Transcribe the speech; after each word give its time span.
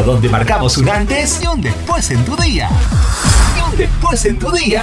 donde 0.00 0.28
marcamos 0.30 0.78
un 0.78 0.88
antes 0.88 1.40
y 1.42 1.46
un 1.46 1.60
después 1.60 2.10
en 2.10 2.24
tu 2.24 2.34
día. 2.36 2.70
Y 3.56 3.60
un 3.60 3.76
después 3.76 4.24
en 4.24 4.38
tu 4.38 4.50
día. 4.50 4.82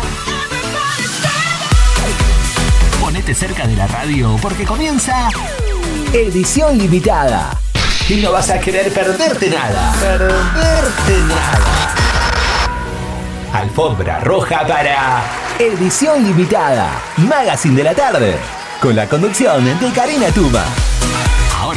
Ponete 3.02 3.34
cerca 3.34 3.66
de 3.66 3.76
la 3.76 3.88
radio 3.88 4.38
porque 4.40 4.66
comienza 4.66 5.30
edición 6.14 6.78
limitada. 6.78 7.58
Y 8.08 8.18
no 8.18 8.32
vas 8.32 8.52
a 8.52 8.60
querer 8.60 8.94
perderte 8.94 9.50
nada. 9.50 9.94
Perderte 10.00 11.18
nada. 11.28 11.96
Alfombra 13.54 14.20
roja 14.20 14.68
para 14.68 15.24
edición 15.58 16.24
limitada. 16.24 17.02
Magazine 17.18 17.78
de 17.78 17.84
la 17.84 17.96
tarde. 17.96 18.38
Con 18.80 18.96
la 18.96 19.08
conducción 19.08 19.66
de 19.80 19.92
Karina 19.92 20.28
Tuma. 20.28 20.66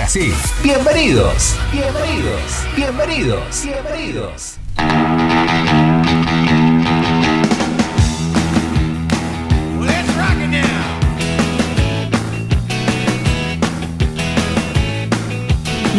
Ahora 0.03 0.11
sí, 0.11 0.33
bienvenidos, 0.65 1.55
bienvenidos, 1.71 2.43
bienvenidos, 2.75 3.63
bienvenidos. 3.63 4.59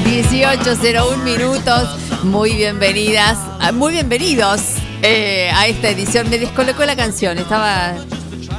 18.01 0.03 1.23
minutos. 1.23 2.23
Muy 2.25 2.55
bienvenidas, 2.55 3.37
ah, 3.61 3.71
muy 3.71 3.93
bienvenidos 3.93 4.63
eh, 5.01 5.49
a 5.55 5.67
esta 5.67 5.87
edición. 5.87 6.29
Me 6.29 6.39
descolocó 6.39 6.83
la 6.83 6.97
canción, 6.97 7.37
estaba. 7.37 7.93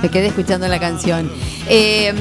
Me 0.00 0.08
quedé 0.08 0.28
escuchando 0.28 0.66
la 0.68 0.80
canción. 0.80 1.30
Eh, 1.68 2.12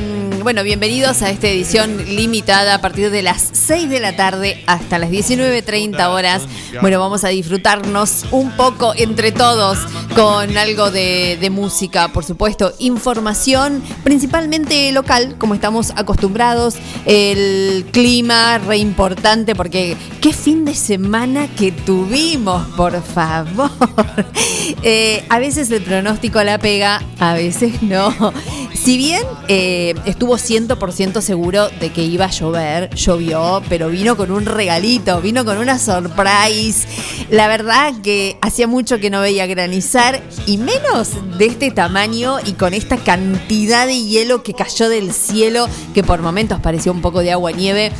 bueno, 0.43 0.63
bienvenidos 0.63 1.21
a 1.21 1.29
esta 1.29 1.47
edición 1.47 1.97
limitada 2.05 2.75
a 2.75 2.81
partir 2.81 3.09
de 3.11 3.21
las 3.21 3.49
6 3.53 3.89
de 3.89 4.01
la 4.01 4.13
tarde 4.15 4.61
hasta 4.67 4.99
las 4.99 5.09
19.30 5.09 6.05
horas. 6.09 6.43
Bueno, 6.81 6.99
vamos 6.99 7.23
a 7.23 7.29
disfrutarnos 7.29 8.25
un 8.31 8.51
poco 8.51 8.93
entre 8.95 9.31
todos 9.31 9.79
con 10.15 10.57
algo 10.57 10.91
de, 10.91 11.49
música, 11.49 12.09
por 12.09 12.25
supuesto, 12.25 12.73
información 12.79 13.81
principalmente 14.03 14.91
local, 14.91 15.35
como 15.37 15.55
estamos 15.55 15.93
acostumbrados, 15.95 16.75
el 17.05 17.85
clima 17.91 18.57
re 18.57 18.77
importante, 18.77 19.55
porque 19.55 19.95
qué 20.19 20.33
fin 20.33 20.65
de 20.65 20.75
semana 20.75 21.47
que 21.55 21.71
tuvimos, 21.71 22.67
por 22.75 23.01
favor. 23.01 23.71
Eh, 24.81 25.25
a 25.29 25.39
veces 25.39 25.69
el 25.71 25.81
pronóstico 25.81 26.41
la 26.43 26.57
pega, 26.57 27.01
a 27.19 27.33
veces 27.35 27.81
no. 27.83 28.33
Si 28.73 28.97
bien 28.97 29.23
eh, 29.47 29.95
estuvo 30.05 30.35
100% 30.37 31.21
seguro 31.21 31.69
de 31.79 31.91
que 31.91 32.03
iba 32.03 32.25
a 32.25 32.29
llover, 32.29 32.93
llovió, 32.95 33.61
pero 33.69 33.89
vino 33.89 34.15
con 34.17 34.31
un 34.31 34.45
regalito, 34.45 35.21
vino 35.21 35.45
con 35.45 35.57
una 35.57 35.79
surprise. 35.79 36.87
La 37.29 37.47
verdad 37.47 37.93
que 38.01 38.37
hacía 38.41 38.67
mucho 38.67 38.99
que 38.99 39.09
no 39.09 39.21
veía 39.21 39.45
granizar 39.45 40.21
y 40.45 40.57
menos 40.57 41.11
de 41.37 41.45
este 41.45 41.71
tamaño 41.71 42.37
y 42.45 42.53
con 42.53 42.73
esta 42.73 42.97
cantidad 42.97 43.87
de 43.87 44.03
hielo 44.03 44.43
que 44.43 44.53
cayó 44.53 44.89
del 44.89 45.13
cielo, 45.13 45.67
que 45.93 46.03
por 46.03 46.21
momentos 46.21 46.59
parecía 46.59 46.91
un 46.91 47.01
poco 47.01 47.19
de 47.19 47.31
agua 47.31 47.51
nieve. 47.51 47.91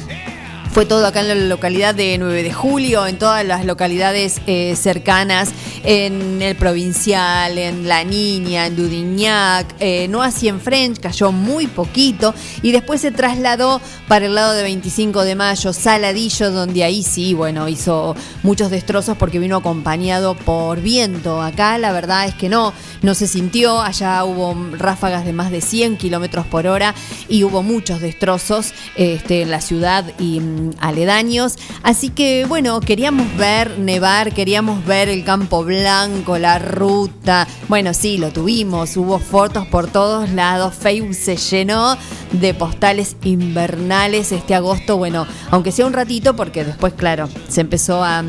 Fue 0.73 0.88
todo 0.88 1.05
acá 1.05 1.19
en 1.19 1.27
la 1.27 1.35
localidad 1.35 1.93
de 1.93 2.17
9 2.17 2.41
de 2.41 2.52
julio, 2.52 3.05
en 3.05 3.19
todas 3.19 3.45
las 3.45 3.63
localidades 3.63 4.41
eh, 4.47 4.75
cercanas, 4.75 5.52
en 5.83 6.41
el 6.41 6.55
provincial, 6.55 7.59
en 7.59 7.88
La 7.88 8.03
Niña, 8.03 8.66
en 8.66 8.75
Dudignac, 8.75 9.75
eh, 9.79 10.07
no 10.07 10.23
así 10.23 10.47
en 10.47 10.59
French, 10.59 10.99
cayó 10.99 11.31
muy 11.31 11.67
poquito 11.67 12.33
y 12.63 12.71
después 12.71 13.01
se 13.01 13.11
trasladó 13.11 13.81
para 14.07 14.25
el 14.25 14.33
lado 14.33 14.53
de 14.53 14.63
25 14.63 15.23
de 15.23 15.35
mayo, 15.35 15.73
Saladillo, 15.73 16.50
donde 16.50 16.83
ahí 16.83 17.03
sí, 17.03 17.35
bueno, 17.35 17.69
hizo 17.69 18.16
muchos 18.41 18.72
destrozos 18.72 19.16
porque 19.16 19.38
vino 19.38 19.57
acompañado 19.57 20.33
por 20.33 20.81
viento. 20.81 21.44
Acá 21.44 21.78
la 21.78 21.91
verdad 21.91 22.25
es 22.25 22.33
que 22.33 22.50
no, 22.50 22.73
no 23.03 23.13
se 23.13 23.28
sintió, 23.28 23.79
allá 23.79 24.23
hubo 24.23 24.57
ráfagas 24.75 25.23
de 25.23 25.33
más 25.33 25.51
de 25.51 25.62
100 25.62 25.97
kilómetros 25.97 26.47
por 26.47 26.66
hora 26.66 26.95
y 27.29 27.44
hubo 27.44 27.62
muchos 27.62 28.01
destrozos 28.01 28.73
este, 28.95 29.44
en 29.44 29.51
la 29.51 29.62
ciudad 29.62 30.06
y 30.17 30.39
mm, 30.39 30.62
aledaños. 30.79 31.56
Así 31.84 32.09
que 32.09 32.46
bueno, 32.46 32.79
queríamos 32.79 33.35
ver 33.38 33.79
nevar, 33.79 34.34
queríamos 34.34 34.85
ver 34.85 35.09
el 35.09 35.24
campo 35.24 35.63
blanco, 35.63 36.38
la 36.38 36.59
ruta. 36.59 37.47
Bueno, 37.68 37.94
sí, 37.94 38.18
lo 38.18 38.31
tuvimos, 38.31 38.96
hubo 38.97 39.19
fotos 39.19 39.68
por 39.68 39.88
todos 39.88 40.29
lados. 40.29 40.74
Facebook 40.74 41.16
se 41.16 41.38
llenó 41.38 41.97
de 42.31 42.53
postales 42.53 43.16
invernales 43.24 44.31
este 44.31 44.56
agosto. 44.56 44.97
Bueno, 44.97 45.25
aunque 45.51 45.72
sea 45.72 45.85
un 45.85 45.94
ratito, 45.94 46.35
porque 46.35 46.63
después, 46.63 46.94
claro, 46.94 47.30
se 47.47 47.62
empezó 47.62 48.03
a 48.03 48.24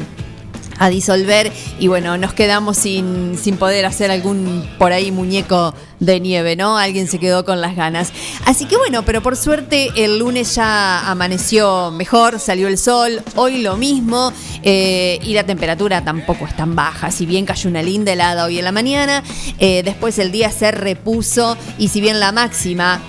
a 0.78 0.88
disolver 0.88 1.52
y 1.78 1.88
bueno, 1.88 2.16
nos 2.16 2.32
quedamos 2.32 2.76
sin, 2.76 3.38
sin 3.38 3.56
poder 3.56 3.86
hacer 3.86 4.10
algún 4.10 4.68
por 4.78 4.92
ahí 4.92 5.10
muñeco 5.10 5.74
de 6.00 6.20
nieve, 6.20 6.56
¿no? 6.56 6.76
Alguien 6.76 7.08
se 7.08 7.18
quedó 7.18 7.44
con 7.44 7.60
las 7.60 7.76
ganas. 7.76 8.12
Así 8.44 8.66
que 8.66 8.76
bueno, 8.76 9.04
pero 9.04 9.22
por 9.22 9.36
suerte 9.36 9.90
el 9.96 10.18
lunes 10.18 10.54
ya 10.54 11.08
amaneció 11.10 11.90
mejor, 11.90 12.38
salió 12.38 12.68
el 12.68 12.78
sol, 12.78 13.22
hoy 13.36 13.62
lo 13.62 13.76
mismo 13.76 14.32
eh, 14.62 15.18
y 15.22 15.34
la 15.34 15.44
temperatura 15.44 16.04
tampoco 16.04 16.46
es 16.46 16.56
tan 16.56 16.74
baja, 16.74 17.10
si 17.10 17.26
bien 17.26 17.46
cayó 17.46 17.70
una 17.70 17.82
linda 17.82 18.12
helada 18.12 18.44
hoy 18.44 18.58
en 18.58 18.64
la 18.64 18.72
mañana, 18.72 19.22
eh, 19.58 19.82
después 19.82 20.18
el 20.18 20.32
día 20.32 20.50
se 20.50 20.70
repuso 20.70 21.56
y 21.78 21.88
si 21.88 22.00
bien 22.00 22.20
la 22.20 22.32
máxima 22.32 23.00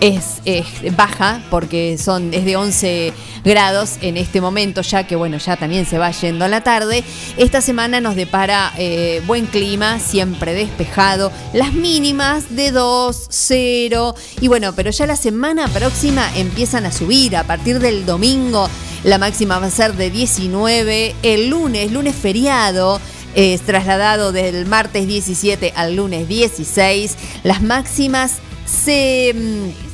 es, 0.00 0.40
baja 0.96 1.40
porque 1.50 1.96
son, 1.96 2.34
es 2.34 2.44
de 2.44 2.56
11 2.56 3.12
grados 3.44 3.98
en 4.00 4.16
este 4.16 4.40
momento, 4.40 4.82
ya 4.82 5.06
que 5.06 5.16
bueno, 5.16 5.38
ya 5.38 5.56
también 5.56 5.86
se 5.86 5.98
va 5.98 6.10
yendo 6.10 6.44
a 6.44 6.48
la 6.48 6.62
tarde. 6.62 7.04
Esta 7.36 7.60
semana 7.60 8.00
nos 8.00 8.16
depara 8.16 8.72
eh, 8.76 9.22
buen 9.26 9.46
clima, 9.46 9.98
siempre 10.00 10.54
despejado, 10.54 11.30
las 11.52 11.72
mínimas 11.72 12.56
de 12.56 12.72
2, 12.72 13.26
0 13.28 14.14
y 14.40 14.48
bueno, 14.48 14.72
pero 14.74 14.90
ya 14.90 15.06
la 15.06 15.16
semana 15.16 15.68
próxima 15.68 16.28
empiezan 16.36 16.86
a 16.86 16.92
subir 16.92 17.36
a 17.36 17.44
partir 17.44 17.78
del 17.78 18.04
domingo. 18.04 18.68
La 19.04 19.18
máxima 19.18 19.58
va 19.58 19.66
a 19.66 19.70
ser 19.70 19.94
de 19.94 20.10
19, 20.10 21.14
el 21.22 21.48
lunes, 21.48 21.90
lunes 21.92 22.14
feriado 22.14 23.00
es 23.34 23.62
trasladado 23.62 24.30
del 24.32 24.66
martes 24.66 25.06
17 25.06 25.72
al 25.74 25.96
lunes 25.96 26.28
16. 26.28 27.16
Las 27.44 27.62
máximas 27.62 28.34
se 28.64 29.32
mm, 29.34 29.91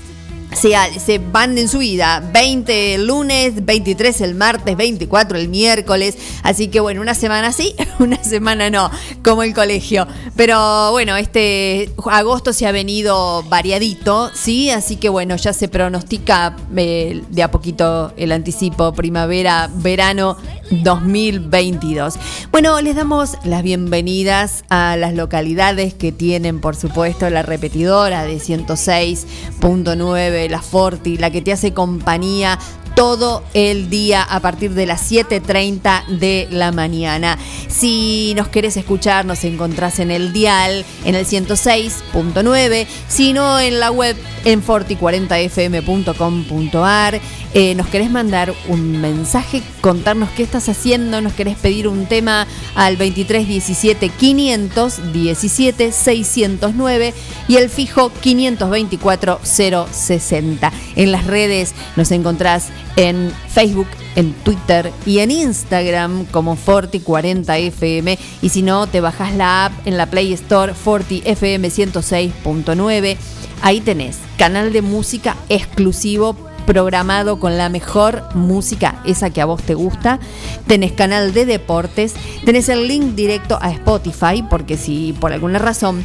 se, 0.58 1.00
se, 1.00 1.18
van 1.18 1.56
en 1.56 1.68
su 1.68 1.78
vida. 1.78 2.22
20 2.32 2.94
el 2.94 3.06
lunes, 3.06 3.64
23 3.64 4.20
el 4.22 4.34
martes, 4.34 4.76
24 4.76 5.38
el 5.38 5.48
miércoles. 5.48 6.16
Así 6.42 6.68
que 6.68 6.80
bueno, 6.80 7.00
una 7.00 7.14
semana 7.14 7.52
sí, 7.52 7.74
una 7.98 8.22
semana 8.22 8.70
no, 8.70 8.90
como 9.22 9.42
el 9.42 9.54
colegio. 9.54 10.06
Pero 10.36 10.90
bueno, 10.90 11.16
este 11.16 11.90
agosto 12.10 12.52
se 12.52 12.66
ha 12.66 12.72
venido 12.72 13.42
variadito, 13.44 14.30
¿sí? 14.34 14.70
Así 14.70 14.96
que 14.96 15.08
bueno, 15.08 15.36
ya 15.36 15.52
se 15.52 15.68
pronostica 15.68 16.56
eh, 16.76 17.22
de 17.30 17.42
a 17.42 17.50
poquito 17.50 18.12
el 18.16 18.32
anticipo 18.32 18.92
primavera, 18.92 19.70
verano 19.72 20.36
2022. 20.70 22.14
Bueno, 22.50 22.80
les 22.80 22.96
damos 22.96 23.36
las 23.44 23.62
bienvenidas 23.62 24.64
a 24.68 24.96
las 24.96 25.14
localidades 25.14 25.94
que 25.94 26.12
tienen, 26.12 26.60
por 26.60 26.76
supuesto, 26.76 27.30
la 27.30 27.42
repetidora 27.42 28.24
de 28.24 28.38
106.9, 28.38 30.47
la 30.48 30.62
Forti, 30.62 31.16
la 31.16 31.30
que 31.30 31.42
te 31.42 31.52
hace 31.52 31.72
compañía 31.72 32.58
todo 32.98 33.42
el 33.54 33.88
día 33.90 34.24
a 34.24 34.40
partir 34.40 34.74
de 34.74 34.84
las 34.84 35.08
7.30 35.08 36.18
de 36.18 36.48
la 36.50 36.72
mañana. 36.72 37.38
Si 37.68 38.34
nos 38.34 38.48
querés 38.48 38.76
escuchar, 38.76 39.24
nos 39.24 39.44
encontrás 39.44 40.00
en 40.00 40.10
el 40.10 40.32
dial, 40.32 40.84
en 41.04 41.14
el 41.14 41.24
106.9, 41.24 42.88
sino 43.06 43.60
en 43.60 43.78
la 43.78 43.92
web 43.92 44.16
en 44.44 44.66
forti40fm.com.ar. 44.66 47.20
Eh, 47.54 47.76
nos 47.76 47.86
querés 47.86 48.10
mandar 48.10 48.52
un 48.66 49.00
mensaje, 49.00 49.62
contarnos 49.80 50.30
qué 50.30 50.42
estás 50.42 50.68
haciendo, 50.68 51.20
nos 51.20 51.34
querés 51.34 51.56
pedir 51.56 51.86
un 51.86 52.06
tema 52.06 52.48
al 52.74 52.98
2317 52.98 54.08
517 54.08 55.92
609 55.92 57.14
y 57.46 57.56
el 57.56 57.70
fijo 57.70 58.10
524 58.20 59.38
060. 59.42 60.72
En 60.96 61.12
las 61.12 61.28
redes 61.28 61.76
nos 61.96 62.10
encontrás 62.10 62.70
en 62.98 63.32
Facebook, 63.48 63.86
en 64.16 64.32
Twitter 64.32 64.92
y 65.06 65.20
en 65.20 65.30
Instagram 65.30 66.24
como 66.26 66.56
Forti40FM. 66.56 68.18
Y 68.42 68.48
si 68.48 68.62
no, 68.62 68.88
te 68.88 69.00
bajas 69.00 69.34
la 69.36 69.66
app 69.66 69.86
en 69.86 69.96
la 69.96 70.06
Play 70.06 70.32
Store 70.32 70.74
FortiFM 70.74 71.68
106.9. 71.68 73.16
Ahí 73.62 73.80
tenés 73.80 74.18
canal 74.36 74.72
de 74.72 74.82
música 74.82 75.36
exclusivo 75.48 76.34
programado 76.66 77.38
con 77.38 77.56
la 77.56 77.68
mejor 77.68 78.24
música, 78.34 79.00
esa 79.06 79.30
que 79.30 79.40
a 79.40 79.46
vos 79.46 79.62
te 79.62 79.74
gusta. 79.74 80.18
Tenés 80.66 80.90
canal 80.90 81.32
de 81.32 81.46
deportes, 81.46 82.14
tenés 82.44 82.68
el 82.68 82.88
link 82.88 83.14
directo 83.14 83.58
a 83.62 83.70
Spotify, 83.70 84.44
porque 84.50 84.76
si 84.76 85.14
por 85.20 85.32
alguna 85.32 85.60
razón 85.60 86.04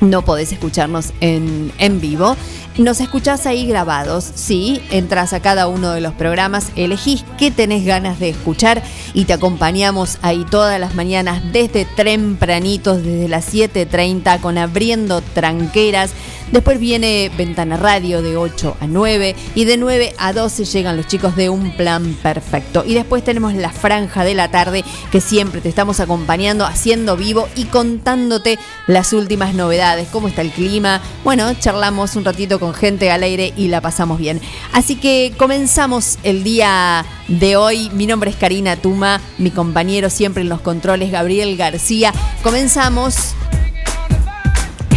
no 0.00 0.22
podés 0.22 0.52
escucharnos 0.52 1.12
en, 1.20 1.72
en 1.78 2.00
vivo. 2.00 2.36
Nos 2.80 3.02
escuchás 3.02 3.44
ahí 3.44 3.66
grabados, 3.66 4.24
sí, 4.34 4.80
entras 4.90 5.34
a 5.34 5.40
cada 5.40 5.68
uno 5.68 5.90
de 5.90 6.00
los 6.00 6.14
programas, 6.14 6.68
elegís 6.76 7.26
qué 7.38 7.50
tenés 7.50 7.84
ganas 7.84 8.18
de 8.18 8.30
escuchar 8.30 8.82
y 9.12 9.26
te 9.26 9.34
acompañamos 9.34 10.16
ahí 10.22 10.46
todas 10.50 10.80
las 10.80 10.94
mañanas 10.94 11.42
desde 11.52 11.84
tempranitos, 11.84 13.04
desde 13.04 13.28
las 13.28 13.52
7.30 13.52 14.40
con 14.40 14.56
abriendo 14.56 15.20
tranqueras. 15.20 16.12
Después 16.52 16.80
viene 16.80 17.30
Ventana 17.36 17.76
Radio 17.76 18.22
de 18.22 18.36
8 18.36 18.78
a 18.80 18.86
9 18.88 19.36
y 19.54 19.66
de 19.66 19.76
9 19.76 20.14
a 20.18 20.32
12 20.32 20.64
llegan 20.64 20.96
los 20.96 21.06
chicos 21.06 21.36
de 21.36 21.48
Un 21.48 21.76
Plan 21.76 22.16
Perfecto. 22.22 22.82
Y 22.84 22.94
después 22.94 23.22
tenemos 23.22 23.54
la 23.54 23.70
franja 23.70 24.24
de 24.24 24.34
la 24.34 24.50
tarde 24.50 24.84
que 25.12 25.20
siempre 25.20 25.60
te 25.60 25.68
estamos 25.68 26.00
acompañando, 26.00 26.66
haciendo 26.66 27.16
vivo 27.16 27.46
y 27.54 27.66
contándote 27.66 28.58
las 28.88 29.12
últimas 29.12 29.54
novedades, 29.54 30.08
cómo 30.08 30.26
está 30.26 30.42
el 30.42 30.50
clima. 30.50 31.00
Bueno, 31.22 31.54
charlamos 31.54 32.16
un 32.16 32.24
ratito 32.24 32.58
con 32.58 32.69
gente 32.72 33.10
al 33.10 33.22
aire 33.22 33.52
y 33.56 33.68
la 33.68 33.80
pasamos 33.80 34.18
bien. 34.18 34.40
Así 34.72 34.96
que 34.96 35.32
comenzamos 35.36 36.18
el 36.22 36.44
día 36.44 37.04
de 37.28 37.56
hoy. 37.56 37.90
Mi 37.90 38.06
nombre 38.06 38.30
es 38.30 38.36
Karina 38.36 38.76
Tuma, 38.76 39.20
mi 39.38 39.50
compañero 39.50 40.10
siempre 40.10 40.42
en 40.42 40.48
los 40.48 40.60
controles, 40.60 41.10
Gabriel 41.10 41.56
García. 41.56 42.12
Comenzamos 42.42 43.34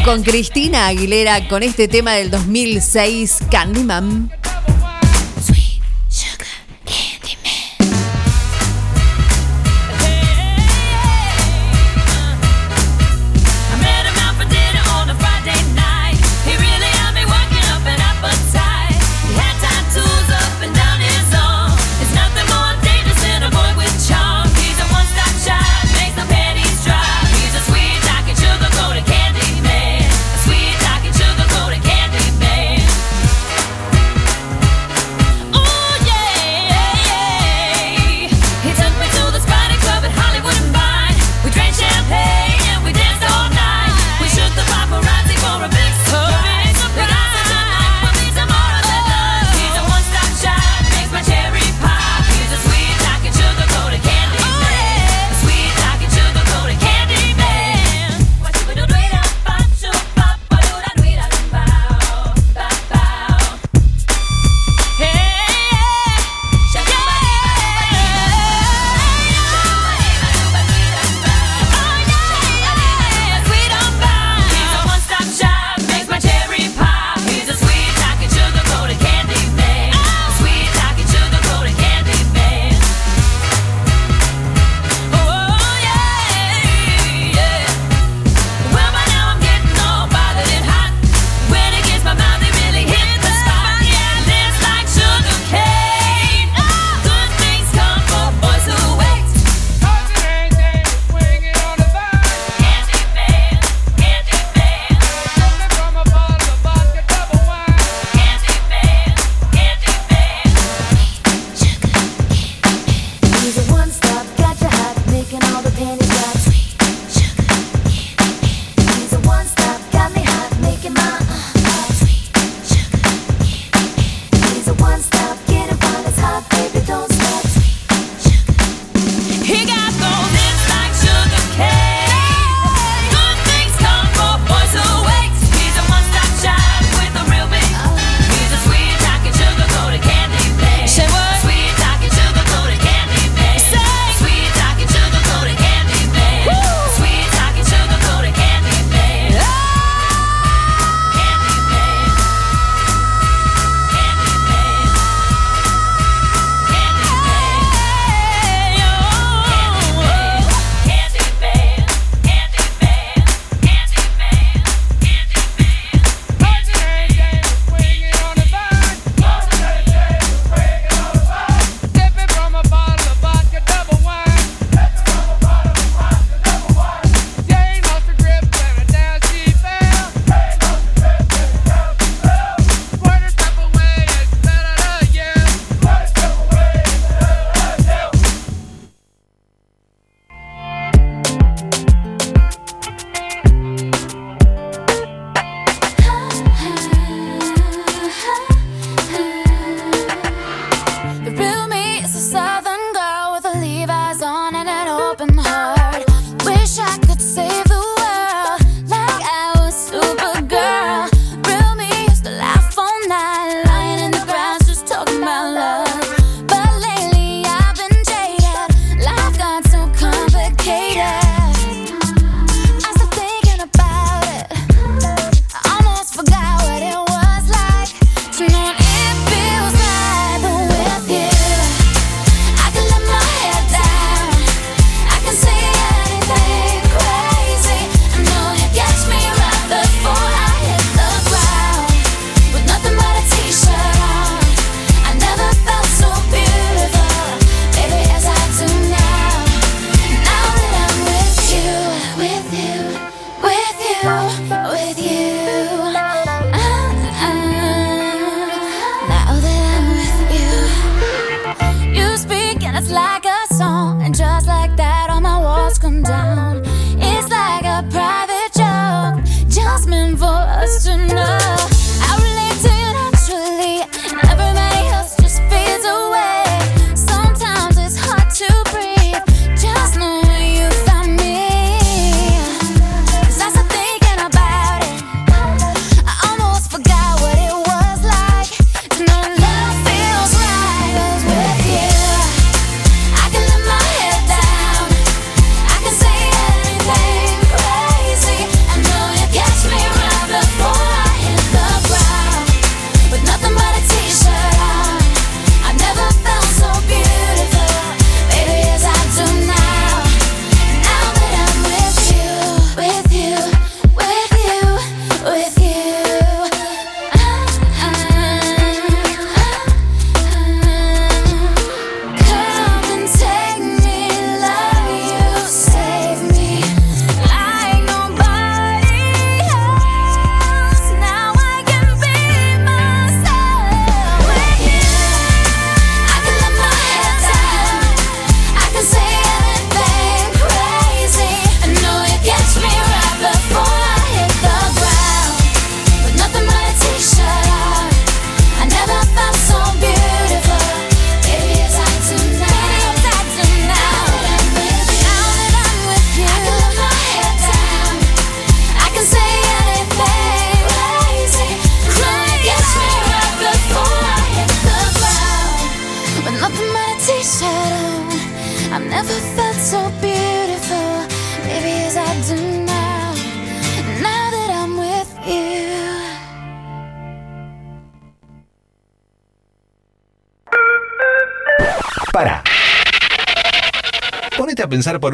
con 0.05 0.23
Cristina 0.23 0.87
Aguilera 0.87 1.47
con 1.47 1.63
este 1.63 1.87
tema 1.87 2.13
del 2.13 2.29
2006, 2.29 3.39
Candyman. 3.49 4.42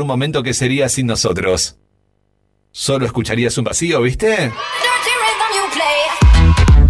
Momento 0.09 0.43
qué 0.43 0.53
sería 0.53 0.89
sin 0.89 1.07
nosotros. 1.07 1.77
Solo 2.71 3.05
escucharías 3.05 3.57
un 3.57 3.63
vacío, 3.63 4.01
¿viste? 4.01 4.51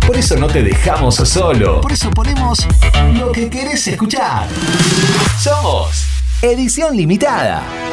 Por 0.07 0.17
eso 0.17 0.38
no 0.38 0.47
te 0.47 0.63
dejamos 0.63 1.15
solo. 1.15 1.81
Por 1.81 1.91
eso 1.91 2.09
ponemos 2.11 2.65
lo 3.13 3.31
que 3.31 3.49
querés 3.49 3.88
escuchar. 3.88 4.47
Somos 5.39 6.05
Edición 6.41 6.97
Limitada. 6.97 7.88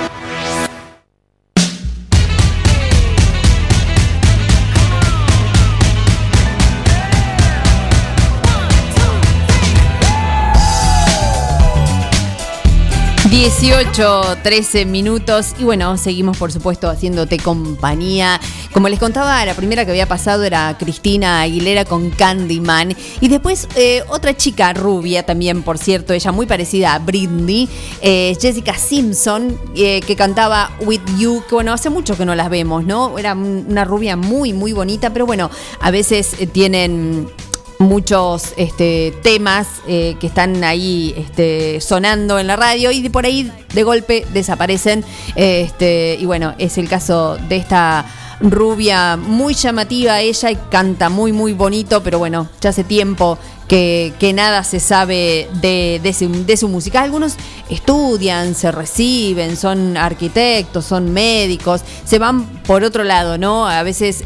18, 13.37 14.39
13 14.43 14.87
minutos 14.87 15.55
y 15.59 15.65
bueno, 15.65 15.99
seguimos 15.99 16.39
por 16.39 16.51
supuesto 16.51 16.89
haciéndote 16.89 17.37
compañía. 17.37 18.41
Como 18.73 18.89
les 18.89 18.99
contaba, 18.99 19.45
la 19.45 19.53
primera 19.53 19.85
que 19.85 19.91
había 19.91 20.09
pasado 20.09 20.43
era 20.43 20.75
Cristina 20.79 21.43
Aguilera 21.43 21.85
con 21.85 22.09
Candyman 22.09 22.97
y 23.21 23.29
después 23.29 23.69
eh, 23.77 24.03
otra 24.09 24.35
chica 24.35 24.73
rubia 24.73 25.23
también, 25.25 25.63
por 25.63 25.77
cierto, 25.77 26.15
ella 26.15 26.33
muy 26.33 26.47
parecida 26.47 26.95
a 26.95 26.99
Britney, 26.99 27.69
eh, 28.01 28.35
Jessica 28.41 28.73
Simpson, 28.73 29.61
eh, 29.75 30.01
que 30.01 30.17
cantaba 30.17 30.71
With 30.81 31.03
You, 31.19 31.43
que 31.47 31.57
bueno, 31.57 31.75
hace 31.75 31.91
mucho 31.91 32.17
que 32.17 32.25
no 32.25 32.35
las 32.35 32.49
vemos, 32.49 32.87
¿no? 32.87 33.19
Era 33.19 33.35
una 33.35 33.85
rubia 33.85 34.17
muy, 34.17 34.55
muy 34.55 34.73
bonita, 34.73 35.13
pero 35.13 35.27
bueno, 35.27 35.51
a 35.81 35.91
veces 35.91 36.35
tienen 36.53 37.29
muchos 37.79 38.55
este, 38.57 39.15
temas 39.23 39.69
eh, 39.87 40.17
que 40.21 40.27
están 40.27 40.65
ahí 40.65 41.15
este, 41.17 41.81
sonando 41.81 42.39
en 42.39 42.47
la 42.47 42.57
radio 42.57 42.91
y 42.91 43.09
por 43.09 43.27
ahí 43.27 43.51
de 43.75 43.83
golpe 43.83 44.27
desaparecen. 44.33 45.05
Este, 45.35 46.17
y 46.19 46.25
bueno, 46.27 46.55
es 46.59 46.79
el 46.79 46.89
caso 46.89 47.37
de 47.49 47.57
esta 47.57 48.07
rubia 48.41 49.17
muy 49.17 49.55
llamativa 49.55 50.21
ella 50.21 50.69
canta 50.69 51.09
muy 51.09 51.33
muy 51.33 51.53
bonito, 51.53 52.03
pero 52.03 52.19
bueno, 52.19 52.49
ya 52.61 52.71
hace 52.71 52.85
tiempo 52.85 53.39
que, 53.69 54.33
nada 54.35 54.65
se 54.65 54.81
sabe 54.81 55.49
de, 55.61 56.57
su, 56.59 56.69
música. 56.69 57.03
Algunos 57.03 57.37
estudian, 57.69 58.55
se 58.55 58.71
reciben, 58.71 59.57
son 59.57 59.97
arquitectos, 59.97 60.85
son 60.85 61.13
médicos, 61.13 61.83
se 62.05 62.19
van 62.19 62.47
por 62.63 62.85
otro 62.85 63.05
lado, 63.05 63.39
¿no? 63.39 63.67
A 63.67 63.83
veces 63.83 64.23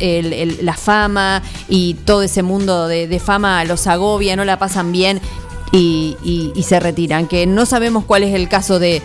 la 0.63 0.75
fama 0.75 1.43
y 1.69 1.95
todo 1.95 2.23
ese 2.23 2.43
mundo 2.43 2.89
de, 2.89 3.21
fama 3.21 3.65
los 3.65 3.87
agobia, 3.87 4.37
no 4.37 4.45
la 4.45 4.59
pasan 4.59 4.93
bien. 4.93 5.21
Y, 5.73 6.17
se 6.67 6.81
retiran, 6.81 7.27
que 7.27 7.47
no 7.47 7.65
sabemos 7.65 8.05
cuál 8.05 8.25
es 8.25 8.35
el 8.35 8.49
caso 8.49 8.79
de, 8.79 9.03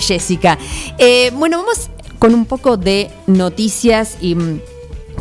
Jessica. 0.00 0.58
Eh, 0.98 1.30
bueno, 1.34 1.58
vamos 1.58 1.90
con 2.18 2.34
un 2.34 2.46
poco 2.46 2.76
de 2.76 3.10
noticias 3.26 4.16
y 4.20 4.34
mm, 4.34 4.60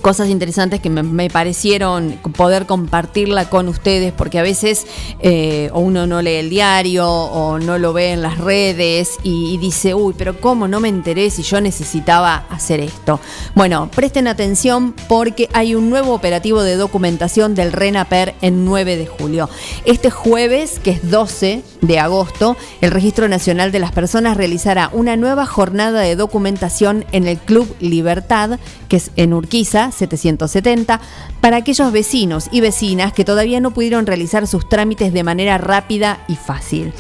cosas 0.02 0.30
interesantes 0.30 0.80
que 0.80 0.90
me, 0.90 1.30
parecieron 1.30 2.20
poder 2.36 2.66
compartirla 2.66 3.50
con 3.50 3.68
ustedes, 3.68 4.12
porque 4.12 4.40
a 4.40 4.44
veces 4.44 4.86
eh, 5.20 5.70
uno 5.74 6.08
no 6.08 6.22
lee 6.22 6.36
el 6.36 6.50
diario 6.50 7.08
o 7.10 7.60
no 7.60 7.78
lo 7.78 7.94
ve 7.94 8.12
en 8.12 8.22
las 8.22 8.38
redes 8.38 9.18
y, 9.24 9.58
dice, 9.60 9.94
uy, 9.94 10.14
pero 10.18 10.40
¿cómo 10.40 10.68
no 10.68 10.80
me 10.80 10.90
enteré 10.90 11.30
si 11.30 11.44
yo 11.44 11.62
necesitaba 11.62 12.46
hacer 12.50 12.80
esto? 12.80 13.20
Bueno, 13.56 13.90
presten 13.94 14.28
atención 14.28 14.94
porque 15.08 15.48
hay 15.54 15.76
un 15.76 15.90
nuevo 15.90 16.14
operativo 16.14 16.64
de 16.64 16.76
documentación 16.76 17.56
del 17.56 17.72
RENAPER 17.72 18.36
en 18.42 18.66
9 18.66 18.98
de 18.98 19.08
julio. 19.08 19.50
Este 19.86 20.10
jueves, 20.10 20.80
que 20.80 20.92
es 20.92 21.10
12 21.10 21.64
de 21.82 22.00
agosto, 22.00 22.58
el 22.82 22.92
Registro 22.92 23.28
Nacional 23.28 23.72
de 23.72 23.80
las 23.80 23.92
Personas 23.92 24.38
realizará 24.38 24.90
una 24.94 25.16
nueva 25.16 25.46
jornada 25.46 26.02
de 26.02 26.16
documentación 26.16 27.06
en 27.12 27.28
el 27.28 27.38
Club 27.38 27.74
Libertad, 27.80 28.60
que 28.90 28.98
es 28.98 29.12
en 29.16 29.34
Urquiza, 29.34 29.91
770 29.92 31.02
para 31.40 31.58
aquellos 31.58 31.92
vecinos 31.92 32.48
y 32.52 32.62
vecinas 32.62 33.14
que 33.14 33.26
todavía 33.26 33.60
no 33.60 33.72
pudieron 33.72 34.06
realizar 34.06 34.48
sus 34.48 34.68
trámites 34.68 35.14
de 35.14 35.24
manera 35.24 35.58
rápida 35.58 36.24
y 36.28 36.36
fácil. 36.36 36.94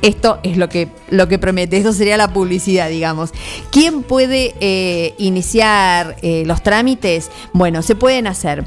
Esto 0.00 0.38
es 0.44 0.56
lo 0.56 0.68
que, 0.68 0.88
lo 1.10 1.26
que 1.26 1.38
promete, 1.38 1.76
esto 1.76 1.92
sería 1.92 2.16
la 2.16 2.32
publicidad, 2.32 2.88
digamos. 2.88 3.30
¿Quién 3.70 4.04
puede 4.04 4.54
eh, 4.60 5.14
iniciar 5.18 6.16
eh, 6.22 6.44
los 6.46 6.62
trámites? 6.62 7.30
Bueno, 7.52 7.82
se 7.82 7.96
pueden 7.96 8.28
hacer 8.28 8.64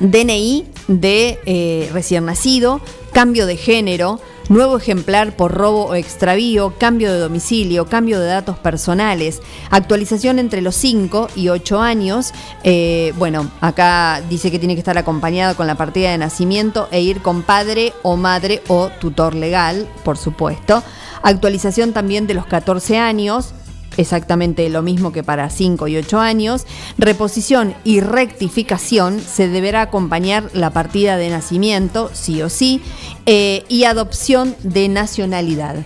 DNI 0.00 0.66
de 0.88 1.38
eh, 1.44 1.90
recién 1.92 2.24
nacido, 2.24 2.80
cambio 3.12 3.46
de 3.46 3.56
género, 3.56 4.18
nuevo 4.48 4.76
ejemplar 4.76 5.36
por 5.36 5.52
robo 5.52 5.86
o 5.86 5.94
extravío, 5.94 6.74
cambio 6.78 7.12
de 7.12 7.18
domicilio, 7.18 7.86
cambio 7.86 8.20
de 8.20 8.26
datos 8.26 8.58
personales, 8.58 9.42
actualización 9.70 10.38
entre 10.38 10.60
los 10.60 10.74
5 10.76 11.28
y 11.36 11.48
8 11.48 11.80
años. 11.80 12.32
Eh, 12.62 13.12
bueno, 13.18 13.50
acá 13.60 14.22
dice 14.28 14.50
que 14.50 14.58
tiene 14.58 14.74
que 14.74 14.80
estar 14.80 14.98
acompañado 14.98 15.56
con 15.56 15.66
la 15.66 15.74
partida 15.74 16.10
de 16.10 16.18
nacimiento 16.18 16.88
e 16.90 17.00
ir 17.02 17.22
con 17.22 17.42
padre 17.42 17.92
o 18.02 18.16
madre 18.16 18.62
o 18.68 18.90
tutor 19.00 19.34
legal, 19.34 19.88
por 20.04 20.16
supuesto. 20.18 20.82
Actualización 21.22 21.92
también 21.92 22.26
de 22.26 22.34
los 22.34 22.46
14 22.46 22.98
años, 22.98 23.52
exactamente 23.96 24.68
lo 24.68 24.82
mismo 24.82 25.12
que 25.12 25.22
para 25.22 25.50
5 25.50 25.88
y 25.88 25.96
8 25.96 26.20
años. 26.20 26.66
Reposición 26.98 27.74
y 27.84 28.00
rectificación 28.00 29.20
se 29.20 29.48
deberá 29.48 29.82
acompañar 29.82 30.50
la 30.52 30.70
partida 30.70 31.16
de 31.16 31.30
nacimiento, 31.30 32.10
sí 32.12 32.42
o 32.42 32.48
sí, 32.48 32.82
eh, 33.26 33.64
y 33.68 33.84
adopción 33.84 34.54
de 34.62 34.88
nacionalidad. 34.88 35.84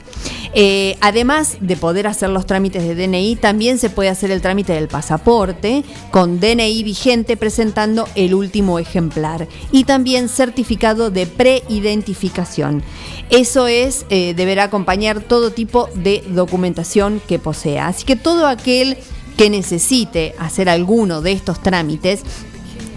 Eh, 0.52 0.96
además 1.00 1.58
de 1.60 1.76
poder 1.76 2.06
hacer 2.06 2.28
los 2.30 2.44
trámites 2.44 2.82
de 2.82 2.94
DNI, 2.94 3.36
también 3.36 3.78
se 3.78 3.88
puede 3.88 4.08
hacer 4.08 4.30
el 4.30 4.42
trámite 4.42 4.72
del 4.72 4.88
pasaporte 4.88 5.84
con 6.10 6.40
DNI 6.40 6.82
vigente 6.82 7.36
presentando 7.36 8.08
el 8.16 8.34
último 8.34 8.78
ejemplar 8.78 9.46
y 9.70 9.84
también 9.84 10.28
certificado 10.28 11.10
de 11.10 11.26
preidentificación. 11.26 12.82
Eso 13.30 13.68
es, 13.68 14.06
eh, 14.10 14.34
deberá 14.34 14.64
acompañar 14.64 15.20
todo 15.20 15.52
tipo 15.52 15.88
de 15.94 16.24
documentación 16.28 17.22
que 17.28 17.38
posea. 17.38 17.86
Así 17.86 18.04
que 18.04 18.16
todo 18.16 18.48
aquel 18.48 18.98
que 19.36 19.50
necesite 19.50 20.34
hacer 20.38 20.68
alguno 20.68 21.22
de 21.22 21.32
estos 21.32 21.62
trámites 21.62 22.22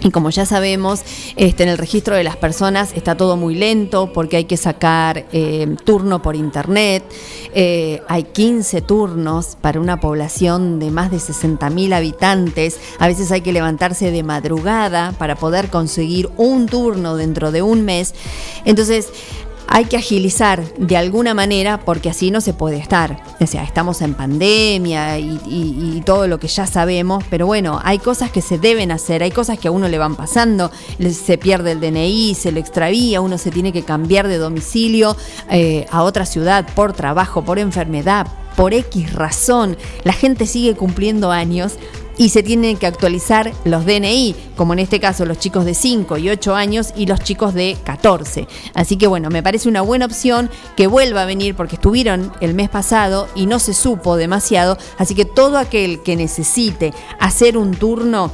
y 0.04 0.10
como 0.10 0.28
ya 0.28 0.44
sabemos, 0.44 1.00
este, 1.34 1.62
en 1.62 1.70
el 1.70 1.78
registro 1.78 2.14
de 2.14 2.24
las 2.24 2.36
personas 2.36 2.92
está 2.94 3.16
todo 3.16 3.38
muy 3.38 3.54
lento 3.54 4.12
porque 4.12 4.36
hay 4.36 4.44
que 4.44 4.58
sacar 4.58 5.24
eh, 5.32 5.76
turno 5.82 6.20
por 6.20 6.36
internet. 6.36 7.02
Eh, 7.54 8.02
hay 8.06 8.24
15 8.24 8.82
turnos 8.82 9.56
para 9.58 9.80
una 9.80 10.00
población 10.00 10.78
de 10.78 10.90
más 10.90 11.10
de 11.10 11.16
60.000 11.16 11.94
habitantes. 11.94 12.78
A 12.98 13.06
veces 13.06 13.32
hay 13.32 13.40
que 13.40 13.54
levantarse 13.54 14.10
de 14.10 14.22
madrugada 14.22 15.12
para 15.12 15.36
poder 15.36 15.70
conseguir 15.70 16.28
un 16.36 16.66
turno 16.66 17.16
dentro 17.16 17.50
de 17.50 17.62
un 17.62 17.86
mes. 17.86 18.14
Entonces, 18.66 19.08
hay 19.66 19.86
que 19.86 19.96
agilizar 19.96 20.62
de 20.76 20.96
alguna 20.96 21.34
manera 21.34 21.80
porque 21.80 22.08
así 22.08 22.30
no 22.30 22.40
se 22.40 22.52
puede 22.52 22.76
estar. 22.76 23.22
O 23.40 23.46
sea, 23.46 23.64
estamos 23.64 24.02
en 24.02 24.14
pandemia 24.14 25.18
y, 25.18 26.02
todo 26.04 26.26
lo 26.26 26.38
que 26.38 26.48
ya 26.48 26.66
sabemos, 26.66 27.24
pero 27.30 27.46
bueno, 27.46 27.80
hay 27.82 27.98
cosas 27.98 28.30
que 28.30 28.42
se 28.42 28.58
deben 28.58 28.90
hacer, 28.90 29.22
hay 29.22 29.30
cosas 29.30 29.58
que 29.58 29.68
a 29.68 29.70
uno 29.70 29.88
le 29.88 29.96
van 29.96 30.16
pasando, 30.16 30.70
se 31.10 31.38
pierde 31.38 31.72
el 31.72 31.80
DNI, 31.80 32.34
se 32.34 32.52
lo 32.52 32.60
extravía, 32.60 33.22
uno 33.22 33.38
se 33.38 33.50
tiene 33.50 33.72
que 33.72 33.84
cambiar 33.84 34.28
de 34.28 34.36
domicilio 34.36 35.16
eh, 35.50 35.86
a 35.90 36.02
otra 36.02 36.26
ciudad 36.26 36.66
por 36.74 36.92
trabajo, 36.92 37.42
por 37.42 37.58
enfermedad, 37.58 38.26
por 38.54 38.74
X 38.74 39.14
razón. 39.14 39.78
La 40.02 40.12
gente 40.12 40.46
sigue 40.46 40.74
cumpliendo 40.74 41.30
años 41.30 41.78
y 42.16 42.28
se 42.30 42.42
tienen 42.42 42.76
que 42.76 42.86
actualizar 42.86 43.52
los 43.64 43.84
DNI, 43.84 44.34
como 44.56 44.72
en 44.72 44.78
este 44.78 45.00
caso 45.00 45.24
los 45.24 45.38
chicos 45.38 45.64
de 45.64 45.74
5 45.74 46.18
y 46.18 46.30
8 46.30 46.54
años 46.54 46.92
y 46.96 47.06
los 47.06 47.20
chicos 47.20 47.54
de 47.54 47.76
14. 47.84 48.46
Así 48.74 48.96
que 48.96 49.06
bueno, 49.06 49.30
me 49.30 49.42
parece 49.42 49.68
una 49.68 49.82
buena 49.82 50.06
opción 50.06 50.50
que 50.76 50.86
vuelva 50.86 51.22
a 51.22 51.26
venir 51.26 51.54
porque 51.54 51.76
estuvieron 51.76 52.32
el 52.40 52.54
mes 52.54 52.68
pasado 52.68 53.28
y 53.34 53.46
no 53.46 53.58
se 53.58 53.74
supo 53.74 54.16
demasiado, 54.16 54.78
así 54.98 55.14
que 55.14 55.24
todo 55.24 55.58
aquel 55.58 56.02
que 56.02 56.16
necesite 56.16 56.92
hacer 57.18 57.56
un 57.56 57.72
turno 57.72 58.30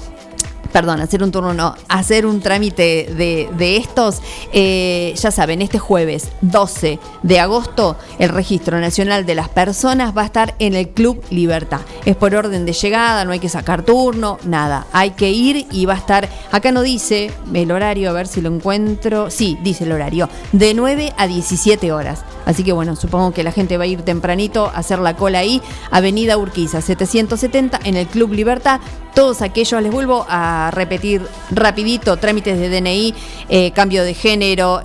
perdón, 0.72 1.00
hacer 1.00 1.22
un 1.22 1.32
turno 1.32 1.54
no, 1.54 1.74
hacer 1.88 2.26
un 2.26 2.40
trámite 2.40 3.12
de, 3.14 3.76
estos, 3.76 4.20
eh, 4.52 5.14
ya 5.16 5.30
saben, 5.30 5.62
este 5.62 5.78
jueves 5.78 6.28
12 6.40 6.98
de 7.22 7.40
agosto 7.40 7.96
el 8.18 8.28
Registro 8.28 8.80
Nacional 8.80 9.26
de 9.26 9.34
las 9.34 9.48
Personas 9.48 10.16
va 10.16 10.22
a 10.22 10.26
estar 10.26 10.54
en 10.58 10.74
el 10.74 10.88
Club 10.88 11.22
Libertad. 11.30 11.80
Es 12.04 12.16
por 12.16 12.34
orden 12.34 12.64
de 12.66 12.72
llegada, 12.72 13.24
no 13.24 13.32
hay 13.32 13.38
que 13.38 13.48
sacar 13.48 13.82
turno, 13.84 14.38
nada. 14.44 14.86
Hay 14.92 15.10
que 15.12 15.30
ir 15.30 15.66
y 15.70 15.86
va 15.86 15.94
a 15.94 15.98
estar, 15.98 16.28
acá 16.50 16.72
no 16.72 16.82
dice 16.82 17.30
el 17.52 17.70
horario, 17.70 18.10
a 18.10 18.12
ver 18.12 18.26
si 18.26 18.40
lo 18.40 18.52
encuentro. 18.54 19.30
Sí, 19.30 19.58
dice 19.62 19.84
el 19.84 19.92
horario, 19.92 20.28
de 20.52 20.74
9 20.74 21.12
a 21.16 21.26
17 21.26 21.92
horas. 21.92 22.24
Así 22.46 22.64
que 22.64 22.72
bueno, 22.72 22.96
supongo 22.96 23.32
que 23.32 23.44
la 23.44 23.52
gente 23.52 23.76
va 23.76 23.84
a 23.84 23.86
ir 23.86 24.02
tempranito 24.02 24.66
a 24.66 24.78
hacer 24.78 24.98
la 24.98 25.16
cola 25.16 25.40
ahí, 25.40 25.62
Avenida 25.90 26.36
Urquiza 26.38 26.80
770 26.80 27.80
en 27.84 27.96
el 27.96 28.06
Club 28.06 28.32
Libertad. 28.32 28.80
Todos 29.14 29.42
aquellos, 29.42 29.82
les 29.82 29.92
vuelvo 29.92 30.24
a 30.28 30.70
repetir 30.72 31.22
rapidito, 31.50 32.16
trámites 32.16 32.58
de 32.58 32.68
DNI, 32.68 33.14
eh, 33.48 33.72
cambio 33.72 34.04
de 34.04 34.14
género, 34.14 34.80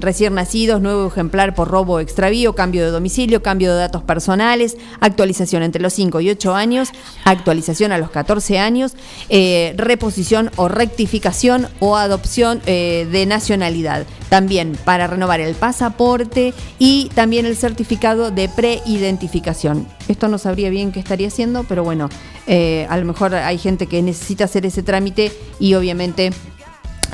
recién 0.00 0.34
nacidos, 0.34 0.80
nuevo 0.80 1.08
ejemplar 1.08 1.54
por 1.54 1.68
robo 1.68 1.94
o 1.94 2.00
extravío, 2.00 2.54
cambio 2.54 2.84
de 2.84 2.90
domicilio, 2.90 3.42
cambio 3.42 3.72
de 3.72 3.80
datos 3.80 4.02
personales, 4.02 4.76
actualización 5.00 5.62
entre 5.62 5.82
los 5.82 5.92
5 5.94 6.20
y 6.20 6.30
8 6.30 6.54
años, 6.54 6.90
actualización 7.24 7.92
a 7.92 7.98
los 7.98 8.10
14 8.10 8.58
años, 8.58 8.94
eh, 9.28 9.74
reposición 9.76 10.50
o 10.56 10.68
rectificación 10.68 11.68
o 11.80 11.96
adopción 11.96 12.60
eh, 12.66 13.06
de 13.10 13.26
nacionalidad. 13.26 14.06
También 14.28 14.78
para 14.84 15.06
renovar 15.06 15.40
el 15.40 15.54
pasaporte 15.54 16.54
y 16.78 17.10
también 17.14 17.46
el 17.46 17.56
certificado 17.56 18.30
de 18.30 18.48
preidentificación. 18.48 19.86
Esto 20.12 20.28
no 20.28 20.36
sabría 20.36 20.68
bien 20.68 20.92
qué 20.92 21.00
estaría 21.00 21.28
haciendo, 21.28 21.64
pero 21.64 21.84
bueno, 21.84 22.10
a 22.46 22.96
lo 22.98 23.04
mejor 23.06 23.34
hay 23.34 23.56
gente 23.56 23.86
que 23.86 24.02
necesita 24.02 24.44
hacer 24.44 24.66
ese 24.66 24.82
trámite 24.82 25.32
y 25.58 25.72
obviamente 25.72 26.32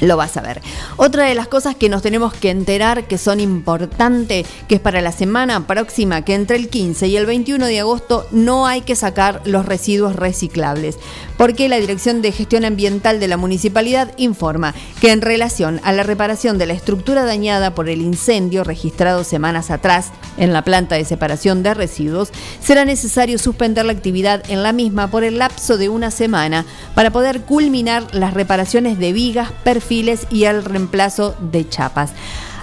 lo 0.00 0.16
vas 0.16 0.36
a 0.36 0.42
ver. 0.42 0.60
Otra 0.96 1.24
de 1.24 1.34
las 1.34 1.48
cosas 1.48 1.74
que 1.74 1.88
nos 1.88 2.02
tenemos 2.02 2.32
que 2.32 2.50
enterar 2.50 3.08
que 3.08 3.18
son 3.18 3.40
importantes, 3.40 4.46
que 4.68 4.76
es 4.76 4.80
para 4.80 5.00
la 5.00 5.12
semana 5.12 5.66
próxima, 5.66 6.22
que 6.22 6.34
entre 6.34 6.56
el 6.56 6.68
15 6.68 7.08
y 7.08 7.16
el 7.16 7.26
21 7.26 7.66
de 7.66 7.80
agosto 7.80 8.26
no 8.30 8.66
hay 8.66 8.82
que 8.82 8.96
sacar 8.96 9.42
los 9.44 9.66
residuos 9.66 10.16
reciclables, 10.16 10.98
porque 11.36 11.68
la 11.68 11.80
Dirección 11.80 12.22
de 12.22 12.32
Gestión 12.32 12.64
Ambiental 12.64 13.20
de 13.20 13.28
la 13.28 13.36
Municipalidad 13.36 14.12
informa 14.16 14.74
que 15.00 15.12
en 15.12 15.20
relación 15.20 15.80
a 15.84 15.92
la 15.92 16.02
reparación 16.02 16.58
de 16.58 16.66
la 16.66 16.74
estructura 16.74 17.24
dañada 17.24 17.74
por 17.74 17.88
el 17.88 18.02
incendio 18.02 18.64
registrado 18.64 19.24
semanas 19.24 19.70
atrás 19.70 20.10
en 20.36 20.52
la 20.52 20.62
planta 20.62 20.94
de 20.94 21.04
separación 21.04 21.62
de 21.62 21.74
residuos, 21.74 22.30
será 22.60 22.84
necesario 22.84 23.38
suspender 23.38 23.84
la 23.84 23.92
actividad 23.92 24.42
en 24.48 24.62
la 24.62 24.72
misma 24.72 25.08
por 25.08 25.24
el 25.24 25.38
lapso 25.38 25.76
de 25.76 25.88
una 25.88 26.10
semana 26.10 26.64
para 26.94 27.10
poder 27.10 27.42
culminar 27.42 28.14
las 28.14 28.34
reparaciones 28.34 28.98
de 28.98 29.12
vigas, 29.12 29.50
perfiles, 29.78 30.26
y 30.30 30.44
el 30.44 30.64
reemplazo 30.64 31.36
de 31.40 31.68
chapas. 31.68 32.12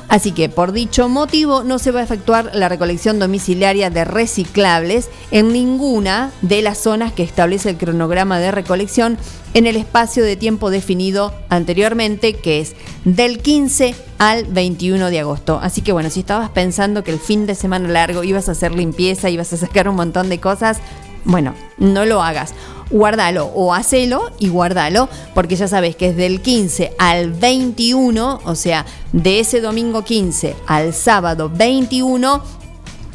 Así 0.10 0.34
que 0.34 0.50
por 0.50 0.72
dicho 0.72 1.10
motivo 1.10 1.64
no 1.64 1.80
se 1.80 1.92
va 1.92 2.02
a 2.02 2.04
efectuar 2.04 2.52
la 2.54 2.70
recolección 2.70 3.18
domiciliaria 3.18 3.90
de 3.90 4.06
reciclables 4.06 5.10
en 5.32 5.52
ninguna 5.52 6.32
de 6.42 6.62
las 6.62 6.78
zonas 6.78 7.12
que 7.14 7.24
establece 7.24 7.72
el 7.72 7.78
cronograma 7.78 8.38
de 8.38 8.52
recolección 8.52 9.18
en 9.56 9.66
el 9.66 9.78
espacio 9.78 10.24
de 10.24 10.36
tiempo 10.36 10.70
definido 10.70 11.34
anteriormente, 11.50 12.34
que 12.34 12.60
es 12.60 12.76
del 13.04 13.40
15 13.40 13.96
al 14.20 14.46
21 14.46 15.10
de 15.10 15.22
agosto. 15.22 15.60
Así 15.62 15.82
que 15.82 15.94
bueno, 15.94 16.10
si 16.10 16.20
estabas 16.20 16.50
pensando 16.50 17.04
que 17.04 17.12
el 17.12 17.20
fin 17.20 17.48
de 17.48 17.56
semana 17.56 17.88
largo 17.88 18.24
ibas 18.24 18.48
a 18.50 18.52
hacer 18.52 18.76
limpieza, 18.76 19.30
ibas 19.30 19.54
a 19.54 19.58
sacar 19.58 19.90
un 19.90 19.96
montón 19.96 20.30
de 20.30 20.40
cosas, 20.40 20.80
bueno, 21.24 21.56
no 21.80 22.06
lo 22.06 22.22
hagas 22.22 22.54
guárdalo 22.90 23.48
o 23.48 23.74
hacelo 23.74 24.32
y 24.40 24.50
guárdalo, 24.50 25.10
porque 25.34 25.56
ya 25.56 25.68
sabes 25.68 25.96
que 25.96 26.10
es 26.10 26.16
del 26.16 26.42
15 26.42 26.94
al 26.98 27.32
21, 27.32 28.42
o 28.44 28.56
sea, 28.56 28.86
de 29.12 29.40
ese 29.40 29.62
domingo 29.62 30.04
15 30.04 30.56
al 30.68 30.94
sábado 30.94 31.52
21, 31.54 32.42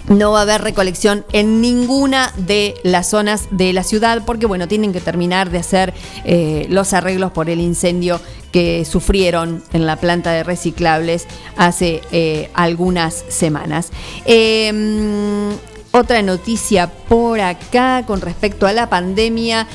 no 0.08 0.32
va 0.32 0.40
a 0.40 0.42
haber 0.42 0.62
recolección 0.62 1.24
en 1.32 1.60
ninguna 1.60 2.32
de 2.36 2.74
las 2.82 3.08
zonas 3.08 3.46
de 3.52 3.72
la 3.72 3.84
ciudad 3.84 4.24
porque 4.26 4.46
bueno, 4.46 4.66
tienen 4.66 4.92
que 4.92 5.00
terminar 5.00 5.50
de 5.50 5.58
hacer 5.58 5.94
eh, 6.24 6.66
los 6.68 6.92
arreglos 6.92 7.30
por 7.30 7.48
el 7.48 7.60
incendio 7.60 8.20
que 8.50 8.84
sufrieron 8.84 9.62
en 9.72 9.86
la 9.86 9.96
planta 9.96 10.32
de 10.32 10.42
reciclables 10.42 11.26
hace 11.56 12.02
eh, 12.10 12.50
algunas 12.54 13.24
semanas. 13.28 13.90
Em, 14.24 15.52
otra 15.92 16.22
noticia 16.22 16.88
por 16.88 17.40
acá 17.40 18.04
con 18.06 18.20
respecto 18.20 18.66
a 18.66 18.72
la 18.72 18.88
pandemia 18.88 19.66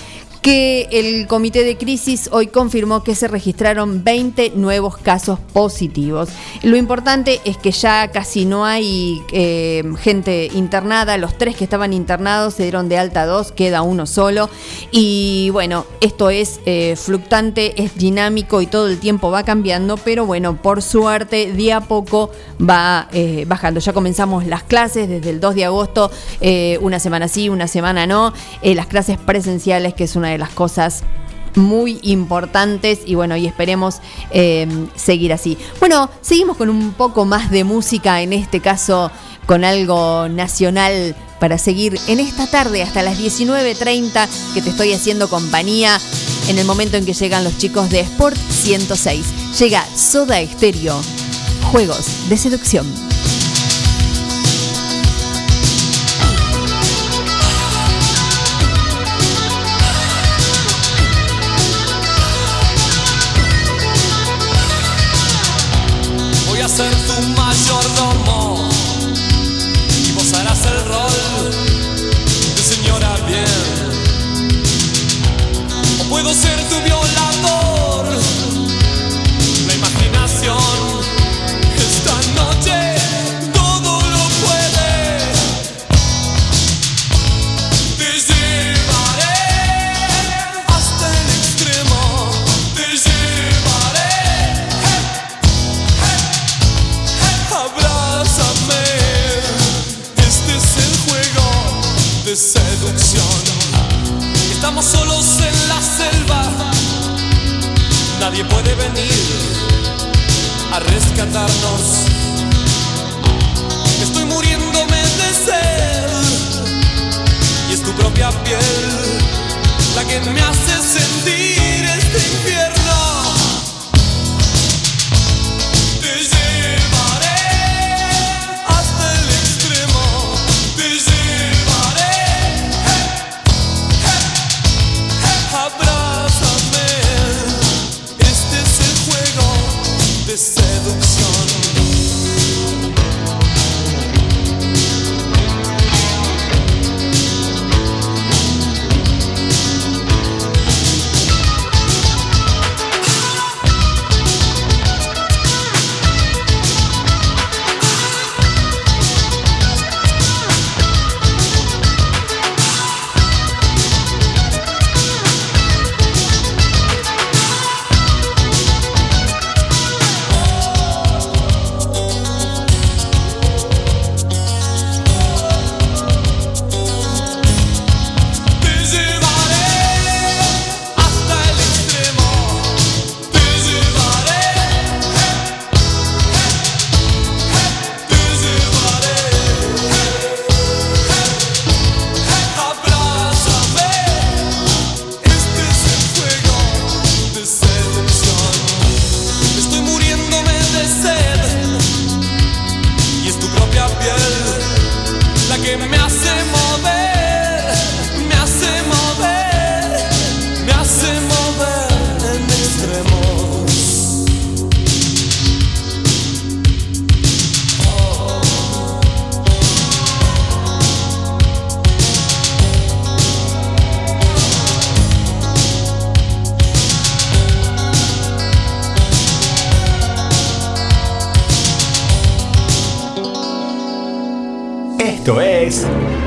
que 0.45 0.87
el 0.91 1.25
comité 1.25 1.63
de 1.63 1.75
crisis 1.75 2.29
hoy 2.31 2.45
confirmó 2.45 3.01
que 3.01 3.15
se 3.15 3.27
registraron 3.27 4.03
20 4.03 4.51
nuevos 4.51 4.95
casos 4.95 5.39
positivos. 5.39 6.29
Lo 6.61 6.77
importante 6.77 7.41
es 7.45 7.57
que 7.57 7.71
ya 7.71 8.11
casi 8.11 8.45
no 8.45 8.63
hay 8.63 9.23
eh, 9.31 9.83
gente 9.97 10.51
internada, 10.53 11.17
los 11.17 11.35
tres 11.35 11.55
que 11.55 11.63
estaban 11.63 11.93
internados 11.93 12.53
se 12.53 12.61
dieron 12.61 12.89
de 12.89 12.99
alta 12.99 13.25
dos, 13.25 13.51
queda 13.53 13.81
uno 13.81 14.05
solo. 14.05 14.51
Y 14.91 15.49
bueno, 15.49 15.87
esto 15.99 16.29
es 16.29 16.59
eh, 16.67 16.95
fluctuante, 16.95 17.81
es 17.81 17.95
dinámico 17.95 18.61
y 18.61 18.67
todo 18.67 18.87
el 18.87 18.99
tiempo 18.99 19.31
va 19.31 19.41
cambiando, 19.41 19.97
pero 19.97 20.27
bueno, 20.27 20.61
por 20.61 20.83
suerte, 20.83 21.53
día 21.53 21.77
a 21.77 21.81
poco 21.81 22.29
va 22.61 23.09
eh, 23.13 23.45
bajando. 23.47 23.79
Ya 23.79 23.93
comenzamos 23.93 24.45
las 24.45 24.61
clases 24.61 25.09
desde 25.09 25.31
el 25.31 25.39
2 25.39 25.55
de 25.55 25.65
agosto, 25.65 26.11
una 26.81 26.99
semana 26.99 27.27
sí, 27.27 27.49
una 27.49 27.67
semana 27.67 28.05
no, 28.05 28.31
las 28.61 28.85
clases 28.85 29.17
presenciales, 29.17 29.95
que 29.95 30.03
es 30.03 30.15
una 30.15 30.29
de 30.29 30.34
las 30.37 30.49
cosas 30.49 31.03
muy 31.55 31.99
importantes 32.01 32.99
y 33.05 33.15
bueno, 33.15 33.35
y 33.37 33.47
esperemos 33.47 34.01
eh, 34.31 34.67
seguir 34.95 35.33
así. 35.33 35.57
Bueno, 35.79 36.09
seguimos 36.21 36.57
con 36.57 36.69
un 36.69 36.93
poco 36.93 37.25
más 37.25 37.49
de 37.51 37.63
música, 37.63 38.21
en 38.21 38.33
este 38.33 38.59
caso 38.59 39.11
con 39.45 39.63
algo 39.63 40.27
nacional 40.27 41.15
para 41.39 41.57
seguir 41.57 41.99
en 42.07 42.19
esta 42.19 42.47
tarde 42.47 42.81
hasta 42.81 43.03
las 43.03 43.19
19.30 43.19 44.27
que 44.53 44.61
te 44.61 44.69
estoy 44.69 44.93
haciendo 44.93 45.29
compañía 45.29 45.99
en 46.47 46.57
el 46.57 46.65
momento 46.65 46.97
en 46.97 47.05
que 47.05 47.13
llegan 47.13 47.43
los 47.43 47.57
chicos 47.57 47.89
de 47.89 48.01
Sport 48.01 48.37
106. 48.37 49.25
Llega 49.59 49.85
Soda 49.95 50.39
Estéreo, 50.39 50.99
Juegos 51.71 52.29
de 52.29 52.37
Seducción. 52.37 53.14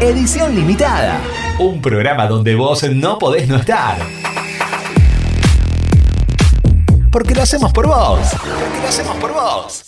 Edición 0.00 0.54
Limitada, 0.54 1.20
un 1.58 1.80
programa 1.80 2.26
donde 2.26 2.54
vos 2.54 2.82
no 2.90 3.18
podés 3.18 3.48
no 3.48 3.56
estar. 3.56 3.98
Porque 7.11 7.34
lo 7.34 7.42
hacemos 7.42 7.72
por 7.72 7.87
vos. 7.87 8.20
Porque 8.30 8.80
lo 8.82 8.88
hacemos 8.88 9.16
por 9.16 9.32
vos. 9.32 9.88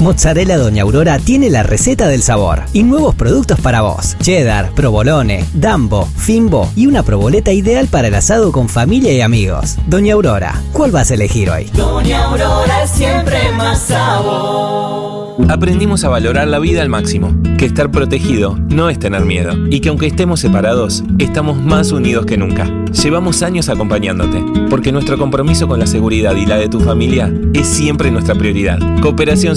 Mozzarella 0.00 0.58
Doña 0.58 0.82
Aurora 0.82 1.18
tiene 1.18 1.50
la 1.50 1.62
receta 1.62 2.08
del 2.08 2.22
sabor 2.22 2.62
y 2.72 2.82
nuevos 2.82 3.14
productos 3.14 3.60
para 3.60 3.82
vos. 3.82 4.16
Cheddar, 4.20 4.72
provolone, 4.74 5.44
dambo, 5.54 6.06
fimbo 6.16 6.70
y 6.76 6.86
una 6.86 7.02
proboleta 7.02 7.52
ideal 7.52 7.86
para 7.86 8.08
el 8.08 8.14
asado 8.14 8.52
con 8.52 8.68
familia 8.68 9.12
y 9.12 9.20
amigos. 9.20 9.76
Doña 9.86 10.14
Aurora, 10.14 10.60
¿cuál 10.72 10.90
vas 10.90 11.10
a 11.10 11.14
elegir 11.14 11.50
hoy? 11.50 11.70
Doña 11.74 12.24
Aurora 12.24 12.86
siempre 12.86 13.52
más 13.56 13.80
sabor. 13.80 15.14
Aprendimos 15.48 16.04
a 16.04 16.08
valorar 16.08 16.46
la 16.46 16.60
vida 16.60 16.80
al 16.80 16.88
máximo, 16.88 17.34
que 17.58 17.66
estar 17.66 17.90
protegido 17.90 18.56
no 18.68 18.88
es 18.88 19.00
tener 19.00 19.24
miedo 19.24 19.52
y 19.68 19.80
que 19.80 19.88
aunque 19.88 20.06
estemos 20.06 20.38
separados, 20.38 21.02
estamos 21.18 21.56
más 21.56 21.90
unidos 21.90 22.24
que 22.24 22.36
nunca. 22.36 22.70
Llevamos 23.02 23.42
años 23.42 23.68
acompañándote, 23.68 24.44
porque 24.70 24.92
nuestro 24.92 25.18
compromiso 25.18 25.66
con 25.66 25.80
la 25.80 25.86
seguridad 25.86 26.36
y 26.36 26.46
la 26.46 26.56
de 26.56 26.68
tu 26.68 26.78
familia 26.78 27.32
es 27.52 27.66
siempre 27.66 28.12
nuestra 28.12 28.36
prioridad. 28.36 28.78
Cooperación 29.02 29.56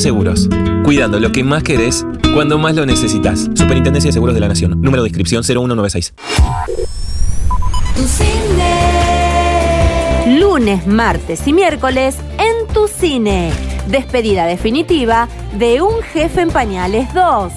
Cuidando 0.84 1.20
lo 1.20 1.32
que 1.32 1.44
más 1.44 1.64
querés 1.64 2.06
cuando 2.34 2.58
más 2.58 2.76
lo 2.76 2.86
necesitas. 2.86 3.50
Superintendencia 3.56 4.10
de 4.10 4.14
Seguros 4.14 4.36
de 4.36 4.42
la 4.42 4.48
Nación, 4.48 4.82
número 4.82 5.04
de 5.04 5.10
inscripción 5.10 5.44
0196. 5.44 6.14
Tu 7.96 8.04
cine. 8.04 9.08
Lunes, 10.40 10.86
martes 10.86 11.48
y 11.48 11.54
miércoles 11.54 12.18
en 12.38 12.68
tu 12.74 12.88
cine. 12.88 13.52
Despedida 13.88 14.46
definitiva 14.46 15.30
de 15.58 15.82
Un 15.82 16.02
Jefe 16.02 16.42
en 16.42 16.52
Pañales 16.52 17.14
2. 17.14 17.54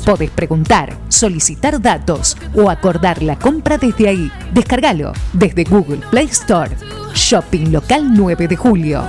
Podés 0.04 0.30
preguntar, 0.30 0.96
solicitar 1.08 1.80
datos 1.80 2.36
o 2.54 2.68
acordar 2.70 3.22
la 3.22 3.38
compra 3.38 3.78
desde 3.78 4.08
ahí. 4.08 4.32
Descárgalo 4.52 5.12
desde 5.32 5.64
Google 5.64 6.00
Play 6.10 6.26
Store. 6.26 6.70
Shopping 7.14 7.70
Local 7.70 8.12
9 8.12 8.48
de 8.48 8.56
Julio. 8.56 9.04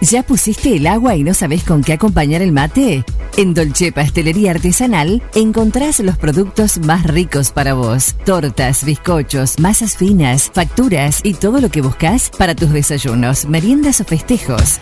¿Ya 0.00 0.24
pusiste 0.24 0.76
el 0.76 0.86
agua 0.88 1.14
y 1.14 1.22
no 1.22 1.32
sabes 1.32 1.62
con 1.62 1.82
qué 1.82 1.92
acompañar 1.92 2.42
el 2.42 2.52
mate? 2.52 3.04
En 3.36 3.54
Dolce 3.54 3.92
Pastelería 3.92 4.50
Artesanal 4.50 5.22
encontrás 5.34 6.00
los 6.00 6.18
productos 6.18 6.78
más 6.78 7.06
ricos 7.06 7.50
para 7.50 7.74
vos. 7.74 8.16
Tortas, 8.26 8.84
bizcochos, 8.84 9.58
masas 9.58 9.96
finas, 9.96 10.50
facturas 10.52 11.20
y 11.22 11.34
todo 11.34 11.60
lo 11.60 11.70
que 11.70 11.80
buscas 11.80 12.30
para 12.36 12.54
tus 12.54 12.72
desayunos, 12.72 13.46
meriendas 13.46 14.00
o 14.00 14.04
festejos. 14.04 14.80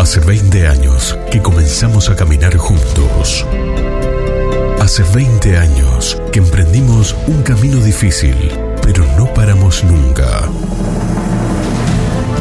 Hace 0.00 0.18
20 0.18 0.66
años 0.66 1.16
que 1.30 1.40
comenzamos 1.40 2.10
a 2.10 2.16
caminar 2.16 2.56
juntos. 2.56 3.46
Hace 4.80 5.04
20 5.14 5.56
años 5.56 6.20
que 6.32 6.40
emprendimos 6.40 7.14
un 7.28 7.44
camino 7.44 7.76
difícil, 7.76 8.34
pero 8.82 9.06
no 9.16 9.32
paramos 9.32 9.84
nunca. 9.84 10.48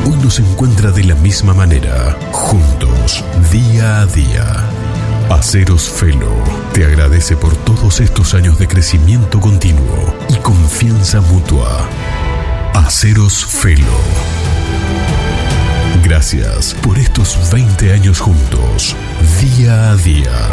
Hoy 0.09 0.15
nos 0.23 0.39
encuentra 0.39 0.89
de 0.89 1.03
la 1.03 1.13
misma 1.13 1.53
manera, 1.53 2.17
juntos, 2.31 3.23
día 3.51 4.01
a 4.01 4.05
día. 4.07 4.55
Aceros 5.29 5.87
Felo 5.87 6.33
te 6.73 6.83
agradece 6.83 7.37
por 7.37 7.55
todos 7.57 7.99
estos 7.99 8.33
años 8.33 8.57
de 8.57 8.67
crecimiento 8.67 9.39
continuo 9.39 10.15
y 10.27 10.37
confianza 10.37 11.21
mutua. 11.21 11.87
Aceros 12.73 13.45
Felo. 13.45 13.85
Gracias 16.03 16.75
por 16.81 16.97
estos 16.97 17.37
20 17.51 17.93
años 17.93 18.19
juntos, 18.19 18.95
día 19.39 19.91
a 19.91 19.95
día. 19.95 20.49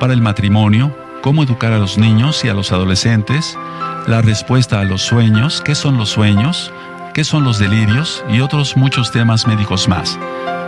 Para 0.00 0.14
el 0.14 0.22
matrimonio, 0.22 0.96
cómo 1.20 1.42
educar 1.42 1.74
a 1.74 1.78
los 1.78 1.98
niños 1.98 2.46
y 2.46 2.48
a 2.48 2.54
los 2.54 2.72
adolescentes, 2.72 3.58
la 4.06 4.22
respuesta 4.22 4.80
a 4.80 4.84
los 4.84 5.02
sueños, 5.02 5.60
qué 5.60 5.74
son 5.74 5.98
los 5.98 6.08
sueños, 6.08 6.72
qué 7.12 7.24
son 7.24 7.44
los 7.44 7.58
delirios 7.58 8.24
y 8.30 8.40
otros 8.40 8.78
muchos 8.78 9.12
temas 9.12 9.46
médicos 9.46 9.86
más. 9.86 10.18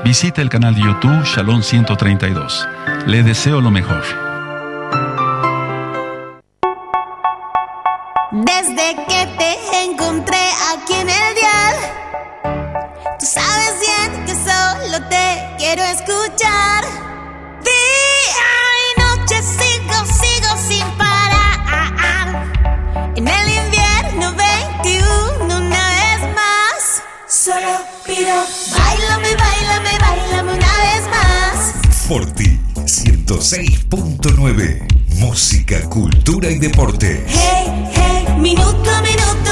Visita 0.04 0.42
el 0.42 0.50
canal 0.50 0.74
de 0.74 0.82
YouTube 0.82 1.24
Shalom 1.24 1.62
132. 1.62 2.68
Le 3.06 3.22
deseo 3.22 3.62
lo 3.62 3.70
mejor. 3.70 4.02
Forti 32.12 32.60
106.9. 32.74 34.86
Música, 35.18 35.80
cultura 35.88 36.50
y 36.50 36.58
deporte. 36.58 37.24
Hey, 37.26 37.90
hey, 37.94 38.26
minuto, 38.38 38.90
minuto, 39.02 39.51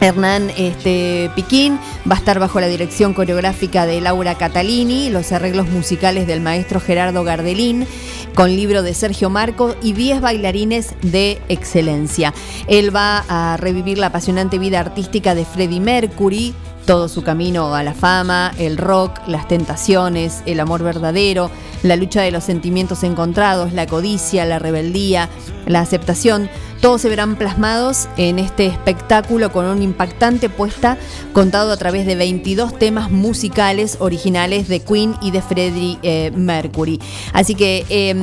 Hernán 0.00 0.50
este, 0.56 1.30
Piquín 1.34 1.78
va 2.08 2.14
a 2.14 2.18
estar 2.18 2.38
bajo 2.38 2.60
la 2.60 2.68
dirección 2.68 3.14
coreográfica 3.14 3.86
de 3.86 4.00
Laura 4.00 4.36
Catalini, 4.36 5.10
los 5.10 5.32
arreglos 5.32 5.68
musicales 5.68 6.26
del 6.26 6.40
maestro 6.40 6.80
Gerardo 6.80 7.24
Gardelín, 7.24 7.86
con 8.34 8.54
libro 8.54 8.82
de 8.82 8.94
Sergio 8.94 9.30
Marco 9.30 9.74
y 9.82 9.94
10 9.94 10.20
bailarines 10.20 10.94
de 11.02 11.40
excelencia. 11.48 12.32
Él 12.68 12.94
va 12.94 13.24
a 13.28 13.56
revivir 13.56 13.98
la 13.98 14.06
apasionante 14.08 14.58
vida 14.58 14.78
artística 14.78 15.34
de 15.34 15.44
Freddie 15.44 15.80
Mercury, 15.80 16.54
todo 16.86 17.08
su 17.08 17.22
camino 17.22 17.74
a 17.74 17.82
la 17.82 17.92
fama, 17.92 18.54
el 18.56 18.78
rock, 18.78 19.20
las 19.26 19.46
tentaciones, 19.46 20.42
el 20.46 20.58
amor 20.58 20.82
verdadero, 20.82 21.50
la 21.82 21.96
lucha 21.96 22.22
de 22.22 22.30
los 22.30 22.44
sentimientos 22.44 23.02
encontrados, 23.02 23.74
la 23.74 23.86
codicia, 23.86 24.46
la 24.46 24.58
rebeldía, 24.58 25.28
la 25.66 25.80
aceptación, 25.80 26.48
todos 26.80 27.02
se 27.02 27.08
verán 27.08 27.36
plasmados 27.36 28.08
en 28.16 28.38
este 28.38 28.66
espectáculo 28.66 29.50
con 29.50 29.64
una 29.64 29.82
impactante 29.82 30.48
puesta 30.48 30.96
contado 31.32 31.72
a 31.72 31.76
través 31.76 32.06
de 32.06 32.14
22 32.14 32.78
temas 32.78 33.10
musicales 33.10 33.96
originales 34.00 34.68
de 34.68 34.80
Queen 34.80 35.16
y 35.20 35.30
de 35.30 35.42
Freddie 35.42 35.98
eh, 36.02 36.30
Mercury. 36.34 37.00
Así 37.32 37.54
que 37.54 37.84
eh, 37.88 38.14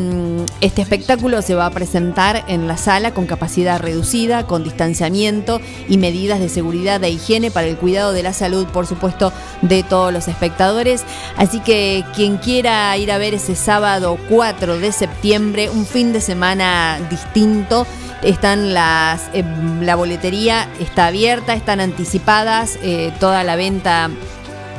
este 0.61 0.81
espectáculo 0.81 1.41
se 1.41 1.55
va 1.55 1.65
a 1.65 1.71
presentar 1.71 2.45
en 2.47 2.67
la 2.67 2.77
sala 2.77 3.13
con 3.13 3.25
capacidad 3.25 3.79
reducida, 3.79 4.47
con 4.47 4.63
distanciamiento 4.63 5.59
y 5.89 5.97
medidas 5.97 6.39
de 6.39 6.49
seguridad 6.49 7.03
e 7.03 7.09
higiene 7.09 7.51
para 7.51 7.67
el 7.67 7.77
cuidado 7.77 8.13
de 8.13 8.23
la 8.23 8.33
salud, 8.33 8.65
por 8.67 8.87
supuesto, 8.87 9.33
de 9.61 9.83
todos 9.83 10.13
los 10.13 10.27
espectadores. 10.27 11.03
Así 11.37 11.59
que 11.59 12.05
quien 12.15 12.37
quiera 12.37 12.95
ir 12.97 13.11
a 13.11 13.17
ver 13.17 13.33
ese 13.33 13.55
sábado 13.55 14.17
4 14.29 14.79
de 14.79 14.91
septiembre, 14.91 15.69
un 15.69 15.85
fin 15.85 16.13
de 16.13 16.21
semana 16.21 16.99
distinto, 17.09 17.85
están 18.21 18.73
las 18.73 19.29
eh, 19.33 19.43
la 19.81 19.95
boletería 19.95 20.67
está 20.79 21.07
abierta, 21.07 21.53
están 21.53 21.79
anticipadas 21.79 22.77
eh, 22.81 23.13
toda 23.19 23.43
la 23.43 23.55
venta 23.55 24.09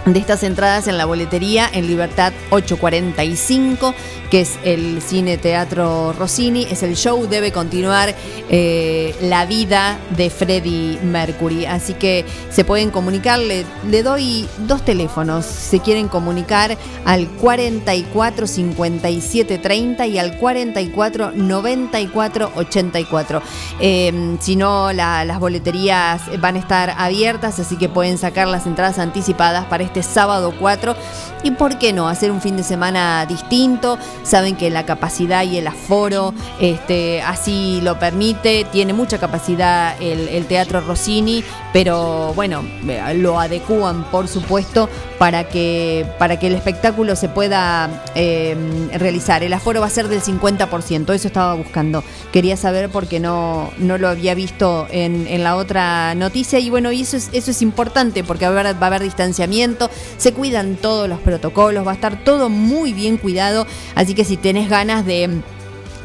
de 0.07 0.21
estas 0.21 0.45
entradas 0.45 0.87
en 0.87 0.99
la 0.99 1.05
boletería 1.05 1.69
en 1.73 1.89
Libertad 1.89 2.33
845, 2.51 3.93
que 4.31 4.43
es 4.43 4.57
el 4.65 5.03
cine 5.03 5.37
teatro 5.37 6.13
Rossini, 6.13 6.65
es 6.71 6.85
el 6.85 6.95
show, 6.97 7.27
debe 7.29 7.51
continuar 7.51 8.15
eh, 8.49 9.15
la 9.23 9.47
vida 9.47 9.99
de 10.17 10.31
Freddie 10.31 11.01
Mercury. 11.03 11.67
Así 11.67 11.95
que 11.95 12.25
se 12.51 12.65
pueden 12.65 12.91
comunicar, 12.91 13.41
le, 13.41 13.65
doy 14.05 14.49
dos 14.59 14.85
teléfonos, 14.85 15.45
se 15.45 15.81
quieren 15.81 16.07
comunicar 16.07 16.77
al 17.05 17.27
44 17.29 18.47
57 18.47 19.59
30 19.59 20.07
y 20.07 20.19
al 20.19 20.37
44 20.39 21.33
94 21.35 22.53
84. 22.55 23.43
Eh, 23.81 24.37
si 24.41 24.55
no, 24.55 24.93
la- 24.93 25.25
las 25.25 25.41
boleterías 25.41 26.23
van 26.41 26.55
a 26.55 26.59
estar 26.61 26.95
abiertas, 26.97 27.59
así 27.59 27.77
que 27.77 27.89
pueden 27.89 28.19
sacar 28.19 28.47
las 28.47 28.67
entradas 28.67 28.99
anticipadas 29.01 29.65
para 29.67 29.83
este 29.83 29.96
sábado 30.03 30.55
4. 30.59 30.95
Y 31.43 31.53
por 31.53 31.79
qué 31.79 31.93
no, 31.93 32.09
hacer 32.09 32.33
un 32.33 32.41
fin 32.41 32.57
de 32.57 32.63
semana 32.63 33.25
distinto. 33.27 33.99
Saben 34.25 34.57
que 34.57 34.71
la 34.71 34.85
capacidad 34.85 35.45
y 35.45 35.59
el 35.59 35.67
aforo 35.67 36.35
este, 36.61 37.23
así 37.23 37.81
lo 37.83 37.99
permite. 37.99 38.67
Tiene 38.73 38.93
mucha 38.93 39.19
capacidad 39.19 39.95
el, 40.01 40.47
Teatro 40.47 40.81
Rossini, 40.81 41.45
pero 41.73 42.33
bueno, 42.35 42.65
eh, 42.89 43.15
lo 43.15 43.39
adecúan 43.41 44.05
por 44.11 44.29
supuesto 44.29 44.89
para 45.19 45.45
que, 45.49 46.07
para 46.19 46.39
que 46.39 46.49
el 46.49 46.55
espectáculo 46.55 47.17
se 47.17 47.29
pueda 47.29 48.05
eh, 48.15 48.57
realizar. 48.95 49.43
El 49.43 49.53
aforo 49.53 49.81
va 49.81 49.87
a 49.87 49.91
ser 49.91 50.09
del 50.09 50.23
50%, 50.23 51.13
eso 51.15 51.29
estaba 51.29 51.55
buscando. 51.55 52.05
Quería 52.33 52.57
saber 52.57 52.91
porque 52.91 53.21
no, 53.21 53.71
no 53.79 53.99
lo 53.99 54.09
había 54.09 54.35
visto 54.35 54.87
en, 54.91 55.27
la 55.43 55.57
otra 55.57 56.15
noticia. 56.15 56.59
Y 56.59 56.71
bueno, 56.71 56.93
y 56.93 57.03
eso 57.03 57.17
es, 57.17 57.31
eso 57.33 57.51
es 57.51 57.63
importante 57.63 58.25
porque 58.25 58.49
va 58.49 58.61
a 58.63 58.87
haber 58.87 59.03
distanciamiento, 59.03 59.86
se 60.17 60.33
cuidan 60.33 60.77
todos 60.77 61.09
los 61.09 61.21
protocolos, 61.21 61.87
va 61.87 61.93
a 61.93 61.95
estar 61.95 62.25
todo 62.25 62.49
muy 62.49 62.93
bien 62.93 63.17
cuidado. 63.17 63.67
Así 63.95 64.15
que 64.15 64.25
si 64.25 64.37
tenés 64.37 64.69
ganas 64.69 65.05
de 65.07 65.41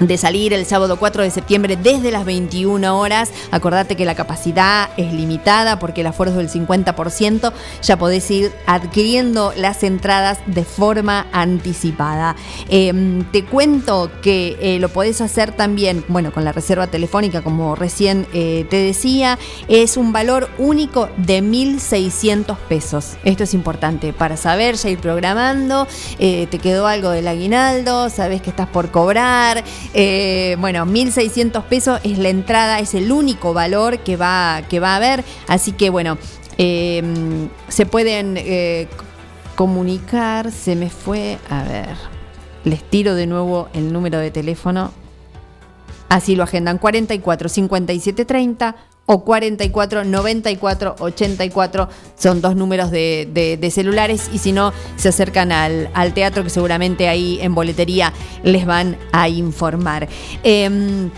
de 0.02 0.18
salir 0.18 0.54
el 0.54 0.66
sábado 0.66 0.98
4 0.98 1.24
de 1.24 1.32
septiembre 1.32 1.78
desde 1.78 2.12
las 2.12 2.26
21 2.26 3.00
horas. 3.00 3.32
Acordate 3.52 3.96
que 3.96 4.06
la 4.06 4.16
capacidad 4.16 4.90
es 4.98 5.14
limitada 5.14 5.80
porque 5.80 6.02
el 6.02 6.08
aforo 6.08 6.32
es 6.32 6.38
del 6.38 6.50
50%. 6.50 7.54
Ya 7.84 7.98
podés 7.98 8.30
ir 8.30 8.52
adquiriendo 8.66 9.54
las 9.56 9.84
entradas 9.84 10.40
de 10.46 10.66
forma 10.66 11.28
anticipada. 11.32 12.36
Eh, 12.70 13.24
te 13.32 13.46
cuento 13.46 14.12
que 14.22 14.58
eh, 14.60 14.80
lo 14.80 14.90
podés 14.90 15.22
hacer 15.22 15.52
también, 15.52 16.04
bueno, 16.08 16.32
con 16.32 16.44
la 16.44 16.52
reserva 16.52 16.88
telefónica, 16.88 17.42
como 17.42 17.76
recién 17.76 18.28
eh, 18.34 18.66
te 18.70 18.78
decía, 18.78 19.38
es 19.68 19.98
un 19.98 20.12
valor 20.12 20.50
único 20.58 21.10
de 21.18 21.42
1.600 21.42 22.58
pesos. 22.70 23.18
Esto 23.24 23.44
es 23.44 23.54
importante 23.54 24.14
para 24.14 24.38
saber, 24.38 24.76
ya 24.76 24.90
ir 24.90 25.00
programando, 25.00 25.88
eh, 26.20 26.48
te 26.50 26.60
quedó 26.60 26.88
algo 26.88 27.10
del 27.12 27.28
aguinaldo, 27.28 28.10
sabes 28.10 28.42
que 28.42 28.50
estás 28.50 28.68
por 28.68 28.92
cobrar, 28.92 29.64
Eh, 29.94 30.56
bueno, 30.60 30.86
1.600 30.86 31.64
pesos 31.64 32.00
es 32.04 32.18
la 32.18 32.30
entrada, 32.30 32.80
es 32.80 32.94
el 32.94 33.12
único 33.12 33.54
valor 33.54 34.00
que 34.00 34.16
va, 34.18 34.62
que 34.70 34.80
va 34.80 34.94
a 34.94 34.96
haber. 34.98 35.24
Así 35.48 35.74
que 35.74 35.90
bueno, 35.90 36.18
eh, 36.58 37.04
se 37.68 37.86
pueden 37.86 38.36
eh, 38.38 38.88
comunicar. 39.56 40.52
Se 40.52 40.76
me 40.76 40.90
fue, 40.90 41.38
a 41.50 41.64
ver, 41.64 41.96
les 42.64 42.84
tiro 42.84 43.16
de 43.16 43.28
nuevo 43.28 43.70
el 43.74 43.92
número 43.92 44.20
de 44.20 44.32
teléfono. 44.32 44.92
Así 46.10 46.36
lo 46.36 46.44
agendan 46.44 46.78
44 46.78 47.50
57 47.50 48.26
30 48.26 48.76
o 49.06 49.24
44 49.26 50.06
94 50.06 50.96
84 51.00 51.90
son 52.18 52.42
dos 52.42 52.56
números 52.56 52.92
de, 52.92 53.28
de- 53.60 53.72
celulares 53.72 54.30
y 54.34 54.38
si 54.38 54.52
no 54.52 54.72
se 54.96 55.10
acercan 55.10 55.52
al, 55.52 55.90
al 55.94 56.14
teatro 56.14 56.44
que 56.44 56.50
seguramente 56.50 57.08
ahí 57.10 57.40
en 57.42 57.54
boletería 57.56 58.14
les 58.44 58.66
van 58.66 58.98
a 59.12 59.28
informar. 59.30 60.08
Em, 60.44 61.10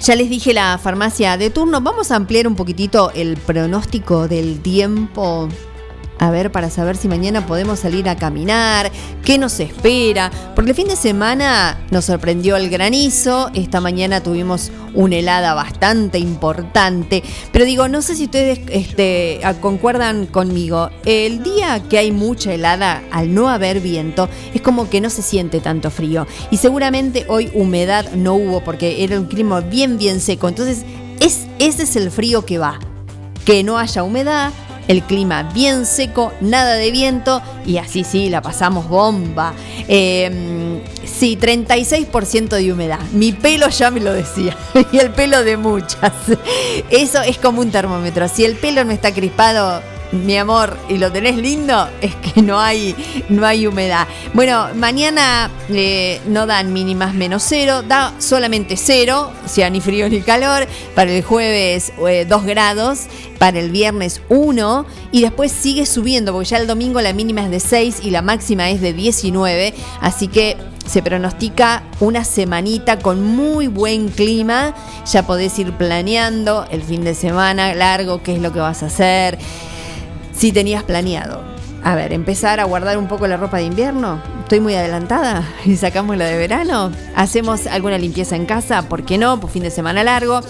ya 0.00 0.16
les 0.16 0.30
dije 0.30 0.54
la 0.54 0.78
farmacia 0.78 1.36
de 1.36 1.50
turno, 1.50 1.80
vamos 1.80 2.10
a 2.10 2.16
ampliar 2.16 2.46
un 2.48 2.56
poquitito 2.56 3.10
el 3.14 3.36
pronóstico 3.36 4.26
del 4.28 4.60
tiempo. 4.60 5.48
A 6.20 6.30
ver, 6.30 6.52
para 6.52 6.68
saber 6.68 6.98
si 6.98 7.08
mañana 7.08 7.46
podemos 7.46 7.80
salir 7.80 8.06
a 8.06 8.14
caminar, 8.14 8.92
qué 9.24 9.38
nos 9.38 9.58
espera. 9.58 10.30
Porque 10.54 10.72
el 10.72 10.76
fin 10.76 10.86
de 10.86 10.96
semana 10.96 11.80
nos 11.90 12.04
sorprendió 12.04 12.56
el 12.56 12.68
granizo, 12.68 13.50
esta 13.54 13.80
mañana 13.80 14.22
tuvimos 14.22 14.70
una 14.92 15.16
helada 15.16 15.54
bastante 15.54 16.18
importante. 16.18 17.22
Pero 17.52 17.64
digo, 17.64 17.88
no 17.88 18.02
sé 18.02 18.16
si 18.16 18.24
ustedes 18.24 18.60
este, 18.68 19.40
concuerdan 19.62 20.26
conmigo. 20.26 20.90
El 21.06 21.42
día 21.42 21.82
que 21.88 21.96
hay 21.96 22.12
mucha 22.12 22.52
helada, 22.52 23.02
al 23.10 23.32
no 23.32 23.48
haber 23.48 23.80
viento, 23.80 24.28
es 24.52 24.60
como 24.60 24.90
que 24.90 25.00
no 25.00 25.08
se 25.08 25.22
siente 25.22 25.60
tanto 25.60 25.90
frío. 25.90 26.26
Y 26.50 26.58
seguramente 26.58 27.24
hoy 27.28 27.50
humedad 27.54 28.12
no 28.12 28.34
hubo 28.34 28.62
porque 28.62 29.04
era 29.04 29.18
un 29.18 29.24
clima 29.24 29.60
bien, 29.60 29.96
bien 29.96 30.20
seco. 30.20 30.50
Entonces, 30.50 30.84
es, 31.18 31.46
ese 31.58 31.84
es 31.84 31.96
el 31.96 32.10
frío 32.10 32.44
que 32.44 32.58
va 32.58 32.78
que 33.44 33.64
no 33.64 33.78
haya 33.78 34.02
humedad, 34.02 34.52
el 34.90 35.04
clima 35.04 35.44
bien 35.44 35.86
seco, 35.86 36.32
nada 36.40 36.74
de 36.74 36.90
viento 36.90 37.40
y 37.64 37.78
así 37.78 38.02
sí, 38.02 38.28
la 38.28 38.42
pasamos 38.42 38.88
bomba. 38.88 39.54
Eh, 39.86 40.82
sí, 41.04 41.38
36% 41.40 42.48
de 42.48 42.72
humedad. 42.72 42.98
Mi 43.12 43.30
pelo 43.30 43.68
ya 43.68 43.92
me 43.92 44.00
lo 44.00 44.12
decía 44.12 44.56
y 44.92 44.98
el 44.98 45.10
pelo 45.10 45.44
de 45.44 45.56
muchas. 45.56 46.12
Eso 46.90 47.22
es 47.22 47.38
como 47.38 47.60
un 47.60 47.70
termómetro. 47.70 48.26
Si 48.26 48.44
el 48.44 48.56
pelo 48.56 48.84
no 48.84 48.90
está 48.90 49.14
crispado, 49.14 49.80
mi 50.12 50.36
amor, 50.36 50.76
y 50.88 50.98
lo 50.98 51.12
tenés 51.12 51.36
lindo, 51.36 51.88
es 52.00 52.14
que 52.16 52.42
no 52.42 52.60
hay, 52.60 52.94
no 53.28 53.46
hay 53.46 53.66
humedad. 53.66 54.06
Bueno, 54.34 54.68
mañana 54.74 55.50
eh, 55.68 56.20
no 56.26 56.46
dan 56.46 56.72
mínimas 56.72 57.14
menos 57.14 57.44
cero, 57.46 57.82
da 57.82 58.14
solamente 58.18 58.76
cero, 58.76 59.32
o 59.44 59.48
sea, 59.48 59.70
ni 59.70 59.80
frío 59.80 60.08
ni 60.08 60.20
calor. 60.20 60.66
Para 60.94 61.12
el 61.12 61.22
jueves 61.22 61.92
2 61.96 62.44
grados, 62.44 63.06
para 63.38 63.60
el 63.60 63.70
viernes 63.70 64.20
1 64.28 64.86
y 65.12 65.22
después 65.22 65.52
sigue 65.52 65.86
subiendo, 65.86 66.32
porque 66.32 66.48
ya 66.48 66.58
el 66.58 66.66
domingo 66.66 67.00
la 67.00 67.12
mínima 67.12 67.42
es 67.42 67.50
de 67.50 67.60
6 67.60 68.00
y 68.02 68.10
la 68.10 68.22
máxima 68.22 68.70
es 68.70 68.80
de 68.80 68.92
19, 68.92 69.74
así 70.00 70.28
que 70.28 70.56
se 70.86 71.02
pronostica 71.02 71.84
una 72.00 72.24
semanita 72.24 72.98
con 72.98 73.24
muy 73.24 73.68
buen 73.68 74.08
clima. 74.08 74.74
Ya 75.10 75.24
podés 75.24 75.56
ir 75.58 75.72
planeando 75.72 76.66
el 76.70 76.82
fin 76.82 77.04
de 77.04 77.14
semana 77.14 77.74
largo, 77.74 78.22
qué 78.22 78.34
es 78.34 78.42
lo 78.42 78.52
que 78.52 78.58
vas 78.58 78.82
a 78.82 78.86
hacer. 78.86 79.38
Si 80.40 80.52
tenías 80.52 80.84
planeado, 80.84 81.42
a 81.84 81.94
ver, 81.94 82.14
empezar 82.14 82.60
a 82.60 82.64
guardar 82.64 82.96
un 82.96 83.08
poco 83.08 83.26
la 83.26 83.36
ropa 83.36 83.58
de 83.58 83.64
invierno. 83.64 84.22
Estoy 84.42 84.60
muy 84.60 84.74
adelantada 84.74 85.46
y 85.66 85.76
sacamos 85.76 86.16
la 86.16 86.24
de 86.24 86.38
verano. 86.38 86.90
Hacemos 87.14 87.66
alguna 87.66 87.98
limpieza 87.98 88.36
en 88.36 88.46
casa, 88.46 88.88
¿por 88.88 89.04
qué 89.04 89.18
no? 89.18 89.38
Pues 89.38 89.52
fin 89.52 89.64
de 89.64 89.70
semana 89.70 90.02
largo. 90.02 90.40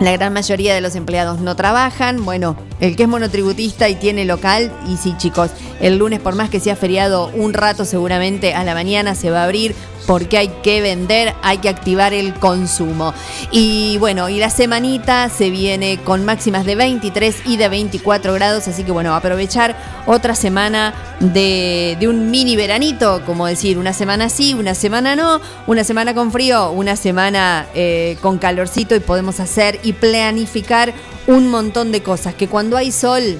La 0.00 0.10
gran 0.10 0.32
mayoría 0.32 0.74
de 0.74 0.80
los 0.80 0.96
empleados 0.96 1.38
no 1.38 1.54
trabajan. 1.54 2.24
Bueno, 2.24 2.56
el 2.80 2.96
que 2.96 3.04
es 3.04 3.08
monotributista 3.08 3.88
y 3.88 3.94
tiene 3.94 4.24
local, 4.24 4.72
y 4.88 4.96
sí, 4.96 5.14
chicos, 5.18 5.52
el 5.80 5.98
lunes, 5.98 6.18
por 6.18 6.34
más 6.34 6.50
que 6.50 6.58
sea 6.58 6.74
feriado, 6.74 7.30
un 7.32 7.52
rato 7.52 7.84
seguramente 7.84 8.54
a 8.54 8.64
la 8.64 8.74
mañana 8.74 9.14
se 9.14 9.30
va 9.30 9.42
a 9.42 9.44
abrir 9.44 9.76
porque 10.06 10.38
hay 10.38 10.48
que 10.62 10.80
vender, 10.80 11.34
hay 11.42 11.58
que 11.58 11.68
activar 11.68 12.12
el 12.12 12.34
consumo. 12.34 13.14
Y 13.50 13.98
bueno, 13.98 14.28
y 14.28 14.38
la 14.38 14.50
semanita 14.50 15.28
se 15.28 15.50
viene 15.50 15.98
con 15.98 16.24
máximas 16.24 16.64
de 16.64 16.74
23 16.74 17.42
y 17.46 17.56
de 17.56 17.68
24 17.68 18.34
grados, 18.34 18.68
así 18.68 18.84
que 18.84 18.92
bueno, 18.92 19.14
aprovechar 19.14 19.76
otra 20.06 20.34
semana 20.34 20.94
de, 21.20 21.96
un 22.02 22.30
mini 22.30 22.56
veranito, 22.56 23.22
como 23.24 23.46
decir, 23.46 23.78
una 23.78 23.92
semana 23.92 24.28
sí, 24.28 24.54
una 24.54 24.74
semana 24.74 25.16
no, 25.16 25.40
una 25.66 25.84
semana 25.84 26.14
con 26.14 26.32
frío, 26.32 26.70
una 26.70 26.96
semana 26.96 27.66
eh, 27.74 28.16
con 28.20 28.38
calorcito 28.38 28.94
y 28.96 29.00
podemos 29.00 29.40
hacer 29.40 29.78
y 29.82 29.92
planificar 29.92 30.92
un 31.26 31.48
montón 31.48 31.92
de 31.92 32.02
cosas 32.02 32.34
que 32.34 32.48
cuando 32.48 32.76
hay 32.76 32.90
sol 32.90 33.38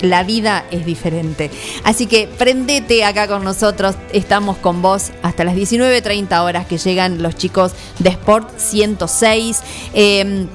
la 0.00 0.22
vida 0.24 0.64
es 0.70 0.86
diferente. 0.86 1.50
Así 1.84 2.06
que 2.06 2.28
prendete 2.38 3.04
acá 3.04 3.28
con 3.28 3.44
nosotros, 3.44 3.96
estamos 4.12 4.56
con 4.58 4.82
vos 4.82 5.10
hasta 5.22 5.44
las 5.44 5.54
19.30 5.54 6.42
horas 6.42 6.66
que 6.66 6.78
llegan 6.78 7.22
los 7.22 7.36
chicos 7.36 7.72
de 7.98 8.10
Sport 8.10 8.58
106. 8.58 9.62
Eh, 9.94 10.46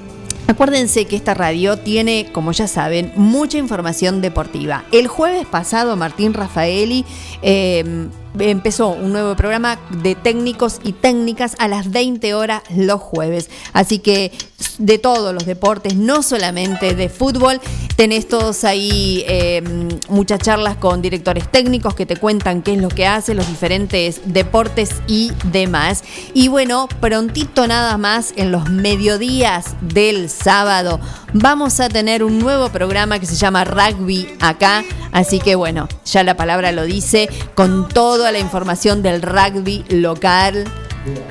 Acuérdense 0.45 1.05
que 1.05 1.15
esta 1.15 1.33
radio 1.33 1.77
tiene, 1.77 2.27
como 2.33 2.51
ya 2.51 2.67
saben, 2.67 3.13
mucha 3.15 3.57
información 3.57 4.21
deportiva. 4.21 4.83
El 4.91 5.07
jueves 5.07 5.47
pasado, 5.47 5.95
Martín 5.95 6.33
Rafaeli 6.33 7.05
eh, 7.41 8.09
empezó 8.39 8.89
un 8.89 9.11
nuevo 9.11 9.35
programa 9.35 9.79
de 9.89 10.15
técnicos 10.15 10.79
y 10.83 10.93
técnicas 10.93 11.55
a 11.59 11.67
las 11.67 11.91
20 11.91 12.33
horas 12.33 12.63
los 12.75 13.01
jueves. 13.01 13.49
Así 13.73 13.99
que 13.99 14.31
de 14.77 14.97
todos 14.97 15.33
los 15.33 15.45
deportes, 15.45 15.95
no 15.95 16.23
solamente 16.23 16.95
de 16.95 17.09
fútbol, 17.09 17.59
tenés 17.95 18.27
todos 18.27 18.63
ahí 18.63 19.23
eh, 19.27 19.61
muchas 20.09 20.39
charlas 20.39 20.77
con 20.77 21.01
directores 21.01 21.49
técnicos 21.51 21.95
que 21.95 22.05
te 22.05 22.17
cuentan 22.17 22.61
qué 22.61 22.73
es 22.73 22.81
lo 22.81 22.89
que 22.89 23.05
hacen 23.05 23.37
los 23.37 23.47
diferentes 23.47 24.21
deportes 24.25 24.89
y 25.07 25.31
demás. 25.45 26.03
Y 26.33 26.47
bueno, 26.47 26.87
prontito 26.99 27.67
nada 27.67 27.97
más 27.97 28.33
en 28.35 28.51
los 28.51 28.69
mediodías 28.69 29.75
del 29.81 30.29
sábado 30.29 30.99
vamos 31.33 31.79
a 31.79 31.89
tener 31.89 32.23
un 32.23 32.39
nuevo 32.39 32.69
programa 32.69 33.19
que 33.19 33.25
se 33.25 33.35
llama 33.35 33.65
Rugby 33.65 34.27
acá. 34.39 34.83
Así 35.11 35.39
que 35.39 35.55
bueno, 35.55 35.87
ya 36.05 36.23
la 36.23 36.35
palabra 36.35 36.71
lo 36.71 36.83
dice, 36.83 37.29
con 37.55 37.89
toda 38.23 38.31
la 38.31 38.39
información 38.39 39.03
del 39.03 39.21
rugby 39.21 39.83
local 39.89 40.63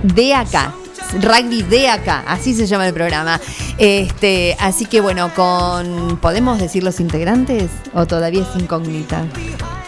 de 0.03 0.34
acá. 0.34 0.74
Rugby 1.22 1.62
de 1.62 1.88
acá, 1.88 2.22
así 2.26 2.53
se 2.53 2.66
llama 2.66 2.86
el 2.86 2.93
programa. 2.93 3.40
Este, 3.78 4.55
así 4.61 4.84
que 4.84 5.01
bueno, 5.01 5.32
con 5.34 6.18
¿podemos 6.20 6.59
decir 6.59 6.82
los 6.82 7.01
integrantes 7.01 7.70
o 7.95 8.07
todavía 8.07 8.43
es 8.43 8.61
incógnita? 8.61 9.24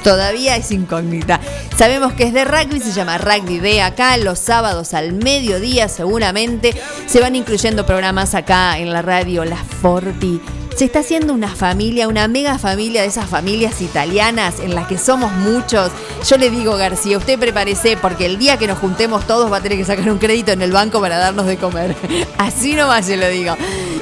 Todavía 0.03 0.57
es 0.57 0.71
incógnita. 0.71 1.41
Sabemos 1.77 2.15
que 2.15 2.23
es 2.23 2.33
de 2.33 2.47
rugby, 2.47 2.81
se 2.81 2.93
llama 2.93 3.19
Rugby 3.19 3.59
de 3.59 3.83
acá, 3.83 4.17
los 4.17 4.39
sábados 4.39 4.95
al 4.95 5.13
mediodía 5.13 5.91
seguramente. 5.91 6.75
Se 7.07 7.21
van 7.21 7.37
incluyendo 7.37 7.85
programas 7.85 8.35
acá 8.35 8.79
en 8.79 8.95
la 8.95 9.03
radio 9.03 9.45
La 9.45 9.59
Forti. 9.59 10.41
Se 10.77 10.87
está 10.87 11.01
haciendo 11.01 11.33
una 11.33 11.55
familia, 11.55 12.09
una 12.09 12.27
mega 12.27 12.59
familia 12.59 13.03
de 13.03 13.07
esas 13.07 13.29
familias 13.31 13.81
italianas 13.81 14.59
en 14.59 14.75
las 14.75 14.89
que 14.89 14.99
somos 14.99 15.31
muchos. 15.33 15.93
Yo 16.29 16.37
le 16.37 16.51
digo, 16.51 16.77
García, 16.77 17.17
usted 17.17 17.39
prepárese 17.39 17.97
porque 17.97 18.27
el 18.27 18.39
día 18.39 18.57
que 18.57 18.67
nos 18.67 18.79
juntemos 18.79 19.25
todos 19.25 19.53
va 19.53 19.59
a 19.59 19.61
tener 19.61 19.79
que 19.79 19.85
sacar 19.85 20.11
un 20.11 20.19
crédito 20.19 20.51
en 20.51 20.63
el 20.63 20.73
banco 20.73 21.01
para 21.01 21.17
darnos 21.17 21.47
de 21.47 21.59
comer. 21.59 21.95
Así 22.39 22.75
nomás 22.75 23.07
se 23.07 23.17
lo 23.17 23.29
digo. 23.29 23.57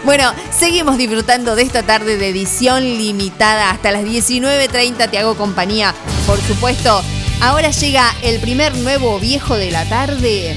Bueno, 0.07 0.33
seguimos 0.51 0.97
disfrutando 0.97 1.57
de 1.57 1.63
esta 1.63 1.83
tarde 1.83 2.17
de 2.17 2.31
edición 2.31 2.83
limitada. 2.83 3.71
Hasta 3.71 3.93
las 3.93 4.05
19.30 4.05 5.11
te 5.11 5.19
hago 5.19 5.37
compañía. 5.37 5.95
Por 6.27 6.41
supuesto, 6.41 7.03
ahora 7.43 7.71
llega 7.71 8.15
el 8.23 8.41
primer 8.41 8.75
nuevo 8.79 9.19
viejo 9.21 9.57
de 9.57 9.71
la 9.71 9.85
tarde. 9.91 10.57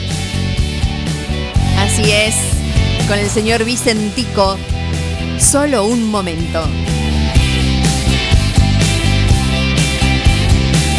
Así 1.77 2.09
es, 2.09 2.35
con 3.09 3.19
el 3.19 3.29
señor 3.29 3.65
Vicentico. 3.65 4.57
Solo 5.39 5.85
un 5.85 6.09
momento. 6.09 6.67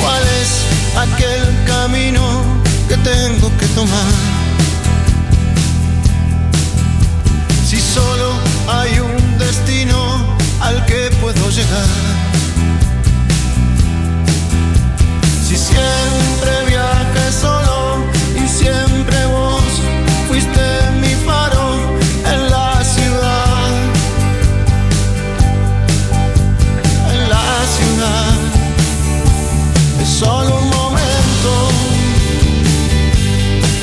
¿Cuál 0.01 0.23
es 0.41 0.51
aquel 0.97 1.65
camino 1.67 2.43
que 2.89 2.97
tengo 2.99 3.51
que 3.59 3.67
tomar? 3.75 4.13
Si 7.67 7.81
solo 7.81 8.33
hay 8.69 8.99
un 9.01 9.39
destino 9.39 9.99
al 10.61 10.85
que 10.87 11.11
puedo 11.21 11.51
llegar. 11.51 11.89
Si 15.47 15.57
siempre 15.57 16.53
viajé 16.69 17.33
solo 17.33 18.05
y 18.37 18.49
siempre 18.49 19.27
vos 19.27 19.46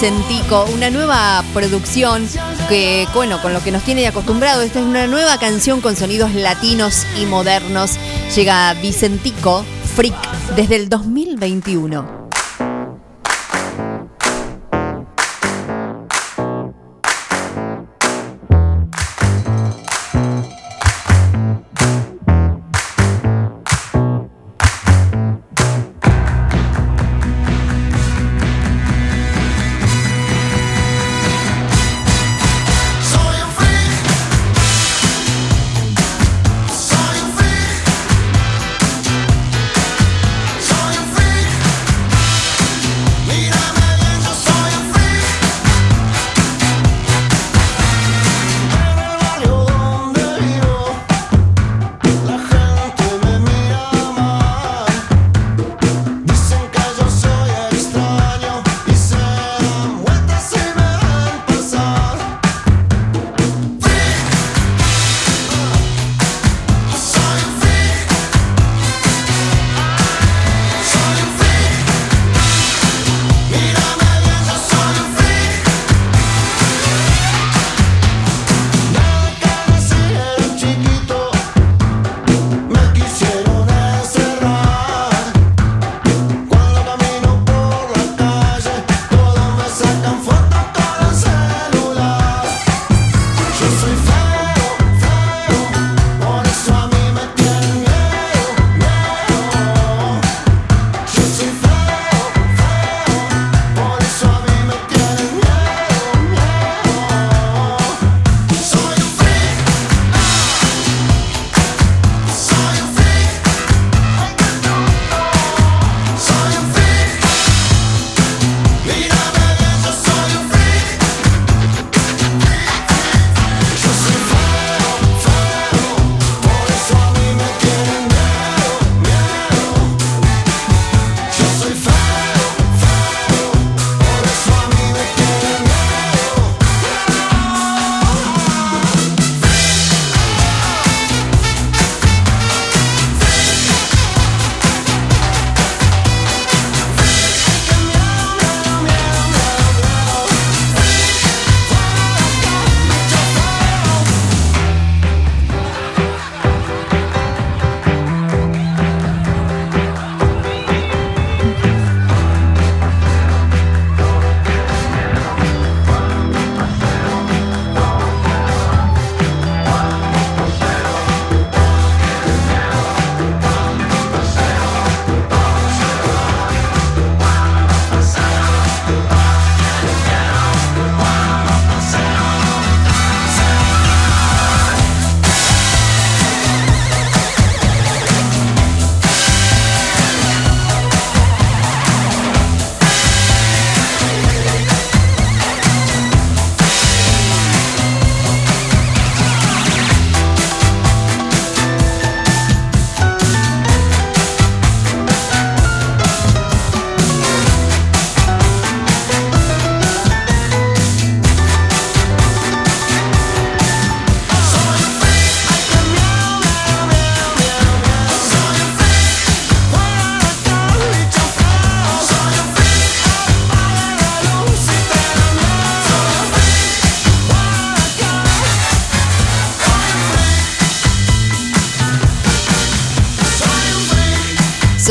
Vicentico, 0.00 0.64
una 0.72 0.90
nueva 0.90 1.42
producción 1.52 2.24
que, 2.68 3.08
bueno, 3.14 3.42
con 3.42 3.52
lo 3.52 3.60
que 3.64 3.72
nos 3.72 3.82
tiene 3.82 4.06
acostumbrado. 4.06 4.62
Esta 4.62 4.78
es 4.78 4.84
una 4.84 5.08
nueva 5.08 5.40
canción 5.40 5.80
con 5.80 5.96
sonidos 5.96 6.32
latinos 6.34 7.04
y 7.20 7.26
modernos. 7.26 7.98
Llega 8.32 8.74
Vicentico, 8.74 9.64
Freak, 9.96 10.14
desde 10.54 10.76
el 10.76 10.88
2021. 10.88 12.17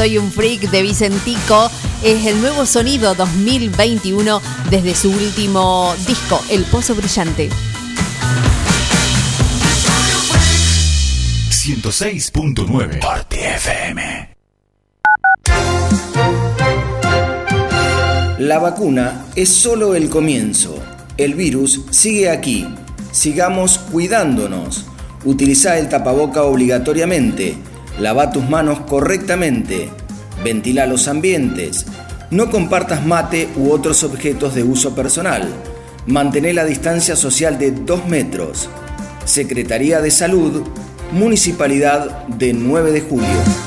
Soy 0.08 0.18
un 0.20 0.32
freak 0.32 0.72
de 0.72 0.84
Vicentico 0.84 1.70
es 2.02 2.26
el 2.28 2.40
nuevo 2.40 2.66
sonido 2.66 3.14
2021 3.14 4.42
desde 4.70 4.96
su 4.96 5.12
último 5.12 5.94
disco, 6.08 6.42
El 6.50 6.64
Pozo 6.64 6.96
Brillante. 6.96 7.50
106.9 11.50 13.02
Party 13.02 13.38
FM. 13.38 14.36
La 18.40 18.60
vacuna 18.60 19.26
es 19.36 19.50
solo 19.50 19.94
el 19.94 20.10
comienzo. 20.10 20.82
El 21.18 21.34
virus 21.34 21.82
sigue 21.90 22.30
aquí. 22.30 22.66
Sigamos 23.12 23.78
cuidándonos. 23.78 24.86
Utiliza 25.26 25.78
el 25.78 25.90
tapaboca 25.90 26.44
obligatoriamente. 26.44 27.58
Lava 28.00 28.32
tus 28.32 28.48
manos 28.48 28.82
correctamente. 28.82 29.90
Ventila 30.44 30.86
los 30.86 31.08
ambientes. 31.08 31.86
No 32.30 32.52
compartas 32.52 33.04
mate 33.04 33.50
u 33.56 33.72
otros 33.72 34.04
objetos 34.04 34.54
de 34.54 34.64
uso 34.64 34.94
personal. 34.94 35.48
Mantén 36.06 36.54
la 36.54 36.64
distancia 36.64 37.16
social 37.16 37.58
de 37.58 37.72
2 37.72 38.08
metros. 38.08 38.70
Secretaría 39.26 40.00
de 40.00 40.12
Salud, 40.12 40.64
Municipalidad 41.12 42.28
de 42.28 42.54
9 42.54 42.92
de 42.92 43.02
Julio. 43.02 43.67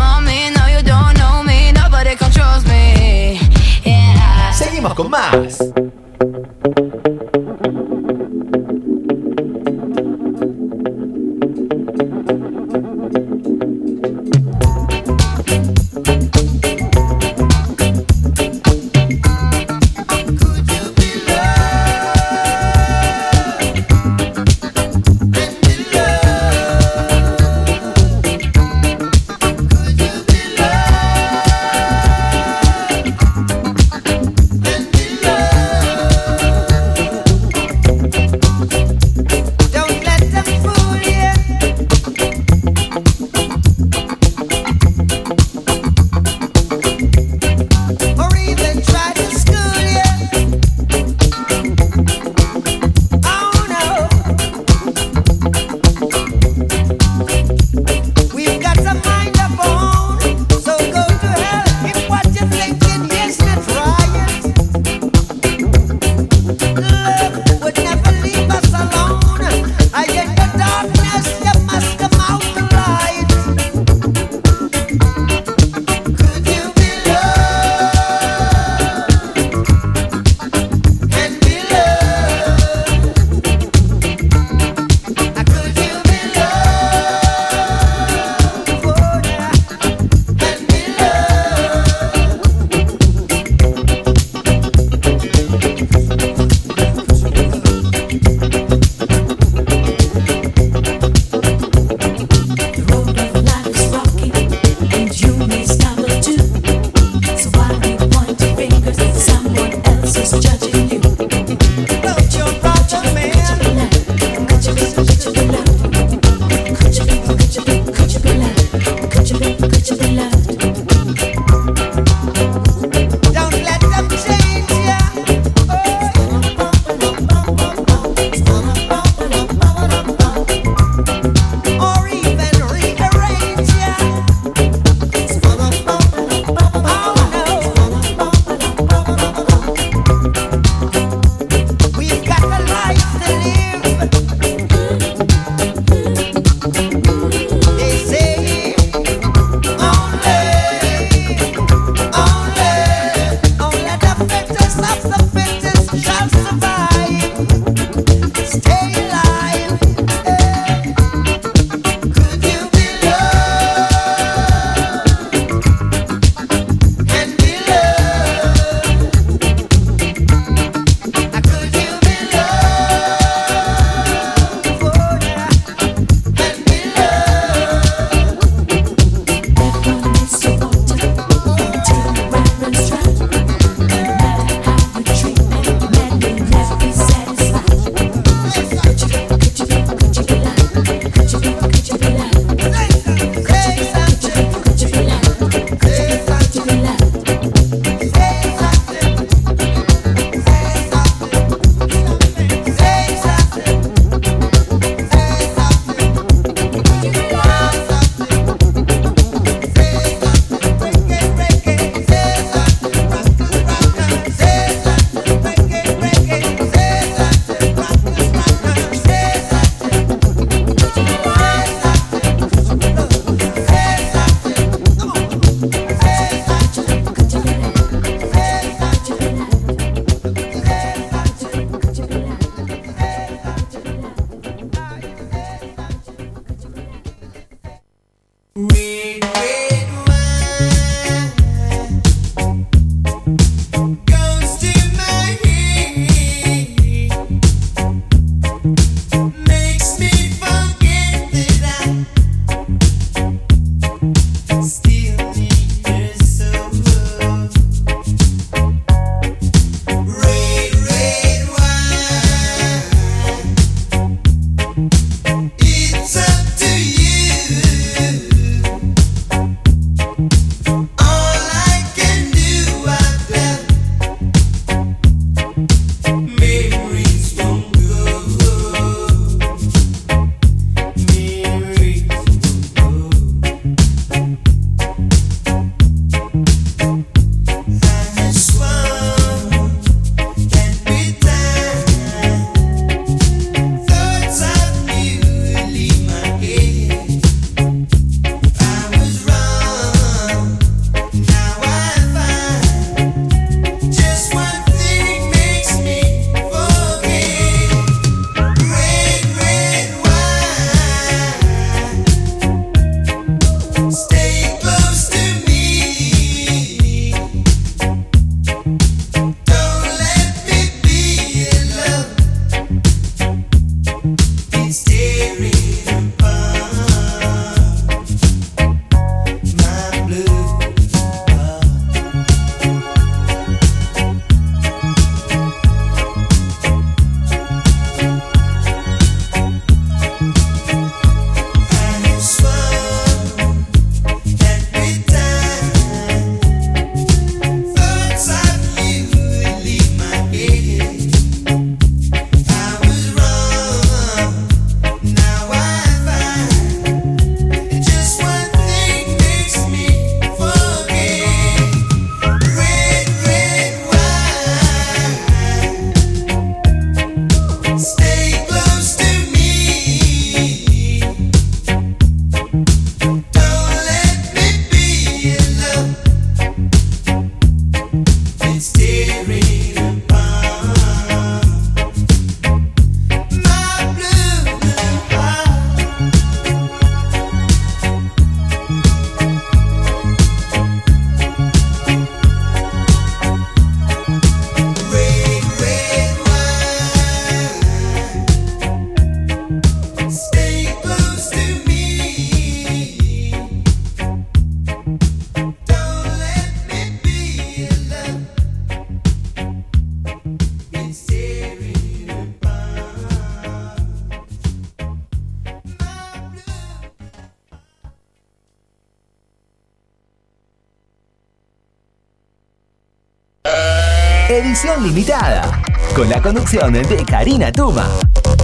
de 426.32 427.04
Karina 427.04 427.52
Tuma. 427.52 427.86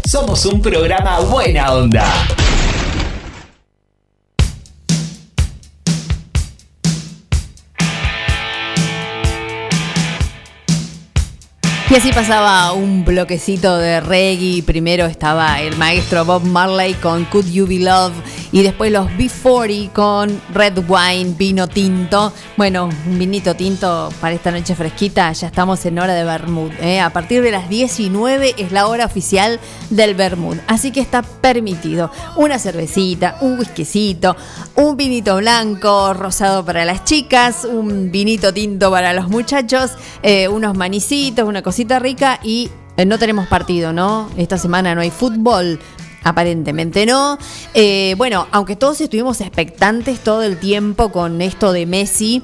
Somos 0.07 0.45
un 0.45 0.61
programa 0.61 1.21
buena 1.21 1.73
onda. 1.73 2.05
Y 11.91 11.95
así 11.95 12.13
pasaba 12.13 12.73
un 12.73 13.07
bloquecito 13.07 13.79
de 13.79 14.01
reggae. 14.01 14.63
Primero 14.63 15.07
estaba 15.07 15.63
el 15.63 15.75
maestro 15.79 16.27
Bob 16.27 16.45
Marley 16.45 16.93
con 16.93 17.25
Could 17.25 17.51
You 17.51 17.67
Be 17.67 17.79
Love 17.79 18.13
y 18.53 18.63
después 18.63 18.91
los 18.93 19.09
B40 19.11 19.93
con 19.93 20.41
Red 20.53 20.79
Wine, 20.89 21.35
vino 21.37 21.69
tinto. 21.69 22.33
Bueno, 22.57 22.89
un 23.07 23.19
vinito 23.19 23.55
tinto 23.55 24.09
para 24.21 24.35
esta 24.35 24.51
noche 24.51 24.75
fresquita. 24.75 25.33
Ya 25.33 25.49
estamos 25.49 25.85
en 25.87 25.99
hora 25.99 26.15
de 26.15 26.25
Bermud. 26.25 26.71
¿eh? 26.81 27.01
A 27.01 27.11
partir 27.11 27.43
de 27.43 27.51
las 27.51 27.69
19 27.69 28.55
es 28.57 28.73
la 28.73 28.87
hora 28.87 29.07
oficial 29.07 29.61
del 29.91 30.15
Bermud. 30.15 30.57
Así 30.67 30.91
que 30.91 31.01
está 31.01 31.23
permitido 31.23 32.11
una 32.37 32.59
cervecita, 32.59 33.39
un 33.41 33.59
whiskycito, 33.59 34.37
un 34.77 34.97
vinito 34.97 35.37
blanco, 35.37 36.15
rosado 36.15 36.65
para 36.65 36.85
las 36.85 37.05
chicas, 37.05 37.65
un 37.65 38.11
vinito 38.11 38.53
tinto 38.53 38.91
para 38.91 39.13
los 39.13 39.29
muchachos, 39.29 39.93
eh, 40.23 40.49
unos 40.49 40.77
manicitos, 40.77 41.47
una 41.47 41.63
cosita 41.63 41.99
rica 41.99 42.41
y 42.43 42.71
eh, 42.97 43.05
no 43.05 43.19
tenemos 43.19 43.47
partido, 43.47 43.93
¿no? 43.93 44.29
Esta 44.37 44.59
semana 44.59 44.95
no 44.95 45.01
hay 45.01 45.11
fútbol. 45.11 45.79
Aparentemente 46.25 47.07
no. 47.07 47.39
Eh, 47.75 48.15
bueno, 48.19 48.47
aunque 48.51 48.77
todos 48.77 49.01
estuvimos 49.01 49.41
expectantes 49.41 50.21
todo 50.21 50.43
el 50.43 50.59
tiempo 50.59 51.11
con 51.11 51.41
esto 51.41 51.73
de 51.73 51.87
Messi, 51.87 52.43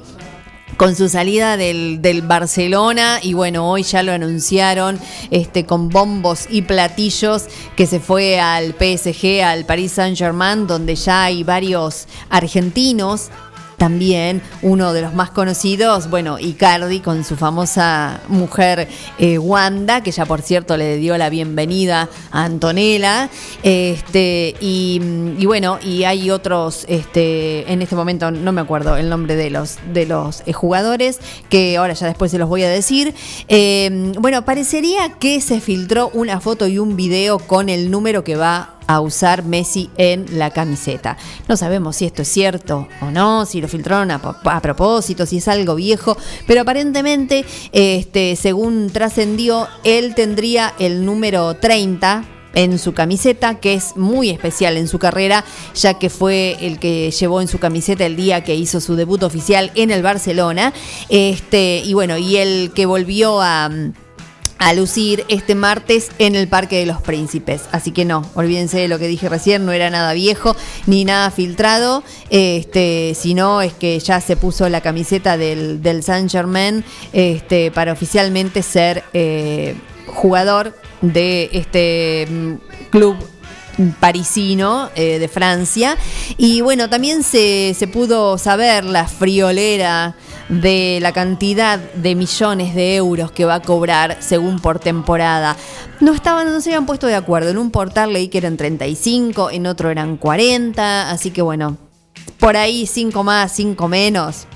con 0.77 0.95
su 0.95 1.07
salida 1.09 1.57
del, 1.57 2.01
del, 2.01 2.21
Barcelona 2.21 3.19
y 3.21 3.33
bueno, 3.33 3.69
hoy 3.69 3.83
ya 3.83 4.03
lo 4.03 4.11
anunciaron 4.11 4.99
este, 5.31 5.65
con 5.65 5.89
bombos 5.89 6.47
y 6.49 6.63
platillos 6.63 7.45
que 7.75 7.87
se 7.87 7.99
fue 7.99 8.39
al 8.39 8.73
PSG, 8.73 9.41
al 9.43 9.65
Paris 9.65 9.93
Saint 9.93 10.17
Germain, 10.17 10.67
donde 10.67 10.95
ya 10.95 11.25
hay 11.25 11.43
varios 11.43 12.07
argentinos 12.29 13.29
también 13.77 14.41
uno 14.61 14.93
de 14.93 15.01
los 15.01 15.13
más 15.13 15.31
conocidos, 15.31 16.09
bueno, 16.09 16.39
Icardi 16.39 16.99
con 16.99 17.23
su 17.23 17.35
famosa 17.35 18.21
mujer 18.27 18.87
eh, 19.17 19.37
Wanda, 19.37 20.01
que 20.01 20.11
ya 20.11 20.25
por 20.25 20.41
cierto 20.41 20.77
le 20.77 20.97
dio 20.97 21.17
la 21.17 21.29
bienvenida 21.29 22.09
a 22.31 22.43
Antonella. 22.43 23.29
Este, 23.63 24.55
y, 24.61 25.01
y, 25.37 25.45
bueno, 25.45 25.79
y 25.83 26.03
hay 26.03 26.31
otros, 26.31 26.85
este, 26.87 27.71
en 27.71 27.81
este 27.81 27.95
momento 27.95 28.31
no 28.31 28.51
me 28.51 28.61
acuerdo 28.61 28.97
el 28.97 29.09
nombre 29.09 29.35
de 29.35 29.49
los, 29.49 29.77
de 29.93 30.05
los 30.05 30.43
eh, 30.45 30.53
jugadores, 30.53 31.19
que 31.49 31.77
ahora 31.77 31.93
ya 31.93 32.07
después 32.07 32.31
se 32.31 32.37
los 32.37 32.49
voy 32.49 32.63
a 32.63 32.69
decir. 32.69 33.13
Eh, 33.47 34.13
bueno, 34.19 34.45
parecería 34.45 35.09
que 35.19 35.41
se 35.41 35.59
filtró 35.59 36.09
una 36.13 36.39
foto 36.39 36.67
y 36.67 36.79
un 36.79 36.95
video 36.95 37.39
con 37.39 37.69
el 37.69 37.91
número 37.91 38.23
que 38.23 38.35
va 38.35 38.74
a 38.87 39.01
usar 39.01 39.43
Messi 39.43 39.89
en 39.97 40.37
la 40.37 40.51
camiseta. 40.51 41.17
No 41.47 41.57
sabemos 41.57 41.97
si 41.97 42.05
esto 42.05 42.21
es 42.21 42.27
cierto 42.27 42.87
o 43.01 43.11
no, 43.11 43.45
si 43.45 43.61
lo 43.61 43.67
filtraron 43.67 44.11
a, 44.11 44.15
a 44.43 44.61
propósito, 44.61 45.25
si 45.25 45.37
es 45.37 45.47
algo 45.47 45.75
viejo, 45.75 46.17
pero 46.47 46.61
aparentemente, 46.61 47.45
este, 47.71 48.35
según 48.35 48.89
trascendió, 48.89 49.67
él 49.83 50.15
tendría 50.15 50.73
el 50.79 51.05
número 51.05 51.55
30 51.55 52.25
en 52.55 52.79
su 52.79 52.93
camiseta, 52.93 53.59
que 53.59 53.75
es 53.75 53.95
muy 53.95 54.29
especial 54.29 54.77
en 54.77 54.87
su 54.87 54.97
carrera, 54.97 55.43
ya 55.75 55.99
que 55.99 56.09
fue 56.09 56.57
el 56.61 56.79
que 56.79 57.11
llevó 57.11 57.41
en 57.41 57.47
su 57.47 57.59
camiseta 57.59 58.05
el 58.05 58.15
día 58.15 58.43
que 58.43 58.55
hizo 58.55 58.79
su 58.79 58.95
debut 58.95 59.21
oficial 59.23 59.71
en 59.75 59.91
el 59.91 60.01
Barcelona. 60.01 60.73
Este, 61.09 61.81
y 61.85 61.93
bueno, 61.93 62.17
y 62.17 62.37
el 62.37 62.71
que 62.73 62.85
volvió 62.85 63.41
a 63.41 63.69
a 64.57 64.73
lucir 64.73 65.25
este 65.27 65.55
martes 65.55 66.11
en 66.19 66.35
el 66.35 66.47
Parque 66.47 66.79
de 66.79 66.85
los 66.85 67.01
Príncipes. 67.01 67.63
Así 67.71 67.91
que 67.91 68.05
no, 68.05 68.29
olvídense 68.35 68.79
de 68.79 68.87
lo 68.87 68.99
que 68.99 69.07
dije 69.07 69.29
recién, 69.29 69.65
no 69.65 69.71
era 69.71 69.89
nada 69.89 70.13
viejo 70.13 70.55
ni 70.85 71.05
nada 71.05 71.31
filtrado, 71.31 72.03
este, 72.29 73.15
sino 73.19 73.61
es 73.61 73.73
que 73.73 73.99
ya 73.99 74.21
se 74.21 74.37
puso 74.37 74.69
la 74.69 74.81
camiseta 74.81 75.37
del, 75.37 75.81
del 75.81 76.03
Saint 76.03 76.31
Germain 76.31 76.83
este, 77.13 77.71
para 77.71 77.91
oficialmente 77.91 78.61
ser 78.63 79.03
eh, 79.13 79.75
jugador 80.07 80.75
de 81.01 81.49
este 81.53 82.27
mm, 82.29 82.53
club 82.89 83.17
parisino 83.99 84.89
eh, 84.95 85.19
de 85.19 85.27
Francia. 85.27 85.97
Y 86.37 86.61
bueno, 86.61 86.89
también 86.89 87.23
se, 87.23 87.75
se 87.77 87.87
pudo 87.87 88.37
saber 88.37 88.85
la 88.85 89.07
friolera 89.07 90.15
de 90.49 90.99
la 91.01 91.11
cantidad 91.11 91.79
de 91.79 92.15
millones 92.15 92.75
de 92.75 92.95
euros 92.95 93.31
que 93.31 93.45
va 93.45 93.55
a 93.55 93.61
cobrar 93.61 94.17
según 94.19 94.59
por 94.59 94.79
temporada. 94.79 95.55
No 95.99 96.13
estaban, 96.13 96.51
no 96.51 96.61
se 96.61 96.69
habían 96.69 96.85
puesto 96.85 97.07
de 97.07 97.15
acuerdo. 97.15 97.49
En 97.49 97.57
un 97.57 97.71
portal 97.71 98.13
leí 98.13 98.27
que 98.27 98.37
eran 98.37 98.57
35, 98.57 99.51
en 99.51 99.67
otro 99.67 99.89
eran 99.89 100.17
40, 100.17 101.09
así 101.09 101.31
que 101.31 101.41
bueno, 101.41 101.77
por 102.39 102.57
ahí 102.57 102.85
5 102.85 103.23
más, 103.23 103.51
5 103.53 103.87
menos 103.87 104.47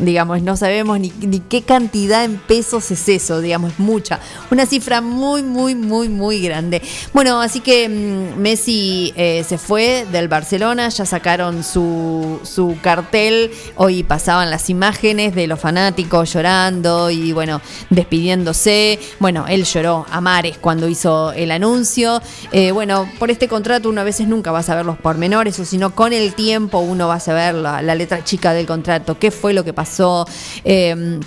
digamos, 0.00 0.42
no 0.42 0.56
sabemos 0.56 1.00
ni, 1.00 1.10
qué 1.48 1.62
cantidad 1.62 2.24
en 2.24 2.36
pesos 2.36 2.90
es 2.90 3.08
eso, 3.08 3.40
digamos, 3.40 3.78
mucha. 3.78 4.20
Una 4.50 4.66
cifra 4.66 5.00
muy, 5.00 5.42
muy, 5.42 5.74
muy, 5.74 6.08
muy 6.08 6.42
grande. 6.42 6.82
Bueno, 7.12 7.40
así 7.40 7.60
que 7.60 7.88
mmm, 7.88 8.40
Messi 8.40 9.12
eh, 9.16 9.44
se 9.48 9.58
fue 9.58 10.06
del 10.12 10.28
Barcelona, 10.28 10.88
ya 10.88 11.06
sacaron 11.06 11.64
su, 11.64 12.40
su 12.42 12.76
cartel, 12.82 13.50
hoy 13.76 14.02
pasaban 14.02 14.50
las 14.50 14.68
imágenes 14.70 15.34
de 15.34 15.46
los 15.46 15.60
fanáticos 15.60 16.32
llorando 16.32 17.10
y 17.10 17.32
bueno, 17.32 17.60
despidiéndose. 17.90 18.98
Bueno, 19.18 19.46
él 19.48 19.64
lloró 19.64 20.06
a 20.10 20.20
mares 20.20 20.58
cuando 20.58 20.88
hizo 20.88 21.32
el 21.32 21.50
anuncio. 21.50 22.20
Eh, 22.52 22.72
bueno, 22.72 23.08
por 23.18 23.30
este 23.30 23.48
contrato 23.48 23.88
uno 23.88 24.00
a 24.00 24.04
veces 24.04 24.28
nunca 24.28 24.52
va 24.52 24.60
a 24.60 24.62
saber 24.62 24.84
los 24.84 24.98
pormenores, 24.98 25.58
o 25.58 25.64
sino 25.64 25.94
con 25.94 26.12
el 26.12 26.34
tiempo 26.34 26.78
uno 26.78 27.08
va 27.08 27.14
a 27.14 27.20
saber 27.20 27.54
la, 27.54 27.82
la 27.82 27.94
letra 27.94 28.24
chica 28.24 28.52
del 28.52 28.66
contrato, 28.66 29.18
qué 29.18 29.30
fue 29.30 29.52
lo 29.52 29.64
que 29.64 29.72
pasó. 29.76 30.26
Eh, 30.64 31.20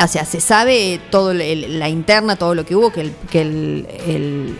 o 0.00 0.06
sea, 0.06 0.24
se 0.26 0.40
sabe 0.40 1.00
todo 1.10 1.30
el, 1.32 1.78
la 1.78 1.88
interna, 1.88 2.36
todo 2.36 2.54
lo 2.54 2.66
que 2.66 2.76
hubo, 2.76 2.92
que 2.92 3.00
el, 3.00 3.86
el, 4.06 4.58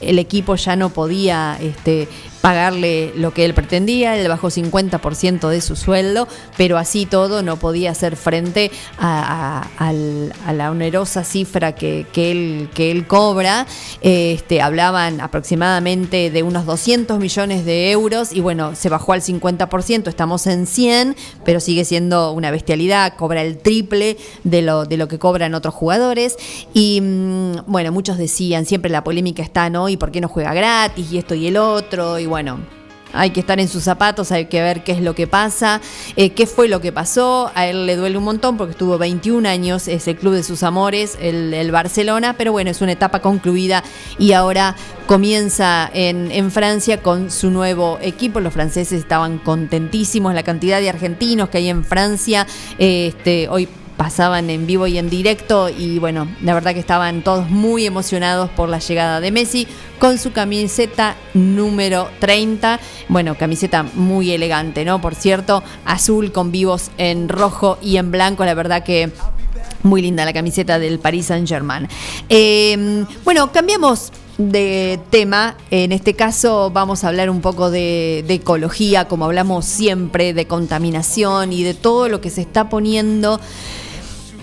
el 0.00 0.18
equipo 0.18 0.56
ya 0.56 0.76
no 0.76 0.88
podía 0.88 1.58
este, 1.60 2.08
pagarle 2.40 3.12
lo 3.16 3.32
que 3.32 3.44
él 3.44 3.54
pretendía, 3.54 4.16
él 4.16 4.28
bajó 4.28 4.48
50% 4.48 5.48
de 5.48 5.60
su 5.60 5.76
sueldo, 5.76 6.26
pero 6.56 6.78
así 6.78 7.06
todo 7.06 7.42
no 7.42 7.56
podía 7.56 7.90
hacer 7.90 8.16
frente 8.16 8.70
a, 8.98 9.66
la 10.52 10.70
onerosa 10.70 11.24
cifra 11.24 11.74
que, 11.74 12.06
que, 12.12 12.30
él, 12.30 12.70
que 12.74 12.90
él 12.90 13.06
cobra. 13.06 13.66
Este, 14.00 14.62
hablaban 14.62 15.20
aproximadamente 15.20 16.30
de 16.30 16.42
unos 16.42 16.66
200 16.66 17.18
millones 17.18 17.64
de 17.64 17.90
euros 17.90 18.32
y 18.32 18.40
bueno, 18.40 18.74
se 18.74 18.88
bajó 18.88 19.12
al 19.12 19.22
50%, 19.22 20.08
estamos 20.08 20.46
en 20.46 20.66
100, 20.66 21.16
pero 21.44 21.60
sigue 21.60 21.84
siendo 21.84 22.32
una 22.32 22.50
bestialidad, 22.50 23.14
cobra 23.16 23.42
el 23.42 23.58
triple 23.58 24.16
de 24.44 24.62
lo, 24.62 24.84
de 24.84 24.96
lo 24.96 25.08
que 25.08 25.18
cobran 25.18 25.54
otros 25.54 25.74
jugadores. 25.74 26.36
Y 26.72 27.00
mm, 27.00 27.64
bueno, 27.66 27.92
muchos 27.92 28.18
decían, 28.18 28.66
siempre 28.66 28.90
la 28.90 29.04
polémica 29.04 29.42
está, 29.42 29.70
¿no? 29.70 29.88
¿Y 29.88 29.96
por 29.96 30.10
qué 30.10 30.20
no 30.20 30.28
juega 30.28 30.54
gratis? 30.54 31.12
Y 31.12 31.18
esto 31.18 31.34
y 31.34 31.46
el 31.46 31.56
otro. 31.56 32.18
Y 32.18 32.26
bueno, 32.30 32.58
hay 33.12 33.30
que 33.30 33.40
estar 33.40 33.58
en 33.60 33.68
sus 33.68 33.82
zapatos, 33.82 34.30
hay 34.32 34.46
que 34.46 34.62
ver 34.62 34.84
qué 34.84 34.92
es 34.92 35.00
lo 35.00 35.14
que 35.14 35.26
pasa, 35.26 35.80
eh, 36.16 36.30
qué 36.30 36.46
fue 36.46 36.68
lo 36.68 36.80
que 36.80 36.92
pasó. 36.92 37.50
A 37.54 37.66
él 37.66 37.86
le 37.86 37.96
duele 37.96 38.16
un 38.16 38.24
montón 38.24 38.56
porque 38.56 38.72
estuvo 38.72 38.96
21 38.98 39.48
años, 39.48 39.88
ese 39.88 40.14
club 40.14 40.34
de 40.34 40.42
sus 40.42 40.62
amores, 40.62 41.18
el, 41.20 41.52
el 41.52 41.72
Barcelona, 41.72 42.36
pero 42.38 42.52
bueno, 42.52 42.70
es 42.70 42.80
una 42.80 42.92
etapa 42.92 43.20
concluida 43.20 43.82
y 44.18 44.32
ahora 44.32 44.76
comienza 45.06 45.90
en, 45.92 46.52
Francia 46.52 47.02
con 47.02 47.32
su 47.32 47.50
nuevo 47.50 47.98
equipo. 48.00 48.38
Los 48.38 48.52
franceses 48.52 49.00
estaban 49.00 49.38
contentísimos, 49.38 50.34
la 50.34 50.44
cantidad 50.44 50.80
de 50.80 50.88
argentinos 50.88 51.48
que 51.48 51.58
hay 51.58 51.68
en 51.68 51.84
Francia. 51.84 52.46
Este, 52.78 53.48
hoy 53.48 53.68
pasaban 54.00 54.48
en 54.48 54.66
vivo 54.66 54.86
y 54.86 54.96
en 54.96 55.10
directo 55.10 55.68
y 55.68 55.98
bueno, 55.98 56.26
la 56.42 56.54
verdad 56.54 56.72
que 56.72 56.80
estaban 56.80 57.20
todos 57.20 57.50
muy 57.50 57.84
emocionados 57.84 58.48
por 58.48 58.70
la 58.70 58.78
llegada 58.78 59.20
de 59.20 59.30
Messi 59.30 59.66
con 59.98 60.16
su 60.16 60.32
camiseta 60.32 61.16
número 61.34 62.08
30, 62.18 62.80
bueno, 63.10 63.36
camiseta 63.36 63.82
muy 63.82 64.30
elegante, 64.30 64.86
¿no? 64.86 65.02
Por 65.02 65.14
cierto, 65.14 65.62
azul 65.84 66.32
con 66.32 66.50
vivos 66.50 66.90
en 66.96 67.28
rojo 67.28 67.76
y 67.82 67.98
en 67.98 68.10
blanco, 68.10 68.46
la 68.46 68.54
verdad 68.54 68.84
que 68.84 69.12
muy 69.82 70.00
linda 70.00 70.24
la 70.24 70.32
camiseta 70.32 70.78
del 70.78 70.98
Paris 70.98 71.26
Saint 71.26 71.46
Germain. 71.46 71.86
Eh, 72.30 73.04
bueno, 73.22 73.52
cambiamos 73.52 74.12
de 74.40 74.98
tema. 75.10 75.56
En 75.70 75.92
este 75.92 76.14
caso 76.14 76.70
vamos 76.70 77.04
a 77.04 77.08
hablar 77.08 77.30
un 77.30 77.40
poco 77.40 77.70
de, 77.70 78.24
ecología, 78.28 79.06
como 79.06 79.26
hablamos 79.26 79.66
siempre, 79.66 80.32
de 80.32 80.46
contaminación 80.46 81.52
y 81.52 81.62
de 81.62 81.74
todo 81.74 82.08
lo 82.08 82.20
que 82.20 82.30
se 82.30 82.40
está 82.40 82.68
poniendo 82.68 83.40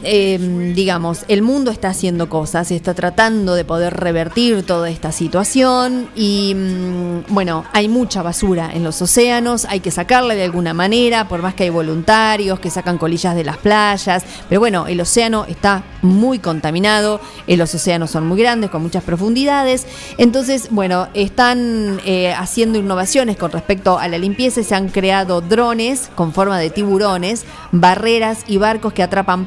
eh, 0.04 0.74
digamos, 0.76 1.26
el 1.28 1.42
mundo 1.42 1.72
está 1.72 1.90
haciendo 1.90 2.30
cosas, 2.30 2.72
está 2.72 2.94
tratando 2.94 3.56
de 3.56 3.66
poder 3.66 3.94
revertir 3.96 4.64
toda 4.64 4.90
esta 4.90 5.12
situación 5.12 6.10
y, 6.16 6.54
mm, 6.56 7.34
bueno, 7.34 7.66
hay 7.74 7.88
mucha 7.88 8.22
basura 8.22 8.70
en 8.74 8.84
los 8.84 9.02
océanos, 9.02 9.66
hay 9.66 9.80
que 9.80 9.92
sacarla 9.92 10.36
de 10.36 10.44
alguna 10.44 10.74
manera, 10.74 11.28
por 11.28 11.42
más 11.42 11.56
que 11.56 11.64
hay 11.64 11.70
voluntarios 11.70 12.60
que 12.60 12.70
sacan 12.70 12.98
colillas 12.98 13.36
de 13.36 13.44
las 13.44 13.58
playas, 13.58 14.24
pero 14.50 14.60
bueno, 14.60 14.88
el 14.88 15.02
océano 15.02 15.46
está 15.48 15.84
muy 16.02 16.40
contaminado, 16.40 17.20
eh, 17.48 17.58
los 17.58 17.74
océanos 17.74 18.12
son 18.12 18.28
muy 18.28 18.40
grandes, 18.40 18.70
con 18.70 18.82
muchas 18.82 19.04
profundidades, 19.04 19.88
entonces, 20.18 20.68
bueno, 20.72 21.08
están 21.14 22.00
eh, 22.06 22.34
haciendo 22.34 22.78
innovaciones 22.78 23.38
con 23.38 23.52
respecto 23.52 23.98
a 23.98 24.08
la 24.08 24.18
limpieza, 24.18 24.64
se 24.64 24.76
han 24.76 24.90
creado 24.90 25.42
drones 25.42 26.10
con 26.16 26.34
forma 26.34 26.60
de 26.60 26.70
tiburones, 26.70 27.46
barreras 27.72 28.44
y 28.48 28.58
barcos 28.58 28.94
que 28.94 29.04
atrapan 29.04 29.46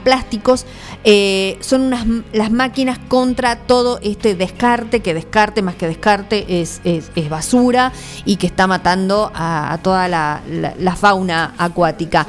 eh, 1.05 1.57
son 1.61 1.82
unas, 1.82 2.05
las 2.32 2.51
máquinas 2.51 2.99
contra 3.09 3.57
todo 3.57 3.99
este 4.03 4.34
descarte, 4.34 5.01
que 5.01 5.14
descarte 5.14 5.62
más 5.62 5.74
que 5.76 5.86
descarte 5.86 6.61
es, 6.61 6.80
es- 6.84 7.11
basura 7.30 7.93
y 8.24 8.36
que 8.36 8.47
está 8.47 8.66
matando 8.66 9.30
a, 9.34 9.78
toda 9.82 10.09
la- 10.09 10.41
la 10.78 10.97
fauna 10.97 11.55
acuática. 11.59 12.26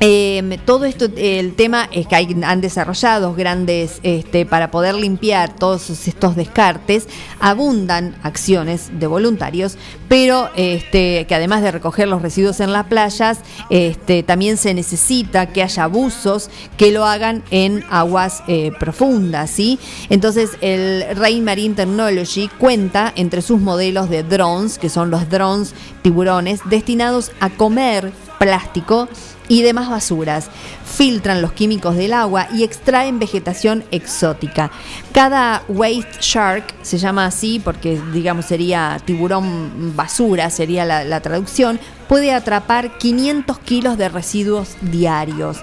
Eh, 0.00 0.58
todo 0.64 0.84
esto, 0.84 1.06
el 1.16 1.54
tema 1.54 1.88
es 1.92 2.06
que 2.06 2.16
han 2.16 2.60
desarrollado 2.60 3.34
grandes, 3.34 4.00
este, 4.02 4.44
para 4.44 4.70
poder 4.70 4.94
limpiar 4.94 5.54
todos 5.54 5.88
estos 5.90 6.36
descartes, 6.36 7.06
abundan 7.40 8.16
acciones 8.22 8.90
de 8.98 9.06
voluntarios, 9.06 9.78
pero 10.08 10.50
este, 10.56 11.26
que 11.26 11.34
además 11.34 11.62
de 11.62 11.70
recoger 11.70 12.08
los 12.08 12.22
residuos 12.22 12.60
en 12.60 12.72
las 12.72 12.86
playas, 12.86 13.38
este, 13.70 14.22
también 14.22 14.56
se 14.56 14.74
necesita 14.74 15.46
que 15.46 15.62
haya 15.62 15.86
buzos 15.86 16.50
que 16.76 16.90
lo 16.90 17.04
hagan 17.04 17.44
en 17.50 17.84
aguas 17.88 18.42
eh, 18.48 18.72
profundas, 18.78 19.50
¿sí? 19.50 19.78
Entonces 20.10 20.50
el 20.60 21.04
Rain 21.16 21.44
Marine 21.44 21.74
Technology 21.74 22.48
cuenta 22.58 23.12
entre 23.16 23.42
sus 23.42 23.60
modelos 23.60 24.10
de 24.10 24.22
drones, 24.22 24.78
que 24.78 24.88
son 24.88 25.10
los 25.10 25.28
drones 25.30 25.72
tiburones, 26.02 26.60
destinados 26.68 27.30
a 27.40 27.50
comer 27.50 28.12
plástico 28.38 29.08
y 29.48 29.62
demás 29.62 29.88
basuras. 29.88 30.48
Filtran 30.84 31.42
los 31.42 31.52
químicos 31.52 31.96
del 31.96 32.12
agua 32.12 32.46
y 32.52 32.62
extraen 32.62 33.18
vegetación 33.18 33.84
exótica. 33.90 34.70
Cada 35.12 35.62
waste 35.68 36.18
shark 36.20 36.74
se 36.82 36.98
llama 36.98 37.26
así 37.26 37.60
porque, 37.62 38.00
digamos, 38.12 38.44
sería 38.46 38.98
tiburón 39.04 39.94
basura, 39.96 40.50
sería 40.50 40.84
la, 40.84 41.20
traducción, 41.20 41.80
puede 42.08 42.32
atrapar 42.32 42.98
500 42.98 43.58
kilos 43.60 43.96
de 43.98 44.08
residuos 44.08 44.76
diarios. 44.82 45.58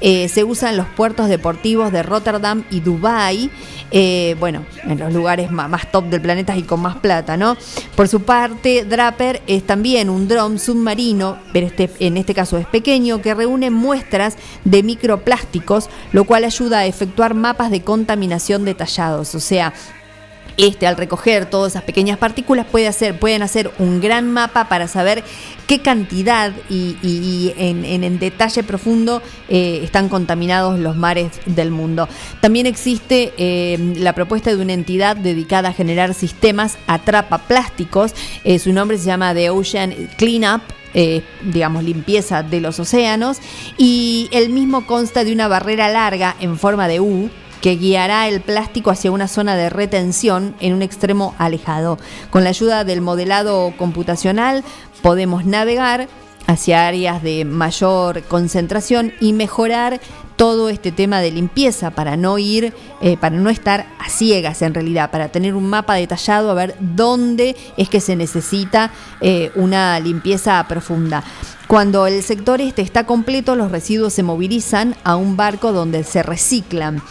Eh, 0.00 0.28
se 0.28 0.44
usa 0.44 0.70
en 0.70 0.76
los 0.76 0.86
puertos 0.88 1.28
deportivos 1.28 1.90
de 1.90 2.02
Rotterdam 2.02 2.64
y 2.70 2.80
Dubái, 2.80 3.50
eh, 3.92 4.36
bueno, 4.38 4.64
en 4.84 4.98
los 4.98 5.12
lugares 5.12 5.50
ma- 5.50 5.68
más, 5.68 5.90
top 5.90 6.04
del 6.06 6.20
planeta 6.20 6.56
y 6.56 6.62
con 6.64 6.80
más 6.80 6.96
plata, 6.96 7.36
¿no? 7.36 7.56
Por 7.94 8.08
su 8.08 8.22
parte, 8.22 8.84
Draper 8.84 9.40
es 9.46 9.64
también 9.64 10.10
un 10.10 10.28
dron 10.28 10.58
submarino, 10.58 11.38
pero 11.52 11.66
este, 11.66 11.90
en 12.00 12.16
este 12.16 12.34
caso 12.34 12.58
es 12.58 12.66
pequeño, 12.66 13.22
que 13.22 13.34
reúne 13.34 13.70
muestras 13.70 14.36
de 14.66 14.82
microplásticos, 14.82 15.88
lo 16.12 16.24
cual 16.24 16.44
ayuda 16.44 16.80
a 16.80 16.86
efectuar 16.86 17.34
mapas 17.34 17.70
de 17.70 17.82
contaminación 17.82 18.64
detallados, 18.64 19.34
o 19.34 19.40
sea, 19.40 19.72
este, 20.56 20.86
al 20.86 20.96
recoger 20.96 21.46
todas 21.46 21.72
esas 21.72 21.82
pequeñas 21.82 22.18
partículas, 22.18 22.66
puede 22.66 22.88
hacer, 22.88 23.18
pueden 23.18 23.42
hacer 23.42 23.70
un 23.78 24.00
gran 24.00 24.30
mapa 24.30 24.68
para 24.68 24.88
saber 24.88 25.22
qué 25.66 25.82
cantidad 25.82 26.52
y, 26.70 27.52
en 27.58 28.18
detalle 28.18 28.62
profundo 28.62 29.22
eh, 29.48 29.80
están 29.84 30.08
contaminados 30.08 30.78
los 30.78 30.96
mares 30.96 31.30
del 31.44 31.70
mundo. 31.70 32.08
También 32.40 32.66
existe 32.66 33.34
eh, 33.36 33.94
la 33.98 34.14
propuesta 34.14 34.54
de 34.54 34.62
una 34.62 34.72
entidad 34.72 35.16
dedicada 35.16 35.68
a 35.68 35.72
generar 35.72 36.14
sistemas 36.14 36.78
atrapa 36.86 37.38
plásticos. 37.38 38.14
Eh, 38.44 38.58
su 38.58 38.72
nombre 38.72 38.96
se 38.96 39.04
llama 39.04 39.34
The 39.34 39.50
Ocean 39.50 39.92
Cleanup 40.16 40.62
eh, 40.98 41.22
digamos, 41.42 41.84
limpieza 41.84 42.42
de 42.42 42.60
los 42.60 42.80
océanos 42.80 43.38
y 43.76 44.30
el 44.32 44.48
mismo 44.48 44.86
consta 44.86 45.24
de 45.24 45.32
una 45.32 45.46
barrera 45.46 45.90
larga 45.90 46.34
en 46.40 46.58
forma 46.58 46.88
de 46.88 47.00
U 47.00 47.28
que 47.60 47.76
guiará 47.76 48.28
el 48.28 48.40
plástico 48.40 48.90
hacia 48.90 49.10
una 49.10 49.28
zona 49.28 49.56
de 49.56 49.68
retención 49.68 50.54
en 50.58 50.72
un 50.72 50.80
extremo 50.80 51.34
alejado. 51.36 51.98
Con 52.30 52.44
la 52.44 52.50
ayuda 52.50 52.84
del 52.84 53.02
modelado 53.02 53.74
computacional 53.76 54.64
podemos 55.02 55.44
navegar 55.44 56.08
hacia 56.46 56.86
áreas 56.86 57.22
de 57.22 57.44
mayor 57.44 58.22
concentración 58.24 59.12
y 59.20 59.32
mejorar 59.32 60.00
todo 60.36 60.68
este 60.68 60.92
tema 60.92 61.20
de 61.20 61.30
limpieza 61.30 61.90
para 61.90 62.16
no 62.16 62.38
ir, 62.38 62.74
eh, 63.00 63.16
para 63.16 63.36
no 63.36 63.50
estar 63.50 63.86
a 63.98 64.08
ciegas 64.10 64.62
en 64.62 64.74
realidad, 64.74 65.10
para 65.10 65.28
tener 65.28 65.54
un 65.54 65.68
mapa 65.68 65.94
detallado 65.94 66.50
a 66.50 66.54
ver 66.54 66.76
dónde 66.78 67.56
es 67.76 67.88
que 67.88 68.00
se 68.00 68.16
necesita 68.16 68.92
eh, 69.20 69.50
una 69.54 69.98
limpieza 69.98 70.64
profunda. 70.68 71.24
Cuando 71.66 72.06
el 72.06 72.22
sector 72.22 72.60
este 72.60 72.82
está 72.82 73.06
completo, 73.06 73.56
los 73.56 73.72
residuos 73.72 74.12
se 74.12 74.22
movilizan 74.22 74.94
a 75.02 75.16
un 75.16 75.36
barco 75.36 75.72
donde 75.72 76.04
se 76.04 76.22
reciclan. 76.22 77.02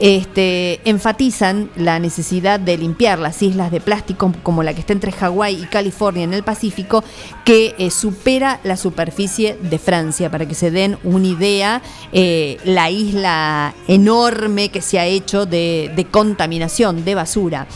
Este, 0.00 0.80
enfatizan 0.88 1.70
la 1.76 1.98
necesidad 1.98 2.58
de 2.58 2.78
limpiar 2.78 3.18
las 3.18 3.42
islas 3.42 3.70
de 3.70 3.80
plástico 3.82 4.32
como 4.42 4.62
la 4.62 4.72
que 4.72 4.80
está 4.80 4.94
entre 4.94 5.12
Hawái 5.12 5.62
y 5.62 5.66
California 5.66 6.24
en 6.24 6.32
el 6.32 6.42
Pacífico, 6.42 7.04
que 7.44 7.74
eh, 7.76 7.90
supera 7.90 8.60
la 8.64 8.78
superficie 8.78 9.58
de 9.60 9.78
Francia. 9.78 10.30
Para 10.30 10.46
que 10.46 10.54
se 10.54 10.70
den 10.70 10.96
una 11.04 11.26
idea, 11.26 11.82
eh, 12.12 12.56
la 12.64 12.90
isla 12.90 13.74
enorme 13.88 14.70
que 14.70 14.80
se 14.80 14.98
ha 14.98 15.04
hecho 15.04 15.44
de, 15.44 15.92
de 15.94 16.06
contaminación, 16.06 17.04
de 17.04 17.14
basura. 17.14 17.66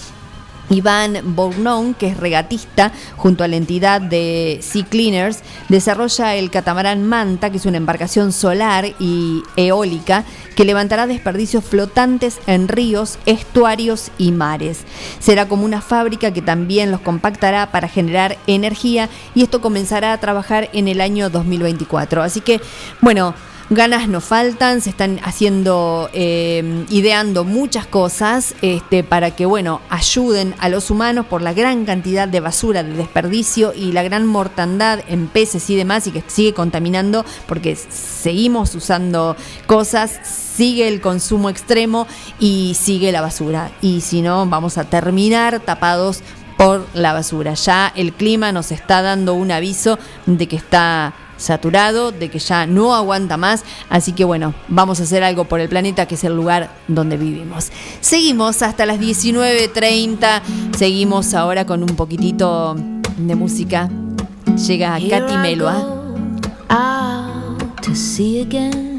Iván 0.72 1.34
Bournon, 1.36 1.94
que 1.94 2.08
es 2.08 2.16
regatista 2.16 2.92
junto 3.16 3.44
a 3.44 3.48
la 3.48 3.56
entidad 3.56 4.00
de 4.00 4.58
Sea 4.62 4.84
Cleaners, 4.84 5.40
desarrolla 5.68 6.34
el 6.34 6.50
catamarán 6.50 7.06
Manta, 7.06 7.50
que 7.50 7.58
es 7.58 7.66
una 7.66 7.76
embarcación 7.76 8.32
solar 8.32 8.86
y 8.98 9.42
eólica 9.56 10.24
que 10.56 10.64
levantará 10.64 11.06
desperdicios 11.06 11.64
flotantes 11.64 12.38
en 12.46 12.68
ríos, 12.68 13.18
estuarios 13.26 14.10
y 14.18 14.32
mares. 14.32 14.84
Será 15.18 15.48
como 15.48 15.64
una 15.64 15.80
fábrica 15.80 16.32
que 16.32 16.42
también 16.42 16.90
los 16.90 17.00
compactará 17.00 17.70
para 17.70 17.88
generar 17.88 18.38
energía 18.46 19.08
y 19.34 19.42
esto 19.42 19.60
comenzará 19.60 20.12
a 20.12 20.20
trabajar 20.20 20.70
en 20.72 20.88
el 20.88 21.00
año 21.00 21.30
2024. 21.30 22.22
Así 22.22 22.40
que, 22.40 22.60
bueno, 23.00 23.34
Ganas 23.70 24.08
no 24.08 24.20
faltan, 24.20 24.80
se 24.80 24.90
están 24.90 25.18
haciendo, 25.22 26.10
eh, 26.12 26.84
ideando 26.90 27.44
muchas 27.44 27.86
cosas 27.86 28.54
este, 28.60 29.02
para 29.04 29.30
que, 29.30 29.46
bueno, 29.46 29.80
ayuden 29.88 30.54
a 30.58 30.68
los 30.68 30.90
humanos 30.90 31.26
por 31.26 31.42
la 31.42 31.52
gran 31.52 31.84
cantidad 31.84 32.28
de 32.28 32.40
basura, 32.40 32.82
de 32.82 32.92
desperdicio 32.92 33.72
y 33.74 33.92
la 33.92 34.02
gran 34.02 34.26
mortandad 34.26 35.00
en 35.08 35.28
peces 35.28 35.70
y 35.70 35.76
demás 35.76 36.06
y 36.06 36.10
que 36.10 36.22
sigue 36.26 36.52
contaminando 36.52 37.24
porque 37.46 37.76
seguimos 37.76 38.74
usando 38.74 39.36
cosas, 39.66 40.20
sigue 40.22 40.88
el 40.88 41.00
consumo 41.00 41.48
extremo 41.48 42.06
y 42.38 42.76
sigue 42.78 43.12
la 43.12 43.20
basura. 43.20 43.70
Y 43.80 44.02
si 44.02 44.22
no, 44.22 44.46
vamos 44.46 44.76
a 44.76 44.84
terminar 44.84 45.60
tapados 45.60 46.22
por 46.56 46.86
la 46.94 47.12
basura. 47.12 47.54
Ya 47.54 47.92
el 47.96 48.12
clima 48.12 48.52
nos 48.52 48.70
está 48.70 49.02
dando 49.02 49.34
un 49.34 49.50
aviso 49.50 49.98
de 50.26 50.46
que 50.46 50.56
está 50.56 51.14
saturado, 51.42 52.12
de 52.12 52.30
que 52.30 52.38
ya 52.38 52.66
no 52.66 52.94
aguanta 52.94 53.36
más, 53.36 53.64
así 53.90 54.12
que 54.12 54.24
bueno, 54.24 54.54
vamos 54.68 55.00
a 55.00 55.02
hacer 55.02 55.22
algo 55.22 55.44
por 55.44 55.60
el 55.60 55.68
planeta 55.68 56.06
que 56.06 56.14
es 56.14 56.24
el 56.24 56.34
lugar 56.34 56.70
donde 56.88 57.16
vivimos. 57.16 57.70
Seguimos 58.00 58.62
hasta 58.62 58.86
las 58.86 58.98
19.30, 58.98 60.40
seguimos 60.76 61.34
ahora 61.34 61.66
con 61.66 61.82
un 61.82 61.94
poquitito 61.96 62.74
de 63.18 63.34
música. 63.34 63.90
Llega 64.66 64.98
Katy 64.98 65.34
again. 68.40 68.92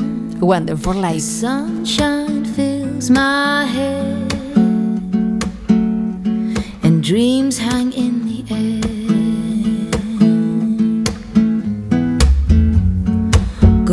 Wonderful 0.44 0.94
Life. 0.94 1.22
Sunshine 1.22 2.44
fills 2.44 3.10
my 3.10 3.66
head, 3.66 4.34
and 6.84 7.02
dreams 7.02 7.60
hang 7.60 7.94
in 7.94 8.28
the 8.28 8.54
air. 8.54 9.03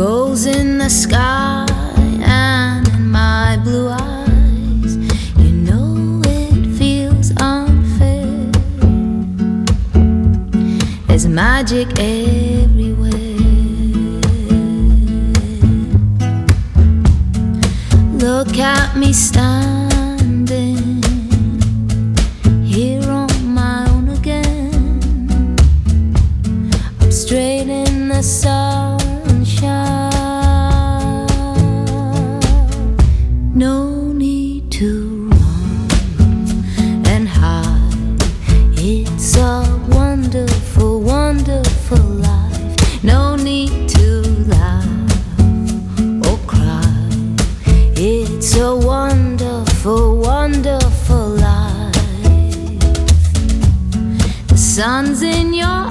Goals 0.01 0.47
in 0.47 0.79
the 0.79 0.89
sky 0.89 1.63
and 2.23 2.87
in 2.87 3.11
my 3.11 3.59
blue 3.63 3.87
eyes. 3.87 4.95
You 5.37 5.51
know 5.51 6.23
it 6.25 6.75
feels 6.75 7.29
unfair. 7.37 8.49
There's 11.05 11.27
magic 11.27 11.87
everywhere. 11.99 13.11
Look 18.17 18.57
at 18.57 18.97
me 18.97 19.13
standing 19.13 21.03
here 22.63 23.11
sun's 54.81 55.21
in 55.21 55.53
your 55.53 55.90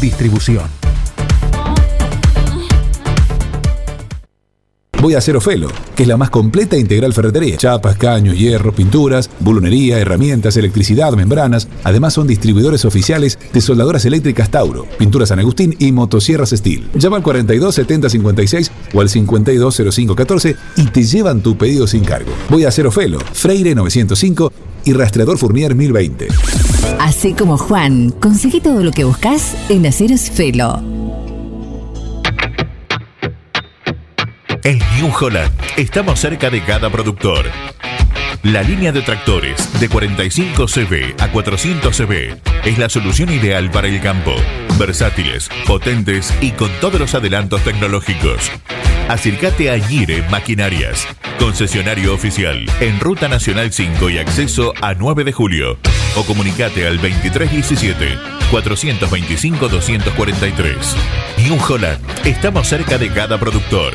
Distribución. 0.00 0.64
Voy 5.02 5.14
a 5.14 5.18
hacer 5.18 5.34
Ofelo, 5.34 5.68
que 5.94 6.02
es 6.02 6.08
la 6.08 6.18
más 6.18 6.28
completa 6.28 6.76
e 6.76 6.80
integral 6.80 7.14
ferretería. 7.14 7.56
Chapas, 7.56 7.96
caños, 7.96 8.36
hierro, 8.36 8.72
pinturas, 8.72 9.30
bulunería, 9.40 9.98
herramientas, 9.98 10.56
electricidad, 10.56 11.12
membranas. 11.12 11.68
Además 11.84 12.14
son 12.14 12.26
distribuidores 12.26 12.84
oficiales 12.84 13.38
de 13.52 13.60
soldadoras 13.62 14.04
eléctricas 14.04 14.50
Tauro, 14.50 14.86
pinturas 14.98 15.30
San 15.30 15.38
Agustín 15.38 15.74
y 15.78 15.92
motosierras 15.92 16.50
Steel. 16.50 16.88
Llama 16.94 17.16
al 17.16 17.22
42 17.22 17.74
70 17.74 18.10
56 18.10 18.72
o 18.92 19.00
al 19.00 19.08
52 19.08 19.82
05 19.90 20.14
14 20.14 20.56
y 20.76 20.84
te 20.84 21.02
llevan 21.02 21.42
tu 21.42 21.56
pedido 21.56 21.86
sin 21.86 22.04
cargo. 22.04 22.30
Voy 22.50 22.64
a 22.64 22.68
hacer 22.68 22.86
Ofelo, 22.86 23.20
Freire 23.32 23.74
905 23.74 24.52
y 24.84 24.92
Rastreador 24.92 25.38
Fournier 25.38 25.74
1020. 25.74 26.28
Así 26.98 27.32
como 27.34 27.56
Juan, 27.56 28.10
conseguí 28.10 28.60
todo 28.60 28.82
lo 28.82 28.90
que 28.90 29.04
buscas 29.04 29.56
en 29.68 29.86
Aceros 29.86 30.30
Felo. 30.30 30.82
En 34.62 34.78
New 34.96 35.10
Holland 35.18 35.50
estamos 35.76 36.20
cerca 36.20 36.50
de 36.50 36.62
cada 36.62 36.90
productor. 36.90 37.46
La 38.42 38.62
línea 38.62 38.90
de 38.92 39.02
tractores 39.02 39.80
de 39.80 39.88
45 39.88 40.66
CV 40.66 41.14
a 41.18 41.30
400 41.30 41.94
CV 41.94 42.36
es 42.64 42.78
la 42.78 42.88
solución 42.88 43.30
ideal 43.30 43.70
para 43.70 43.88
el 43.88 44.00
campo. 44.00 44.32
Versátiles, 44.78 45.50
potentes 45.66 46.32
y 46.40 46.52
con 46.52 46.70
todos 46.80 46.98
los 46.98 47.14
adelantos 47.14 47.62
tecnológicos. 47.64 48.50
Acércate 49.10 49.68
a 49.72 49.76
Gire 49.80 50.22
Maquinarias, 50.30 51.04
concesionario 51.40 52.14
oficial 52.14 52.64
en 52.78 53.00
Ruta 53.00 53.26
Nacional 53.26 53.72
5 53.72 54.08
y 54.08 54.18
acceso 54.18 54.72
a 54.80 54.94
9 54.94 55.24
de 55.24 55.32
julio. 55.32 55.78
O 56.14 56.22
comunicate 56.24 56.86
al 56.86 56.98
2317 56.98 58.16
425 58.52 59.68
243. 59.68 60.96
New 61.38 61.58
Holland, 61.60 62.00
estamos 62.24 62.68
cerca 62.68 62.98
de 62.98 63.10
cada 63.10 63.36
productor. 63.40 63.94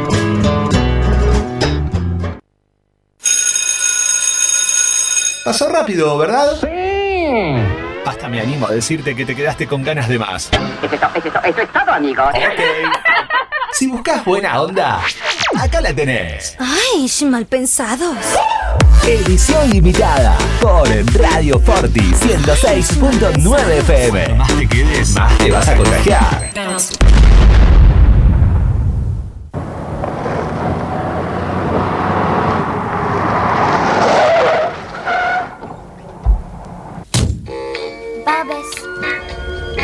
Pasó 5.43 5.69
rápido, 5.69 6.17
¿verdad? 6.19 6.55
Sí. 6.61 6.67
Hasta 8.05 8.27
me 8.29 8.39
animo 8.39 8.67
a 8.67 8.71
decirte 8.71 9.15
que 9.15 9.25
te 9.25 9.35
quedaste 9.35 9.65
con 9.65 9.83
ganas 9.83 10.07
de 10.07 10.19
más. 10.19 10.49
Eso 10.51 10.93
es, 10.93 10.99
todo, 10.99 11.11
eso 11.15 11.27
es 11.27 11.33
todo, 11.33 11.43
eso 11.43 11.61
es 11.61 11.71
todo, 11.71 11.91
amigo. 11.91 12.23
Si 13.71 13.87
buscas 13.87 14.23
buena 14.23 14.61
onda, 14.61 14.99
acá 15.57 15.81
la 15.81 15.93
tenés. 15.93 16.55
Ay, 16.59 17.09
mal 17.25 17.45
pensados. 17.45 18.17
Edición 19.07 19.69
limitada 19.71 20.37
por 20.61 20.87
Radio 21.19 21.59
Forti 21.59 22.01
106.9 22.01 23.69
FM. 23.79 24.35
Más 24.35 24.55
te 24.55 24.67
quedes, 24.67 25.15
más 25.15 25.37
te 25.39 25.51
vas 25.51 25.67
a 25.67 25.75
contagiar. 25.75 26.51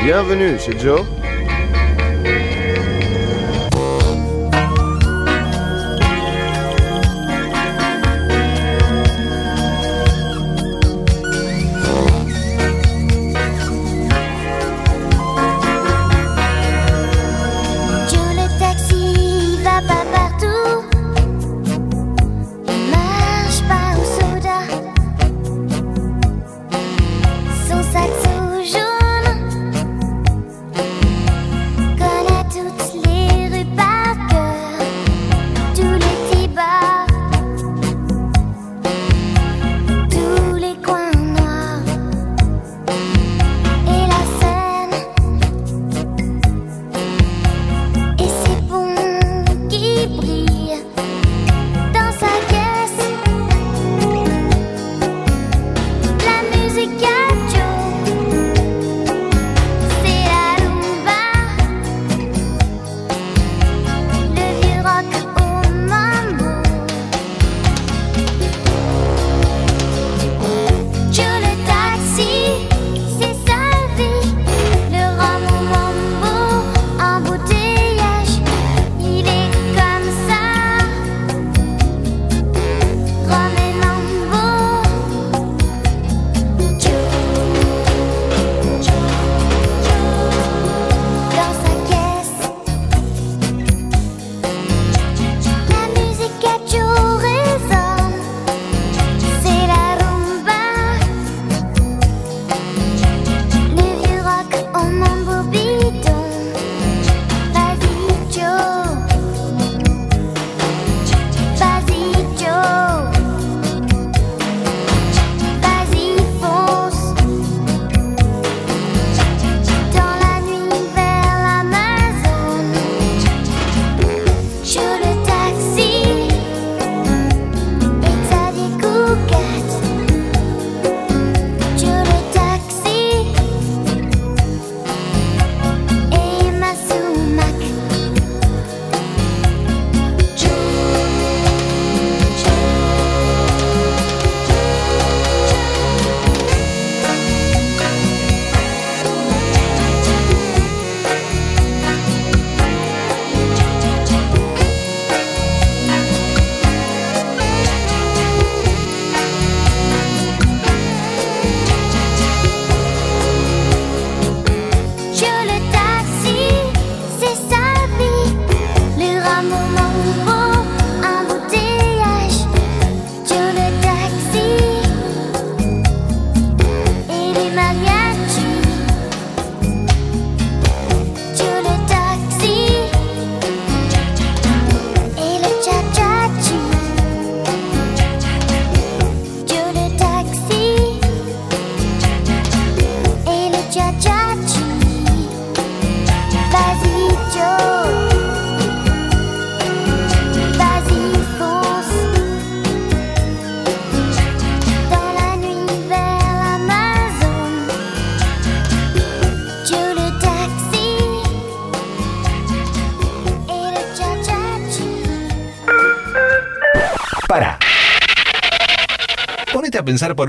Bienvenue 0.08 0.58
chez 0.58 0.80
Joe. 0.80 1.04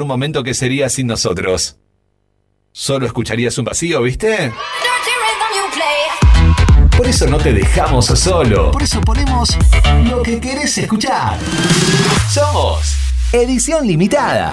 Momento 0.08 0.42
qué 0.42 0.54
sería 0.54 0.88
sin 0.88 1.06
nosotros. 1.06 1.76
Solo 2.72 3.06
escucharías 3.06 3.56
un 3.58 3.64
vacío, 3.64 4.02
¿viste? 4.02 4.52
Por 6.96 7.06
eso 7.06 7.28
no 7.28 7.38
te 7.38 7.52
dejamos 7.52 8.06
solo. 8.06 8.72
Por 8.72 8.82
eso 8.82 9.00
ponemos 9.02 9.56
lo 10.10 10.20
que 10.22 10.40
querés 10.40 10.76
escuchar. 10.78 11.38
Somos 12.28 12.96
Edición 13.32 13.86
Limitada. 13.86 14.52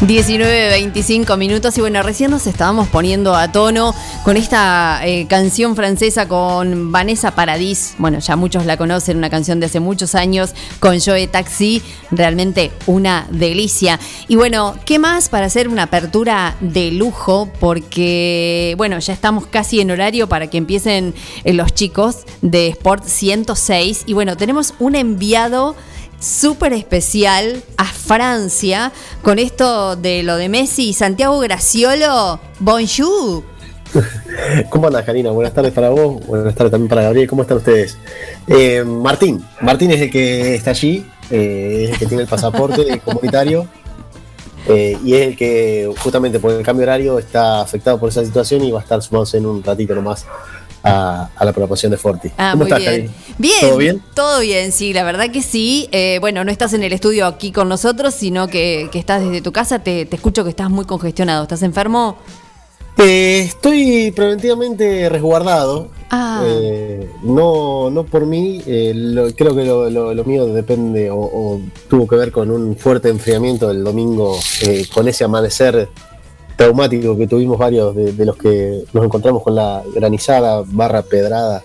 19, 0.00 0.68
25 0.68 1.36
minutos 1.36 1.76
y 1.76 1.80
bueno, 1.80 2.02
recién 2.02 2.30
nos 2.30 2.46
estábamos 2.46 2.86
poniendo 2.88 3.34
a 3.34 3.50
tono 3.50 3.94
con 4.28 4.36
esta 4.36 5.00
eh, 5.06 5.26
canción 5.26 5.74
francesa 5.74 6.28
con 6.28 6.92
Vanessa 6.92 7.34
Paradis. 7.34 7.94
Bueno, 7.96 8.18
ya 8.18 8.36
muchos 8.36 8.66
la 8.66 8.76
conocen, 8.76 9.16
una 9.16 9.30
canción 9.30 9.58
de 9.58 9.64
hace 9.64 9.80
muchos 9.80 10.14
años 10.14 10.50
con 10.80 11.00
Joe 11.00 11.26
Taxi, 11.28 11.80
realmente 12.10 12.70
una 12.86 13.26
delicia. 13.30 13.98
Y 14.28 14.36
bueno, 14.36 14.74
¿qué 14.84 14.98
más 14.98 15.30
para 15.30 15.46
hacer 15.46 15.66
una 15.66 15.84
apertura 15.84 16.58
de 16.60 16.92
lujo? 16.92 17.50
Porque 17.58 18.74
bueno, 18.76 18.98
ya 18.98 19.14
estamos 19.14 19.46
casi 19.46 19.80
en 19.80 19.92
horario 19.92 20.28
para 20.28 20.48
que 20.48 20.58
empiecen 20.58 21.14
eh, 21.44 21.54
los 21.54 21.72
chicos 21.72 22.26
de 22.42 22.68
Sport 22.68 23.04
106 23.04 24.02
y 24.04 24.12
bueno, 24.12 24.36
tenemos 24.36 24.74
un 24.78 24.94
enviado 24.94 25.74
súper 26.20 26.74
especial 26.74 27.62
a 27.78 27.86
Francia 27.86 28.92
con 29.22 29.38
esto 29.38 29.96
de 29.96 30.22
lo 30.22 30.36
de 30.36 30.50
Messi. 30.50 30.92
Santiago 30.92 31.38
Graciolo, 31.38 32.38
bonjour. 32.60 33.57
¿Cómo 34.70 34.86
andas, 34.86 35.04
Karina? 35.04 35.30
Buenas 35.30 35.54
tardes 35.54 35.72
para 35.72 35.90
vos, 35.90 36.24
buenas 36.26 36.54
tardes 36.54 36.70
también 36.70 36.88
para 36.88 37.02
Gabriel. 37.02 37.28
¿Cómo 37.28 37.42
están 37.42 37.58
ustedes? 37.58 37.96
Eh, 38.46 38.84
Martín, 38.84 39.44
Martín 39.60 39.90
es 39.90 40.00
el 40.00 40.10
que 40.10 40.54
está 40.54 40.70
allí, 40.70 41.06
eh, 41.30 41.84
es 41.84 41.90
el 41.90 41.98
que 41.98 42.06
tiene 42.06 42.22
el 42.22 42.28
pasaporte 42.28 43.00
comunitario 43.04 43.66
eh, 44.68 44.98
y 45.04 45.14
es 45.14 45.28
el 45.28 45.36
que 45.36 45.90
justamente 45.98 46.40
por 46.40 46.52
el 46.52 46.62
cambio 46.62 46.84
horario 46.84 47.18
está 47.18 47.60
afectado 47.60 47.98
por 47.98 48.10
esa 48.10 48.24
situación 48.24 48.62
y 48.64 48.70
va 48.70 48.80
a 48.80 48.82
estar 48.82 49.02
sumándose 49.02 49.38
en 49.38 49.46
un 49.46 49.62
ratito 49.62 49.94
nomás 49.94 50.26
a, 50.82 51.30
a 51.34 51.44
la 51.44 51.52
programación 51.52 51.90
de 51.90 51.96
Forti. 51.98 52.30
Ah, 52.36 52.50
¿Cómo 52.52 52.64
muy 52.64 52.72
estás, 52.72 52.80
bien. 52.80 52.92
Karina? 52.92 53.12
Bien, 53.38 53.60
¿Todo 53.60 53.76
bien? 53.76 54.02
Todo 54.14 54.40
bien, 54.40 54.72
sí, 54.72 54.92
la 54.92 55.04
verdad 55.04 55.30
que 55.30 55.42
sí. 55.42 55.88
Eh, 55.92 56.18
bueno, 56.20 56.44
no 56.44 56.50
estás 56.50 56.72
en 56.72 56.82
el 56.82 56.92
estudio 56.92 57.26
aquí 57.26 57.50
con 57.50 57.68
nosotros, 57.68 58.14
sino 58.14 58.48
que, 58.48 58.88
que 58.92 58.98
estás 58.98 59.22
desde 59.22 59.40
tu 59.40 59.52
casa. 59.52 59.78
Te, 59.80 60.06
te 60.06 60.16
escucho 60.16 60.44
que 60.44 60.50
estás 60.50 60.70
muy 60.70 60.84
congestionado. 60.84 61.42
¿Estás 61.42 61.62
enfermo? 61.62 62.18
Eh, 62.98 63.42
estoy 63.46 64.10
preventivamente 64.12 65.08
resguardado. 65.08 65.88
Ah. 66.10 66.42
Eh, 66.44 67.08
no, 67.22 67.90
no 67.90 68.04
por 68.04 68.26
mí, 68.26 68.62
eh, 68.66 68.92
lo- 68.94 69.30
creo 69.34 69.54
que 69.54 69.64
lo, 69.64 69.88
lo- 69.90 70.14
lo 70.14 70.24
mío 70.24 70.46
depende 70.46 71.10
o, 71.10 71.18
o 71.20 71.60
tuvo 71.88 72.08
que 72.08 72.16
ver 72.16 72.32
con 72.32 72.50
un 72.50 72.76
fuerte 72.76 73.08
enfriamiento 73.10 73.68
del 73.68 73.84
domingo, 73.84 74.36
eh, 74.62 74.86
con 74.92 75.06
ese 75.06 75.24
amanecer 75.24 75.88
traumático 76.56 77.16
que 77.16 77.26
tuvimos 77.28 77.56
varios 77.58 77.94
de, 77.94 78.12
de 78.12 78.24
los 78.24 78.36
que 78.36 78.82
nos 78.92 79.04
encontramos 79.04 79.42
con 79.44 79.54
la 79.54 79.82
granizada 79.94 80.64
barra 80.66 81.02
pedrada 81.02 81.62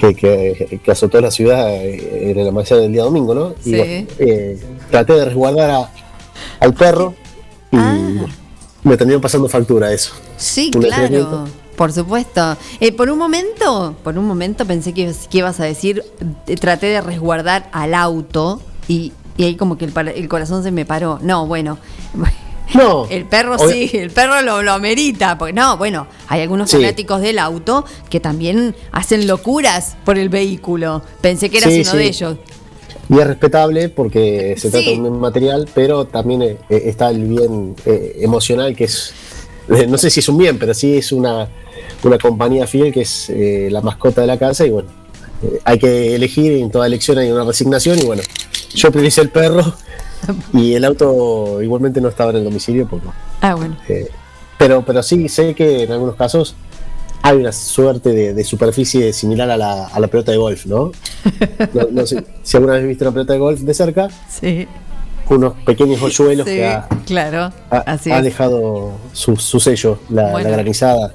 que, 0.00 0.14
que- 0.14 0.80
que 0.82 0.90
azotó 0.90 1.20
la 1.20 1.30
ciudad 1.30 1.72
en 1.84 2.38
el 2.38 2.48
amanecer 2.48 2.78
del 2.78 2.92
día 2.92 3.04
domingo, 3.04 3.34
¿no? 3.34 3.50
Y 3.64 3.74
Sí. 3.74 4.06
eh, 4.18 4.58
traté 4.90 5.12
de 5.12 5.24
resguardar 5.26 5.70
a- 5.70 5.90
al 6.60 6.74
perro 6.74 7.14
y 7.70 7.76
me 8.84 8.96
terminó 8.96 9.20
pasando 9.20 9.48
factura 9.48 9.92
eso. 9.92 10.12
Sí, 10.36 10.70
claro. 10.70 11.46
Por 11.76 11.92
supuesto. 11.92 12.56
Eh, 12.80 12.90
por 12.92 13.08
un 13.10 13.18
momento, 13.18 13.94
por 14.02 14.18
un 14.18 14.24
momento 14.26 14.64
pensé 14.66 14.92
que, 14.92 15.02
ibas- 15.02 15.28
que 15.28 15.38
ibas 15.38 15.60
a 15.60 15.64
decir, 15.64 16.02
eh, 16.46 16.56
traté 16.56 16.86
de 16.86 17.00
resguardar 17.00 17.68
al 17.72 17.94
auto 17.94 18.60
y, 18.88 19.12
y 19.36 19.44
ahí 19.44 19.54
como 19.54 19.78
que 19.78 19.84
el, 19.84 19.96
el 20.08 20.28
corazón 20.28 20.62
se 20.64 20.70
me 20.72 20.84
paró. 20.84 21.18
No, 21.22 21.46
bueno. 21.46 21.78
No. 22.74 23.06
El 23.08 23.24
perro 23.24 23.56
sí, 23.58 23.88
el 23.94 24.10
perro 24.10 24.42
lo, 24.42 24.62
lo 24.62 24.72
amerita. 24.72 25.38
Porque 25.38 25.54
no, 25.54 25.78
bueno, 25.78 26.06
hay 26.28 26.42
algunos 26.42 26.68
Sí. 26.70 26.76
fanáticos 26.76 27.22
del 27.22 27.38
auto 27.38 27.86
que 28.10 28.20
también 28.20 28.76
hacen 28.92 29.26
locuras 29.26 29.96
por 30.04 30.18
el 30.18 30.28
vehículo. 30.28 31.00
Pensé 31.22 31.48
que 31.48 31.56
eras 31.58 31.72
Sí, 31.72 31.80
uno 31.80 31.90
sí. 31.92 31.96
de 31.96 32.04
ellos. 32.06 32.36
Y 33.10 33.18
es 33.18 33.26
respetable 33.26 33.88
porque 33.88 34.54
se 34.58 34.70
trata 34.70 34.84
Sí. 34.86 35.00
de 35.00 35.08
un 35.08 35.18
material, 35.20 35.68
pero 35.74 36.04
también 36.04 36.42
eh, 36.42 36.56
eh, 36.68 36.82
está 36.86 37.08
el 37.10 37.24
bien 37.24 37.74
eh, 37.86 38.16
emocional, 38.20 38.76
que 38.76 38.84
es, 38.84 39.14
no 39.88 39.96
sé 39.96 40.10
si 40.10 40.20
es 40.20 40.28
un 40.28 40.36
bien, 40.38 40.58
pero 40.58 40.74
sí 40.74 40.96
es 40.98 41.12
una, 41.12 41.48
una 42.02 42.18
compañía 42.18 42.66
fiel 42.66 42.92
que 42.92 43.02
es 43.02 43.30
la 43.70 43.80
mascota 43.80 44.20
de 44.20 44.26
la 44.26 44.38
casa 44.38 44.66
y 44.66 44.70
bueno, 44.70 44.88
hay 45.64 45.78
que 45.78 46.14
elegir 46.14 46.52
en 46.52 46.70
toda 46.70 46.86
elección 46.86 47.16
hay 47.18 47.30
una 47.30 47.44
resignación 47.44 47.98
y 47.98 48.04
bueno, 48.04 48.22
yo 48.74 48.90
prioricé 48.90 49.20
el 49.22 49.30
perro 49.30 49.72
y 50.52 50.74
el 50.74 50.84
auto 50.84 51.62
igualmente 51.62 52.00
no 52.00 52.08
estaba 52.08 52.30
en 52.30 52.38
el 52.38 52.44
domicilio 52.44 52.86
porque 52.88 53.06
Ah, 53.40 53.54
bueno. 53.54 53.76
eh, 53.88 54.08
pero, 54.58 54.84
pero 54.84 55.02
sí 55.02 55.28
sé 55.28 55.54
que 55.54 55.84
en 55.84 55.92
algunos 55.92 56.16
casos 56.16 56.56
hay 57.28 57.36
una 57.38 57.52
suerte 57.52 58.10
de, 58.10 58.32
de 58.34 58.44
superficie 58.44 59.12
similar 59.12 59.50
a 59.50 59.56
la, 59.56 59.86
a 59.88 60.00
la 60.00 60.06
pelota 60.08 60.32
de 60.32 60.38
golf, 60.38 60.66
¿no? 60.66 60.92
No, 61.74 61.82
no 61.90 62.06
sé 62.06 62.24
si 62.42 62.56
alguna 62.56 62.74
vez 62.74 62.86
viste 62.86 63.04
una 63.04 63.12
pelota 63.12 63.32
de 63.34 63.38
golf 63.38 63.60
de 63.60 63.74
cerca, 63.74 64.08
Sí, 64.30 64.66
unos 65.28 65.52
pequeños 65.66 66.00
hoyuelos 66.00 66.46
sí, 66.48 66.54
que 66.54 66.66
ha, 66.66 66.88
claro. 67.06 67.52
ha- 67.70 67.78
Así 67.86 68.10
ha 68.10 68.18
es. 68.18 68.24
dejado 68.24 68.92
su, 69.12 69.36
su 69.36 69.60
sello, 69.60 69.98
la, 70.08 70.30
Bueno. 70.30 70.48
la 70.48 70.56
granizada. 70.56 71.14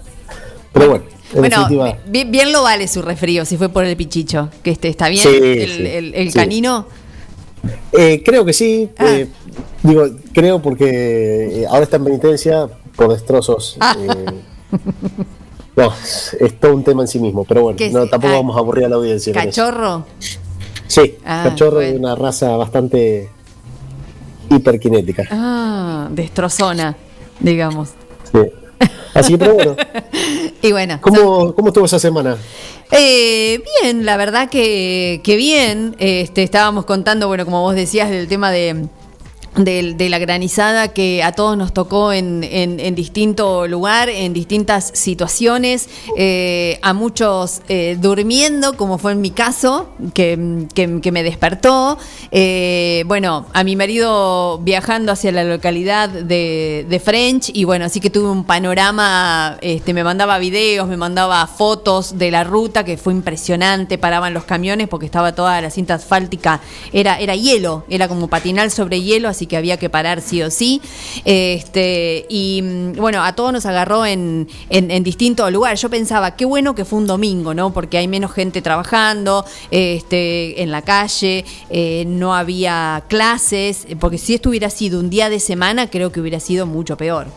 Pero 0.71 0.89
bueno, 0.89 1.05
en 1.33 1.39
Bueno, 1.39 1.97
bien, 2.07 2.29
bien 2.31 2.51
lo 2.51 2.61
vale 2.61 2.87
su 2.87 3.01
resfrío, 3.01 3.43
si 3.45 3.57
fue 3.57 3.69
por 3.69 3.83
el 3.85 3.95
pichicho. 3.97 4.49
Que 4.61 4.69
este, 4.71 4.89
¿Está 4.89 5.09
bien? 5.09 5.23
Sí, 5.23 5.29
el, 5.35 5.69
sí, 5.71 5.85
el- 5.87 6.13
el 6.13 6.27
sí. 6.31 6.37
canino. 6.37 6.85
eh, 7.97 8.21
creo 8.23 8.45
que 8.45 8.53
sí. 8.53 8.89
Ah. 8.99 9.05
eh, 9.09 9.27
digo, 9.81 10.05
creo 10.31 10.61
porque 10.61 11.61
eh, 11.61 11.65
ahora 11.67 11.83
está 11.83 11.97
en 11.97 12.03
penitencia 12.05 12.67
por 12.95 13.11
destrozos. 13.11 13.77
Ah. 13.79 13.95
eh, 13.99 14.25
no, 15.75 15.91
es 16.39 16.59
todo 16.59 16.73
un 16.75 16.83
tema 16.83 17.01
en 17.03 17.07
sí 17.07 17.19
mismo, 17.19 17.43
pero 17.45 17.63
bueno, 17.63 17.77
¿Qué 17.77 17.89
no, 17.89 18.07
tampoco 18.07 18.33
Ah, 18.33 18.37
vamos 18.37 18.55
a 18.55 18.59
aburrir 18.59 18.85
a 18.85 18.89
la 18.89 18.95
audiencia. 18.95 19.33
¿Cachorro? 19.33 20.05
Sí, 20.87 21.15
Ah, 21.25 21.45
cachorro 21.49 21.77
bueno. 21.77 21.91
de 21.93 21.97
una 21.97 22.15
raza 22.15 22.55
bastante 22.57 23.29
hiperkinética. 24.49 25.23
Ah, 25.31 26.07
destrozona, 26.11 26.95
digamos. 27.39 27.89
Sí. 28.31 28.39
Así 29.13 29.33
que, 29.33 29.37
pero 29.39 29.53
bueno, 29.55 29.75
Y 30.61 30.71
bueno. 30.71 30.99
¿cómo, 31.01 31.53
¿cómo 31.55 31.67
estuvo 31.69 31.85
esa 31.85 31.99
semana? 31.99 32.37
Eh, 32.91 33.61
bien, 33.81 34.05
la 34.05 34.17
verdad 34.17 34.49
que, 34.49 35.21
que 35.23 35.35
bien. 35.35 35.95
Este, 35.99 36.43
estábamos 36.43 36.85
contando, 36.85 37.27
bueno, 37.27 37.45
como 37.45 37.61
vos 37.61 37.75
decías, 37.75 38.09
del 38.09 38.27
tema 38.27 38.51
de, 38.51 38.85
de 39.55 40.07
la 40.09 40.17
granizada 40.19 40.87
que 40.87 41.21
a 41.23 41.31
todos 41.31 41.55
nos 41.57 41.73
tocó 41.73 42.11
en, 42.11 42.43
en- 42.43 42.79
en 42.79 42.95
distinto 42.95 43.67
lugar, 43.67 44.09
en 44.09 44.33
distintas 44.33 44.91
situaciones, 44.95 45.89
eh, 46.17 46.79
a 46.81 46.93
muchos 46.93 47.61
eh, 47.69 47.97
durmiendo, 48.01 48.75
como 48.77 48.97
fue 48.97 49.11
en 49.11 49.21
mi 49.21 49.29
caso, 49.31 49.89
que, 50.13 50.65
que- 50.73 51.11
me 51.11 51.21
despertó. 51.21 51.99
Eh, 52.31 53.03
bueno, 53.05 53.45
a 53.53 53.63
mi 53.63 53.75
marido 53.75 54.57
viajando 54.63 55.11
hacia 55.11 55.31
la 55.31 55.43
localidad 55.43 56.09
de, 56.09 56.85
de 56.89 56.99
French 56.99 57.51
y 57.53 57.65
bueno, 57.65 57.85
así 57.85 57.99
que 57.99 58.09
tuve 58.09 58.29
un 58.29 58.45
panorama, 58.45 59.57
este, 59.61 59.93
me 59.93 60.03
mandaba 60.03 60.39
videos, 60.39 60.87
me 60.87 60.97
mandaba 60.97 61.45
fotos 61.45 62.17
de 62.17 62.31
la 62.31 62.43
ruta 62.43 62.83
que 62.83 62.97
fue 62.97 63.13
impresionante, 63.13 63.99
paraban 63.99 64.33
los 64.33 64.45
camiones 64.45 64.87
porque 64.87 65.05
estaba 65.05 65.35
toda 65.35 65.61
la 65.61 65.69
cinta 65.69 65.93
asfáltica, 65.93 66.61
era, 66.91 67.19
era 67.19 67.35
hielo, 67.35 67.85
era 67.89 68.07
como 68.07 68.27
patinal 68.27 68.71
sobre 68.71 69.01
hielo, 69.01 69.29
así 69.29 69.42
que 69.45 69.57
había 69.57 69.77
que 69.77 69.89
parar 69.89 70.21
sí 70.21 70.41
o 70.41 70.49
sí. 70.49 70.81
Este, 71.25 72.25
y 72.29 72.61
mm, 72.61 72.93
bueno, 72.93 73.23
a 73.23 73.33
todos 73.35 73.53
nos 73.53 73.65
agarró 73.65 74.05
en, 74.05 74.47
en, 74.69 75.03
distintos 75.03 75.51
lugares. 75.51 75.81
Yo 75.81 75.89
pensaba, 75.89 76.35
qué 76.35 76.45
bueno 76.45 76.75
que 76.75 76.85
fue 76.85 76.99
un 76.99 77.07
domingo, 77.07 77.53
¿no? 77.53 77.73
Porque 77.73 77.97
hay 77.97 78.07
menos 78.07 78.31
gente 78.31 78.61
trabajando 78.61 79.45
este, 79.71 80.61
en 80.61 80.71
la 80.71 80.81
calle, 80.81 81.45
eh, 81.69 82.05
no 82.07 82.35
había 82.35 83.03
clases, 83.07 83.87
porque 83.99 84.17
si 84.17 84.33
esto 84.33 84.49
hubiera 84.49 84.69
sido 84.69 84.99
un 84.99 85.09
día 85.09 85.29
de 85.29 85.39
semana, 85.39 85.89
creo 85.89 86.11
que 86.11 86.21
hubiera 86.21 86.39
sido 86.39 86.65
mucho 86.65 86.97
peor. 86.97 87.27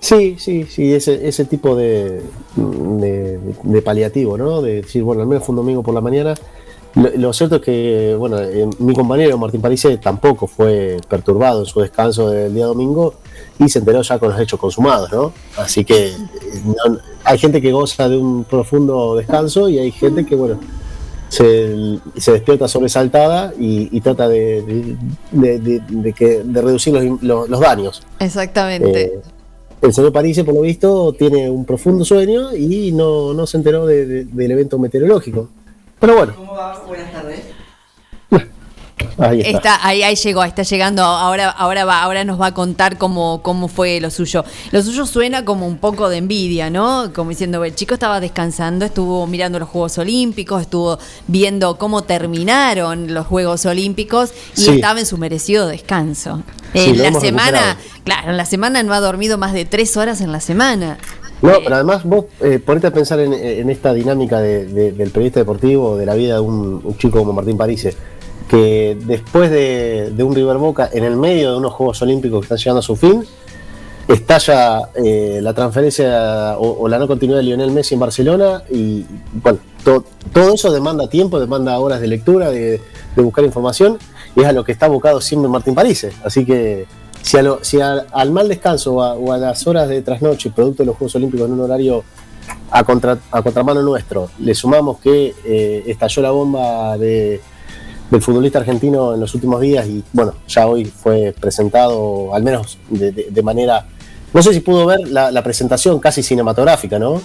Sí, 0.00 0.36
sí, 0.38 0.66
sí, 0.68 0.92
ese, 0.92 1.26
ese 1.26 1.44
tipo 1.44 1.76
de, 1.76 2.22
de, 2.56 3.38
de 3.62 3.82
paliativo, 3.82 4.36
¿no? 4.36 4.62
De 4.62 4.82
decir, 4.82 5.02
bueno, 5.02 5.22
al 5.22 5.28
menos 5.28 5.44
fue 5.44 5.52
un 5.52 5.56
domingo 5.56 5.82
por 5.82 5.94
la 5.94 6.00
mañana. 6.00 6.34
Lo, 6.94 7.08
lo 7.16 7.32
cierto 7.32 7.56
es 7.56 7.62
que, 7.62 8.14
bueno, 8.18 8.38
eh, 8.38 8.68
mi 8.78 8.94
compañero 8.94 9.38
Martín 9.38 9.60
Parise 9.62 9.96
tampoco 9.96 10.46
fue 10.46 10.98
perturbado 11.08 11.60
en 11.60 11.66
su 11.66 11.80
descanso 11.80 12.28
del 12.30 12.54
día 12.54 12.66
domingo 12.66 13.14
y 13.58 13.68
se 13.68 13.78
enteró 13.78 14.02
ya 14.02 14.18
con 14.18 14.30
los 14.30 14.38
hechos 14.40 14.60
consumados, 14.60 15.10
¿no? 15.12 15.32
Así 15.56 15.84
que 15.84 16.08
eh, 16.08 16.14
no- 16.64 16.98
hay 17.24 17.38
gente 17.38 17.62
que 17.62 17.72
goza 17.72 18.08
de 18.08 18.16
un 18.18 18.44
profundo 18.44 19.16
descanso 19.16 19.68
y 19.68 19.78
hay 19.78 19.90
gente 19.90 20.26
que, 20.26 20.34
bueno, 20.34 20.58
se, 21.28 21.98
se 22.18 22.32
despierta 22.32 22.68
sobresaltada 22.68 23.54
y, 23.58 23.88
y 23.96 24.00
trata 24.02 24.28
de, 24.28 24.60
de- 24.62 24.96
de- 25.30 25.58
de- 25.60 25.82
de 25.88 26.12
que, 26.12 26.42
de 26.44 26.60
reducir 26.60 26.92
los, 26.92 27.22
los- 27.22 27.48
los 27.48 27.60
daños. 27.60 28.02
Exactamente. 28.18 29.02
Eh, 29.02 29.20
el 29.80 29.92
señor 29.94 30.12
Parise, 30.12 30.44
por 30.44 30.54
lo 30.54 30.60
visto, 30.60 31.12
tiene 31.14 31.48
un 31.48 31.64
profundo 31.64 32.04
sueño 32.04 32.54
y 32.54 32.92
no, 32.92 33.32
no 33.32 33.46
se 33.46 33.56
enteró 33.56 33.86
de- 33.86 34.04
de- 34.06 34.24
del 34.26 34.50
evento 34.50 34.78
meteorológico. 34.78 35.48
Pero 36.02 36.16
bueno, 36.16 36.34
Buenas 36.88 37.12
tardes. 37.12 37.40
ahí 39.18 39.40
está. 39.40 39.50
Está, 39.58 39.86
ahí, 39.86 40.02
ahí 40.02 40.16
llegó, 40.16 40.42
está 40.42 40.64
llegando, 40.64 41.04
ahora, 41.04 41.48
ahora 41.50 41.84
va, 41.84 42.02
ahora 42.02 42.24
nos 42.24 42.40
va 42.40 42.46
a 42.46 42.54
contar 42.54 42.98
cómo, 42.98 43.40
cómo 43.42 43.68
fue 43.68 44.00
lo 44.00 44.10
suyo. 44.10 44.44
Lo 44.72 44.82
suyo 44.82 45.06
suena 45.06 45.44
como 45.44 45.64
un 45.64 45.78
poco 45.78 46.08
de 46.08 46.16
envidia, 46.16 46.70
¿no? 46.70 47.12
Como 47.14 47.30
diciendo, 47.30 47.62
el 47.64 47.74
chico 47.76 47.94
estaba 47.94 48.18
descansando, 48.18 48.84
estuvo 48.84 49.24
mirando 49.28 49.60
los 49.60 49.68
Juegos 49.68 49.96
Olímpicos, 49.98 50.62
estuvo 50.62 50.98
viendo 51.28 51.78
cómo 51.78 52.02
terminaron 52.02 53.14
los 53.14 53.24
Juegos 53.28 53.64
Olímpicos 53.64 54.30
y 54.56 54.60
Sí. 54.62 54.70
estaba 54.72 54.98
en 54.98 55.06
su 55.06 55.18
merecido 55.18 55.68
descanso. 55.68 56.42
Sí, 56.72 56.80
en 56.90 56.98
la 57.12 57.20
semana, 57.20 57.60
recuperado. 57.60 57.76
claro, 58.04 58.30
en 58.30 58.36
la 58.38 58.46
semana 58.46 58.82
no 58.82 58.92
ha 58.92 58.98
dormido 59.00 59.38
más 59.38 59.52
de 59.52 59.66
tres 59.66 59.96
horas 59.96 60.20
en 60.20 60.32
la 60.32 60.40
semana. 60.40 60.98
No, 61.42 61.50
pero 61.62 61.74
además 61.74 62.04
vos 62.04 62.26
eh, 62.40 62.60
ponete 62.64 62.86
a 62.86 62.92
pensar 62.92 63.18
en, 63.20 63.32
en 63.32 63.68
esta 63.68 63.92
dinámica 63.92 64.40
de- 64.40 64.64
de- 64.66 64.92
del 64.92 65.10
periodista 65.10 65.40
deportivo, 65.40 65.96
de 65.96 66.06
la 66.06 66.14
vida 66.14 66.34
de 66.34 66.40
un, 66.40 66.80
un 66.84 66.96
chico 66.98 67.18
como 67.18 67.32
Martín 67.32 67.56
Parise, 67.56 67.94
que 68.48 68.96
después 69.06 69.50
de, 69.50 70.12
de 70.14 70.22
un 70.22 70.34
River 70.34 70.58
Boca, 70.58 70.88
en 70.92 71.02
el 71.04 71.16
medio 71.16 71.50
de 71.52 71.56
unos 71.58 71.72
Juegos 71.72 72.00
Olímpicos 72.02 72.40
que 72.40 72.44
están 72.44 72.58
llegando 72.58 72.78
a 72.78 72.82
su 72.82 72.94
fin, 72.96 73.24
estalla 74.08 74.88
eh, 74.94 75.40
la 75.42 75.54
transferencia 75.54 76.56
o, 76.58 76.82
o 76.82 76.88
la 76.88 76.98
no 76.98 77.06
continuidad 77.08 77.38
de 77.40 77.44
Lionel 77.44 77.70
Messi 77.70 77.94
en 77.94 78.00
Barcelona 78.00 78.62
y 78.70 79.04
bueno, 79.32 79.58
to- 79.84 80.04
todo 80.32 80.54
eso 80.54 80.72
demanda 80.72 81.08
tiempo, 81.08 81.40
demanda 81.40 81.78
horas 81.78 82.00
de 82.00 82.08
lectura, 82.08 82.50
de, 82.50 82.80
buscar 83.16 83.44
información 83.44 83.98
es 84.36 84.44
a 84.46 84.52
lo 84.52 84.64
que 84.64 84.72
está 84.72 84.86
abocado 84.86 85.20
siempre 85.20 85.48
Martín 85.48 85.74
París. 85.74 86.06
Así 86.24 86.44
que 86.44 86.86
si, 87.22 87.36
a 87.38 87.42
lo- 87.42 87.62
si 87.62 87.80
al 87.80 88.30
mal 88.30 88.48
descanso 88.48 88.94
o 88.94 89.02
a, 89.02 89.14
o 89.14 89.32
a 89.32 89.38
las 89.38 89.66
horas 89.66 89.88
de 89.88 90.02
trasnoche, 90.02 90.50
producto 90.50 90.82
de 90.82 90.86
los 90.88 90.96
Juegos 90.96 91.14
Olímpicos 91.14 91.46
en 91.46 91.52
un 91.54 91.60
horario 91.60 92.04
a, 92.70 92.84
contra, 92.84 93.18
a 93.30 93.42
contramano 93.42 93.82
nuestro, 93.82 94.30
le 94.40 94.54
sumamos 94.54 94.98
que 94.98 95.34
eh, 95.44 95.84
estalló 95.86 96.22
la 96.22 96.30
bomba 96.30 96.98
de, 96.98 97.40
del 98.10 98.20
futbolista 98.22 98.58
argentino 98.58 99.14
en 99.14 99.20
los 99.20 99.34
últimos 99.34 99.60
días 99.60 99.86
y 99.86 100.02
bueno, 100.12 100.34
ya 100.48 100.66
hoy 100.66 100.84
fue 100.86 101.34
presentado, 101.38 102.34
al 102.34 102.42
menos 102.42 102.78
de, 102.88 103.12
de- 103.12 103.26
de 103.30 103.42
manera... 103.42 103.86
No 104.34 104.42
sé 104.42 104.54
si 104.54 104.60
pudo 104.60 104.86
ver 104.86 105.00
la, 105.08 105.30
la 105.30 105.42
presentación 105.42 105.98
casi 106.00 106.22
cinematográfica, 106.22 106.98
¿no? 106.98 107.20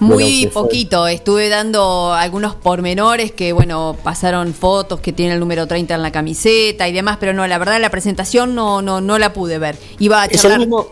Muy 0.00 0.48
fue- 0.52 0.62
poquito, 0.62 1.06
estuve 1.08 1.48
dando 1.48 2.12
algunos 2.12 2.54
pormenores 2.54 3.32
que, 3.32 3.52
bueno, 3.52 3.96
pasaron 4.02 4.52
fotos 4.54 5.00
que 5.00 5.12
tiene 5.12 5.34
el 5.34 5.40
número 5.40 5.66
30 5.66 5.94
en 5.94 6.02
la 6.02 6.12
camiseta 6.12 6.86
y 6.88 6.92
demás, 6.92 7.16
pero 7.18 7.32
no, 7.32 7.46
la 7.46 7.56
verdad 7.58 7.80
la 7.80 7.90
presentación 7.90 8.54
no, 8.54 8.82
no, 8.82 9.00
no 9.00 9.18
la 9.18 9.32
pude 9.32 9.58
ver. 9.58 9.76
Iba 9.98 10.22
a 10.22 10.26
Es 10.26 10.32
el, 10.34 10.40
charlar. 10.40 10.58
mismo, 10.60 10.86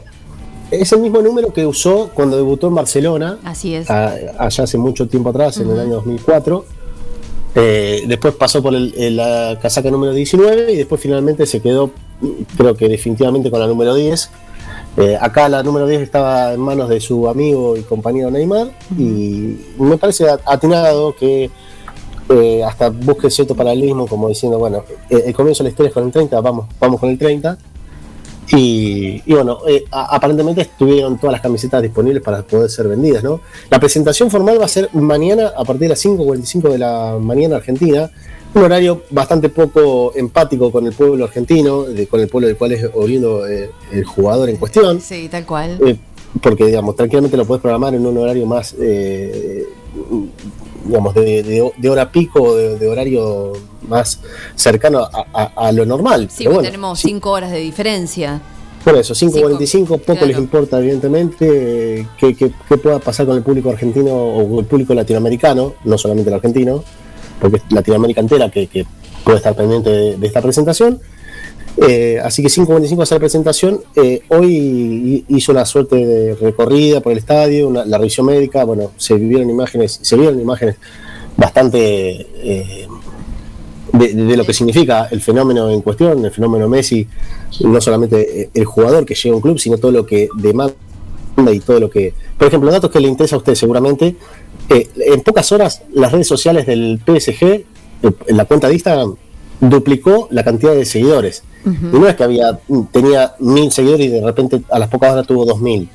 es 0.71 0.91
el 0.93 1.01
mismo 1.01 1.21
número 1.21 1.53
que 1.53 1.67
usó 1.67 2.11
cuando 2.15 2.37
debutó 2.37 2.69
en 2.69 2.75
Barcelona, 2.77 3.39
Así 3.45 3.75
es. 3.75 3.91
a- 3.91 4.15
allá 4.39 4.65
hace 4.65 4.79
mucho 4.79 5.07
tiempo 5.07 5.31
atrás, 5.31 5.59
en 5.59 5.71
el 5.71 5.79
año 5.81 5.95
2004. 5.97 6.65
Eh, 7.57 8.03
después 8.09 8.35
pasó 8.35 8.63
por 8.63 8.75
el- 8.75 8.93
el- 8.97 9.17
la 9.17 9.59
casaca 9.63 9.89
número 9.91 10.13
19 10.13 10.73
y 10.73 10.77
después 10.77 11.01
finalmente 11.01 11.47
se 11.47 11.61
quedó, 11.63 11.91
creo 12.57 12.75
que 12.75 12.89
definitivamente 12.89 13.49
con 13.51 13.61
la 13.61 13.67
número 13.69 13.95
10. 13.95 14.31
Eh, 14.97 15.19
acá 15.21 15.49
la 15.49 15.63
número 15.63 15.89
10 15.89 16.03
estaba 16.03 16.53
en 16.53 16.61
manos 16.61 16.89
de 16.89 17.01
su 17.01 17.29
amigo 17.29 17.77
y 17.77 17.81
compañero 17.83 18.31
Neymar 18.31 18.71
y 18.97 19.57
me 19.79 19.97
parece 19.99 20.29
at- 20.31 20.41
atinado 20.47 21.17
que 21.17 21.51
eh, 22.29 22.63
hasta 22.65 22.91
busque 22.91 23.29
cierto 23.29 23.55
paralelismo 23.57 24.07
como 24.07 24.29
diciendo, 24.29 24.59
bueno, 24.59 24.85
eh, 25.11 25.25
el 25.27 25.35
comienzo 25.35 25.63
de 25.65 25.69
la 25.69 25.71
historia 25.73 25.89
es 25.89 25.95
con 25.95 26.05
el 26.05 26.13
30, 26.13 26.41
vamos, 26.41 26.67
vamos 26.79 27.01
con 27.01 27.11
el 27.11 27.19
30. 27.19 27.59
Y, 28.53 29.23
y 29.27 29.33
bueno, 29.35 29.59
a- 29.91 30.15
aparentemente 30.15 30.61
estuvieron 30.61 31.19
todas 31.19 31.33
las 31.33 31.41
camisetas 31.41 31.83
disponibles 31.83 32.23
para 32.23 32.43
poder 32.43 32.71
ser 32.71 32.87
vendidas, 32.89 33.25
¿no? 33.25 33.41
La 33.71 33.81
presentación 33.81 34.31
formal 34.31 34.61
va 34.61 34.67
a 34.67 34.69
ser 34.69 34.91
mañana 34.93 35.49
a 35.57 35.65
partir 35.65 35.81
de 35.83 35.89
las 35.89 36.05
5.45 36.05 36.69
de 36.71 36.79
la 36.79 37.17
mañana 37.21 37.57
argentina, 37.57 38.11
un 38.55 38.63
horario 38.63 39.03
bastante 39.11 39.49
poco 39.49 40.13
empático 40.15 40.71
con 40.71 40.87
el 40.87 40.93
pueblo 40.93 41.25
argentino, 41.25 41.83
de- 41.85 42.07
con 42.07 42.21
el 42.21 42.29
pueblo 42.29 42.47
del 42.49 42.57
cual 42.57 42.73
es 42.73 42.87
oriundo 42.95 43.47
eh, 43.47 43.71
el 43.93 44.05
jugador 44.05 44.49
en 44.49 44.57
cuestión. 44.57 45.01
Sí, 45.01 45.29
tal 45.29 45.45
cual. 45.45 45.79
Eh, 45.85 45.97
porque, 46.43 46.67
digamos, 46.67 46.97
tranquilamente 46.97 47.37
lo 47.37 47.45
puedes 47.45 47.63
programar 47.63 47.95
en 47.95 48.07
un 48.07 48.17
horario 48.19 48.47
más, 48.47 48.75
eh, 48.81 49.67
digamos, 50.85 51.15
de, 51.15 51.43
de- 51.43 51.73
de 51.77 51.91
hora 51.91 52.11
pico, 52.11 52.57
de, 52.57 52.79
de 52.79 52.89
horario 52.89 53.53
más 53.89 54.21
cercano 54.55 55.01
a, 55.01 55.27
a- 55.33 55.69
a 55.69 55.73
lo 55.73 55.85
normal. 55.87 56.29
Sí, 56.31 56.47
bueno, 56.47 56.63
tenemos 56.63 57.01
cinco 57.01 57.31
horas 57.31 57.51
de 57.51 57.59
diferencia. 57.61 58.41
por 58.85 58.97
eso, 58.97 59.15
5.45, 59.15 59.87
poco 59.87 60.05
claro. 60.05 60.27
les 60.27 60.37
importa, 60.39 60.79
evidentemente, 60.79 62.01
eh, 62.01 62.07
qué 62.19 62.35
qué 62.35 62.77
pueda 62.77 62.99
pasar 62.99 63.25
con 63.27 63.37
el 63.37 63.43
público 63.43 63.71
argentino 63.71 64.13
o 64.15 64.61
el 64.61 64.67
público 64.67 64.93
latinoamericano, 64.95 65.73
no 65.85 65.97
solamente 65.97 66.29
el 66.31 66.35
argentino, 66.35 66.85
porque 67.41 67.57
es 67.59 67.63
Latinoamérica 67.71 68.21
entera 68.21 68.51
que, 68.51 68.87
puede 69.25 69.39
estar 69.39 69.57
pendiente 69.57 69.91
de, 69.91 70.27
esta 70.27 70.43
presentación. 70.43 71.01
Eh, 71.89 72.21
así 72.23 72.43
que 72.43 72.49
5.45 72.49 73.03
hace 73.03 73.15
la 73.15 73.19
presentación. 73.21 73.81
Eh, 73.97 74.21
hoy 74.29 74.47
hi- 74.55 75.25
hizo 75.29 75.51
una 75.53 75.65
suerte 75.65 75.97
de 75.97 76.35
recorrida 76.35 77.01
por 77.01 77.13
el 77.13 77.19
estadio, 77.19 77.71
la 77.71 77.99
revisión 77.99 78.27
médica. 78.27 78.65
Bueno, 78.65 78.93
se 78.99 79.15
vivieron 79.15 79.49
imágenes, 79.49 79.99
se 80.03 80.17
vieron 80.17 80.39
imágenes 80.39 80.77
bastante 81.37 82.27
eh, 82.37 82.87
de, 83.93 84.15
de 84.15 84.37
lo 84.37 84.45
que 84.45 84.53
significa 84.53 85.09
el 85.11 85.21
fenómeno 85.21 85.71
en 85.71 85.81
cuestión, 85.81 86.25
el 86.25 86.31
fenómeno 86.31 86.69
Messi, 86.69 87.09
no 87.61 87.81
solamente 87.81 88.51
el 88.53 88.65
jugador 88.65 89.05
que 89.07 89.15
llega 89.15 89.33
a 89.33 89.37
un 89.37 89.43
club, 89.43 89.59
sino 89.59 89.79
todo 89.79 89.91
lo 89.91 90.05
que 90.07 90.29
demanda 90.37 90.75
y 91.53 91.61
todo 91.61 91.81
lo 91.81 91.91
que. 91.91 92.13
Por 92.39 92.49
ejemplo, 92.49 92.71
datos 92.71 92.91
que 92.91 93.01
le 93.01 93.09
interesa 93.09 93.37
a 93.37 93.39
usted 93.39 93.55
seguramente. 93.55 94.17
eh, 94.71 94.89
en 94.97 95.21
pocas 95.23 95.51
horas, 95.53 95.83
las 95.93 96.11
redes 96.13 96.27
sociales 96.27 96.67
del 96.67 97.01
PSG, 97.05 97.65
en 98.27 98.37
la 98.37 98.45
cuenta 98.47 98.69
de 98.69 98.75
Instagram, 98.75 99.15
duplicó 99.61 100.29
la 100.31 100.43
cantidad 100.45 100.75
de 100.75 100.85
seguidores. 100.85 101.43
Y 101.65 101.69
no 101.99 102.07
es 102.07 102.15
que 102.15 102.25
había 102.25 102.59
tenía 102.93 103.35
mil 103.39 103.71
seguidores 103.73 104.07
y 104.07 104.11
de 104.11 104.21
repente 104.23 104.61
a 104.71 104.79
las 104.79 104.89
pocas 104.91 105.13
horas 105.13 105.27
tuvo 105.27 105.47
dos 105.47 105.61
mil. 105.61 105.89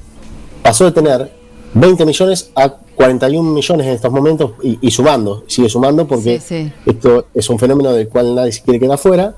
Pasó 0.64 0.86
de 0.86 0.92
tener 0.92 1.32
20 1.76 2.06
millones 2.06 2.50
a 2.56 2.70
41 2.96 3.52
millones 3.52 3.86
en 3.86 3.94
estos 3.94 4.12
momentos 4.12 4.54
y, 4.64 4.80
y 4.82 4.90
sumando, 4.92 5.44
sigue 5.48 5.70
sumando 5.70 6.08
porque 6.08 6.40
Sí, 6.40 6.64
sí. 6.66 6.72
esto 6.88 7.28
es 7.36 7.48
un 7.52 7.60
fenómeno 7.60 7.92
del 7.94 8.08
cual 8.10 8.34
nadie 8.34 8.52
se 8.52 8.64
quiere 8.64 8.80
quedar 8.80 8.98
fuera. 8.98 9.36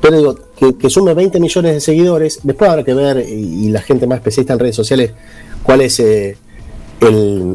Pero 0.00 0.18
digo, 0.18 0.36
que, 0.56 0.76
que 0.76 0.88
sume 0.90 1.12
20 1.14 1.40
millones 1.40 1.72
de 1.74 1.80
seguidores, 1.80 2.38
después 2.44 2.70
habrá 2.70 2.84
que 2.84 2.94
ver, 2.94 3.24
y, 3.28 3.66
y 3.66 3.70
la 3.70 3.80
gente 3.80 4.06
más 4.06 4.18
especialista 4.18 4.52
en 4.52 4.58
redes 4.60 4.76
sociales, 4.76 5.12
cuál 5.64 5.80
es 5.80 5.98
eh, 5.98 6.36
el, 7.00 7.54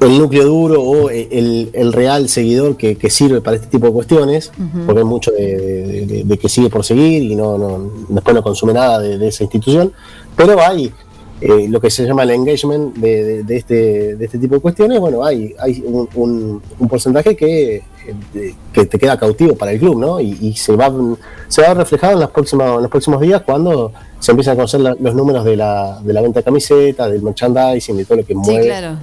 el 0.00 0.18
núcleo 0.18 0.44
duro 0.44 0.82
o 0.82 1.08
el, 1.08 1.70
el 1.72 1.92
real 1.92 2.28
seguidor 2.28 2.76
que, 2.76 2.96
que 2.96 3.08
sirve 3.08 3.40
para 3.40 3.56
este 3.56 3.68
tipo 3.68 3.86
de 3.86 3.92
cuestiones, 3.92 4.52
porque 4.84 5.00
hay 5.00 5.06
mucho 5.06 5.30
de, 5.30 5.56
de- 5.56 6.06
de- 6.06 6.24
de 6.24 6.38
que 6.38 6.48
sigue 6.48 6.68
por 6.68 6.84
seguir 6.84 7.22
y 7.22 7.34
no, 7.36 7.56
no 7.56 7.90
después 8.10 8.34
no 8.34 8.42
consume 8.42 8.74
nada 8.74 8.98
de, 8.98 9.16
de 9.18 9.28
esa 9.28 9.44
institución, 9.44 9.92
pero 10.36 10.60
hay 10.60 10.92
eh, 11.40 11.66
lo 11.68 11.80
que 11.80 11.90
se 11.90 12.04
llama 12.06 12.22
el 12.22 12.30
engagement 12.30 12.94
de, 12.96 13.24
de- 13.24 13.42
de 13.42 13.56
este, 13.56 14.16
de 14.16 14.24
este 14.24 14.38
tipo 14.38 14.54
de 14.54 14.60
cuestiones, 14.60 14.98
bueno, 15.00 15.24
hay, 15.24 15.54
hay 15.58 15.82
un, 15.86 16.08
un- 16.14 16.62
un 16.78 16.88
porcentaje 16.88 17.36
que, 17.36 17.76
eh, 18.34 18.54
que 18.72 18.86
te 18.86 18.98
queda 18.98 19.18
cautivo 19.18 19.54
para 19.56 19.72
el 19.72 19.78
club, 19.80 19.98
¿no? 19.98 20.20
Y, 20.20 20.36
y 20.40 20.54
se 20.54 20.74
va 20.76 20.92
se 21.48 21.62
va 21.62 21.68
a 21.70 21.74
reflejar 21.74 22.12
en, 22.14 22.20
las 22.20 22.30
próximas, 22.30 22.76
en 22.76 22.82
los 22.82 22.90
próximos 22.90 23.20
días 23.20 23.42
cuando 23.42 23.92
se 24.20 24.30
empiezan 24.32 24.52
a 24.52 24.56
conocer 24.56 24.80
la- 24.80 24.96
los 24.98 25.14
números 25.14 25.44
de 25.44 25.56
la, 25.56 26.00
de 26.02 26.12
la 26.12 26.20
venta 26.22 26.40
de 26.40 26.44
camisetas, 26.44 27.10
del 27.10 27.22
merchandising, 27.22 27.96
de 27.96 28.04
todo 28.04 28.18
lo 28.18 28.24
que 28.24 28.32
Sí, 28.34 28.38
mueve 28.38 28.66
claro. 28.66 28.96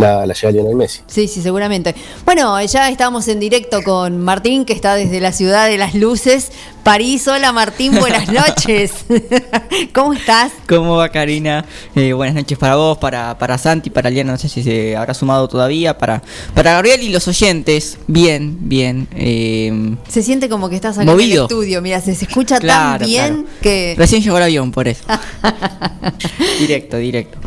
La, 0.00 0.12
la, 0.20 0.26
la 0.26 0.34
llegada 0.34 0.48
de 0.52 0.52
Lionel 0.58 0.76
Messi. 0.76 1.00
Sí, 1.06 1.28
sí, 1.28 1.42
seguramente. 1.42 1.94
Bueno, 2.24 2.60
ya 2.64 2.88
estamos 2.90 3.28
en 3.28 3.40
directo 3.40 3.82
con 3.82 4.18
Martín, 4.18 4.64
que 4.64 4.72
está 4.72 4.94
desde 4.94 5.20
la 5.20 5.32
ciudad 5.32 5.68
de 5.68 5.78
las 5.78 5.94
luces. 5.94 6.50
París, 6.82 7.28
hola 7.28 7.52
Martín, 7.52 7.94
buenas 7.98 8.28
noches. 8.32 8.92
¿Cómo 9.94 10.14
estás? 10.14 10.50
¿Cómo 10.68 10.96
va 10.96 11.10
Karina? 11.10 11.64
Eh, 11.94 12.12
buenas 12.14 12.34
noches 12.34 12.56
para 12.58 12.76
vos, 12.76 12.96
para, 12.98 13.36
para 13.38 13.58
Santi, 13.58 13.90
para 13.90 14.08
Liana, 14.10 14.32
no 14.32 14.38
sé 14.38 14.48
si 14.48 14.62
se 14.62 14.96
habrá 14.96 15.12
sumado 15.12 15.46
todavía, 15.46 15.98
para, 15.98 16.22
para 16.54 16.72
Gabriel 16.72 17.02
y 17.02 17.10
los 17.10 17.28
oyentes. 17.28 17.98
Bien, 18.06 18.56
bien. 18.60 19.08
eh, 19.14 19.96
Se 20.08 20.22
siente 20.22 20.48
como 20.48 20.68
que 20.70 20.76
estás 20.76 20.96
acá 20.96 21.02
en 21.02 21.08
el 21.10 21.14
Movido. 21.14 21.44
estudio, 21.44 21.82
mira, 21.82 22.00
se, 22.00 22.14
se 22.14 22.24
escucha 22.24 22.58
Claro, 22.58 23.00
tan 23.00 23.08
bien 23.08 23.34
claro. 23.42 23.48
que... 23.62 23.94
Recién 23.98 24.22
llegó 24.22 24.38
el 24.38 24.44
avión, 24.44 24.72
por 24.72 24.88
eso. 24.88 25.04
directo, 26.58 26.96
directo. 26.96 27.38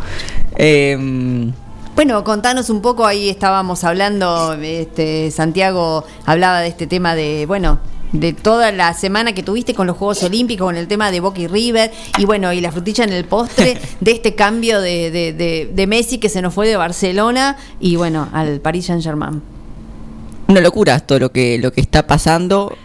Eh, 0.55 1.51
Bueno, 1.95 2.23
contanos 2.23 2.69
un 2.69 2.81
poco, 2.81 3.05
ahí 3.05 3.29
estábamos 3.29 3.83
hablando, 3.83 4.53
este, 4.53 5.29
Santiago 5.29 6.03
hablaba 6.25 6.59
de 6.61 6.67
este 6.69 6.87
tema 6.87 7.13
de, 7.13 7.45
bueno, 7.45 7.79
de 8.11 8.33
toda 8.33 8.71
la 8.71 8.93
semana 8.95 9.33
que 9.33 9.43
tuviste 9.43 9.75
con 9.75 9.85
los 9.85 9.95
Juegos 9.97 10.23
Olímpicos, 10.23 10.65
con 10.65 10.75
el 10.75 10.87
tema 10.87 11.11
de 11.11 11.19
Boca 11.19 11.39
y 11.39 11.47
River, 11.47 11.91
y 12.17 12.25
bueno, 12.25 12.51
y 12.51 12.61
la 12.61 12.71
frutilla 12.71 13.03
en 13.03 13.13
el 13.13 13.25
postre 13.25 13.77
de 14.01 14.11
este 14.11 14.33
cambio 14.33 14.81
de, 14.81 15.11
de, 15.11 15.33
de- 15.33 15.69
de 15.71 15.87
Messi 15.87 16.17
que 16.17 16.29
se 16.29 16.41
nos 16.41 16.53
fue 16.53 16.67
de 16.67 16.77
Barcelona 16.77 17.57
y 17.79 17.95
bueno, 17.95 18.27
al 18.33 18.59
Paris 18.59 18.87
Saint 18.87 19.03
Germain. 19.03 19.41
una 20.47 20.61
locura 20.61 20.99
todo 20.99 21.19
lo 21.19 21.31
que, 21.31 21.59
lo 21.59 21.71
que 21.71 21.81
está 21.81 22.07
pasando. 22.07 22.75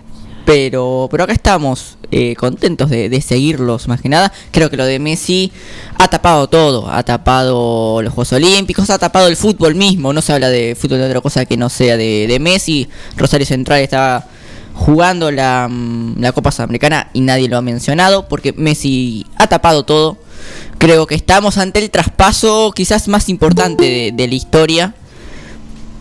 Pero, 0.49 1.09
pero 1.11 1.25
acá 1.25 1.35
estamos 1.35 1.99
eh, 2.11 2.35
contentos 2.35 2.89
de, 2.89 3.21
seguirlos, 3.21 3.87
más 3.87 4.01
que 4.01 4.09
nada. 4.09 4.33
Creo 4.51 4.71
que 4.71 4.79
lo 4.79 4.87
de 4.87 4.99
Messi 4.99 5.53
ha 5.99 6.09
tapado 6.09 6.49
todo. 6.49 6.91
Ha 6.91 7.03
tapado 7.03 8.01
los 8.01 8.15
Juegos 8.15 8.33
Olímpicos, 8.33 8.89
ha 8.89 8.97
tapado 8.97 9.29
el 9.29 9.37
fútbol 9.37 9.75
mismo. 9.75 10.15
No 10.15 10.23
se 10.23 10.33
habla 10.33 10.49
de 10.49 10.75
fútbol 10.75 11.01
de 11.01 11.05
otra 11.05 11.21
cosa 11.21 11.45
que 11.45 11.59
no 11.59 11.69
sea 11.69 11.99
de, 11.99 12.39
Messi. 12.41 12.89
Rosario 13.19 13.45
Central 13.47 13.81
está 13.81 14.27
jugando 14.73 15.31
la, 15.31 15.69
mm, 15.71 16.19
la 16.19 16.33
Copa 16.33 16.51
Sudamericana 16.51 17.11
y 17.13 17.21
nadie 17.21 17.47
lo 17.47 17.59
ha 17.59 17.63
mencionado 17.63 18.27
porque 18.27 18.55
Messi 18.55 19.27
ha 19.37 19.49
tapado 19.49 19.85
todo. 19.85 20.17
Creo 20.79 21.07
que 21.07 21.15
estamos 21.15 21.59
ante 21.59 21.81
el 21.81 21.91
traspaso 21.91 22.73
quizás 22.75 23.07
más 23.07 23.29
importante 23.29 24.13
de 24.15 24.29
la 24.29 24.35
historia 24.35 24.95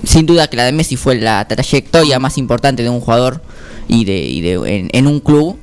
sin 0.04 0.26
duda 0.26 0.48
que 0.48 0.58
la 0.58 0.66
de 0.66 0.72
Messi 0.72 0.96
fue 0.96 1.16
la 1.16 1.48
trayectoria 1.48 2.20
más 2.20 2.38
importante 2.38 2.84
de 2.84 2.90
un 2.90 3.02
jugador 3.02 3.42
y 3.88 4.06
de, 4.06 4.18
y 4.20 4.42
de 4.42 4.54
en, 4.54 4.90
en 4.92 5.08
un 5.08 5.20
club. 5.20 5.58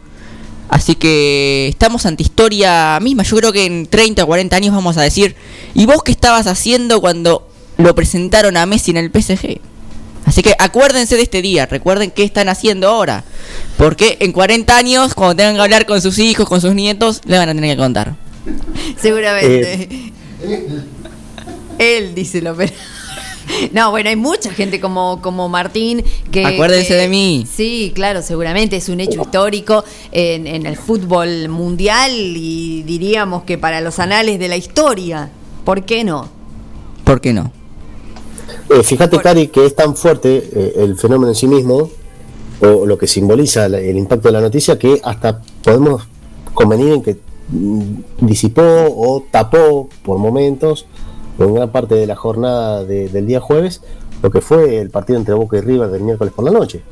Así 0.69 0.94
que 0.94 1.69
estamos 1.69 2.06
ante 2.06 2.23
historia 2.23 2.98
misma. 3.01 3.23
Yo 3.23 3.36
creo 3.36 3.52
que 3.52 3.66
en 3.66 3.86
30 3.86 4.24
o 4.24 4.27
40 4.27 4.56
años 4.56 4.74
vamos 4.74 4.97
a 4.97 5.02
decir, 5.02 5.36
¿y 5.74 5.86
vos 5.86 6.02
qué 6.02 6.12
estabas 6.12 6.47
haciendo 6.47 7.01
cuando 7.01 7.48
lo 7.78 7.94
presentaron 7.94 8.56
a 8.56 8.66
Messi 8.66 8.90
en 8.90 8.97
el 8.97 9.11
PSG? 9.11 9.61
Así 10.27 10.43
que 10.43 10.55
acuérdense 10.59 11.16
de 11.16 11.23
este 11.23 11.43
día, 11.43 11.66
recuerden 11.66 12.11
qué 12.11 12.24
están 12.24 12.48
haciendo 12.48 12.89
ahora. 12.89 13.24
Porque 13.77 14.16
en 14.20 14.32
40 14.32 14.77
años, 14.77 15.15
cuando 15.15 15.36
tengan 15.36 15.55
que 15.56 15.61
hablar 15.61 15.86
con 15.86 16.01
sus 16.01 16.19
hijos, 16.19 16.48
con 16.48 16.61
sus 16.61 16.74
nietos, 16.74 17.20
le 17.27 17.39
van 17.39 17.51
a 17.51 17.55
tener 17.55 17.77
que 17.77 17.82
contar. 17.82 18.16
Seguramente. 19.01 20.12
Él 21.78 22.15
dice 22.15 22.40
lo 22.40 22.56
pero. 22.56 22.73
No, 23.73 23.91
bueno, 23.91 24.09
hay 24.11 24.16
mucha 24.16 24.51
gente 24.53 24.81
como, 24.81 25.21
como 25.21 25.49
Martín 25.49 26.03
que... 26.31 26.45
Acuérdense 26.45 26.89
que- 26.89 26.95
de 26.95 27.09
mí. 27.09 27.47
Sí, 27.51 27.93
claro, 27.95 28.23
seguramente 28.23 28.77
es 28.77 28.89
un 28.89 29.01
hecho 29.01 29.21
histórico 29.23 29.85
en, 30.12 30.47
en 30.47 30.66
el 30.66 30.77
fútbol 30.77 31.49
mundial 31.49 32.11
y 32.15 32.83
diríamos 32.85 33.45
que 33.45 33.59
para 33.59 33.81
los 33.81 33.99
anales 33.99 34.39
de 34.39 34.49
la 34.49 34.57
historia. 34.57 35.31
¿Por 35.65 35.85
qué 35.85 36.05
no? 36.05 36.29
¿Por 37.05 37.21
qué 37.21 37.33
no? 37.33 37.53
Eh, 38.71 38.83
fíjate, 38.83 39.19
Cari, 39.19 39.49
que 39.49 39.66
es 39.66 39.75
tan 39.77 39.95
fuerte 39.97 40.49
eh, 40.53 40.73
el 40.79 40.97
fenómeno 40.97 41.29
en 41.31 41.35
sí 41.35 41.47
mismo, 41.47 41.91
o 42.61 42.87
lo 42.87 42.97
que 42.97 43.07
simboliza 43.07 43.69
la- 43.69 43.79
el 43.81 43.97
impacto 43.97 44.29
de 44.29 44.33
la 44.33 44.41
noticia, 44.41 44.79
que 44.79 45.01
hasta 45.05 45.41
podemos 45.62 46.03
convenir 46.55 46.93
en 46.95 47.03
que 47.03 47.16
mm, 47.49 47.83
disipó 48.21 48.62
o 48.62 49.25
tapó 49.31 49.89
por 50.03 50.19
momentos, 50.19 50.87
en 51.39 51.55
gran 51.55 51.70
parte 51.70 51.94
de 51.94 52.06
la 52.06 52.16
jornada 52.16 52.85
de- 52.85 53.09
del 53.09 53.27
día 53.27 53.40
jueves, 53.40 53.81
lo 54.23 54.31
que 54.31 54.40
fue 54.40 54.78
el 54.81 54.90
partido 54.90 55.19
entre 55.19 55.35
Boca 55.35 55.56
y 55.59 55.61
River 55.61 55.90
del 55.90 56.02
miércoles 56.02 56.32
por 56.35 56.44
la 56.44 56.51
noche. 56.51 56.82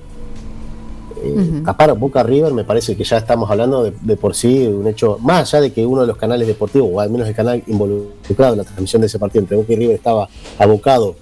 Eh, 1.25 1.63
Tapar 1.65 1.97
Boca 1.97 2.23
River 2.25 2.53
me 2.53 2.65
parece 2.65 2.97
que 2.97 3.05
ya 3.05 3.19
estamos 3.19 3.49
hablando 3.49 3.85
de, 3.85 3.93
de 4.03 4.17
por 4.17 4.35
sí 4.35 4.67
un 4.67 4.89
hecho, 4.89 5.19
más 5.21 5.55
allá 5.55 5.63
de 5.63 5.73
que 5.73 5.87
uno 5.87 6.01
de 6.01 6.09
los 6.09 6.17
canales 6.17 6.49
deportivos, 6.49 6.91
o 6.93 6.99
al 7.01 7.11
menos 7.11 7.29
el 7.29 7.35
canal 7.35 7.63
involucrado 7.69 8.55
en 8.55 8.59
la 8.59 8.65
transmisión 8.65 9.01
de 9.03 9.07
ese 9.07 9.21
partido 9.21 9.43
entre 9.43 9.57
Boca 9.57 9.73
y 9.73 9.77
River 9.77 9.95
estaba 9.95 10.29
abocado 10.59 11.15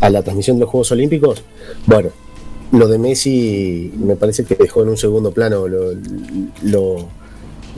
a 0.00 0.10
la 0.10 0.22
transmisión 0.22 0.56
de 0.56 0.62
los 0.62 0.70
Juegos 0.70 0.90
Olímpicos, 0.90 1.44
bueno, 1.86 2.08
lo 2.72 2.88
de 2.88 2.98
Messi 2.98 3.92
me 3.96 4.16
parece 4.16 4.44
que 4.44 4.56
dejó 4.56 4.82
en 4.82 4.88
un 4.88 4.96
segundo 4.96 5.30
plano 5.30 5.68
lo, 5.68 5.92
lo, 6.64 6.96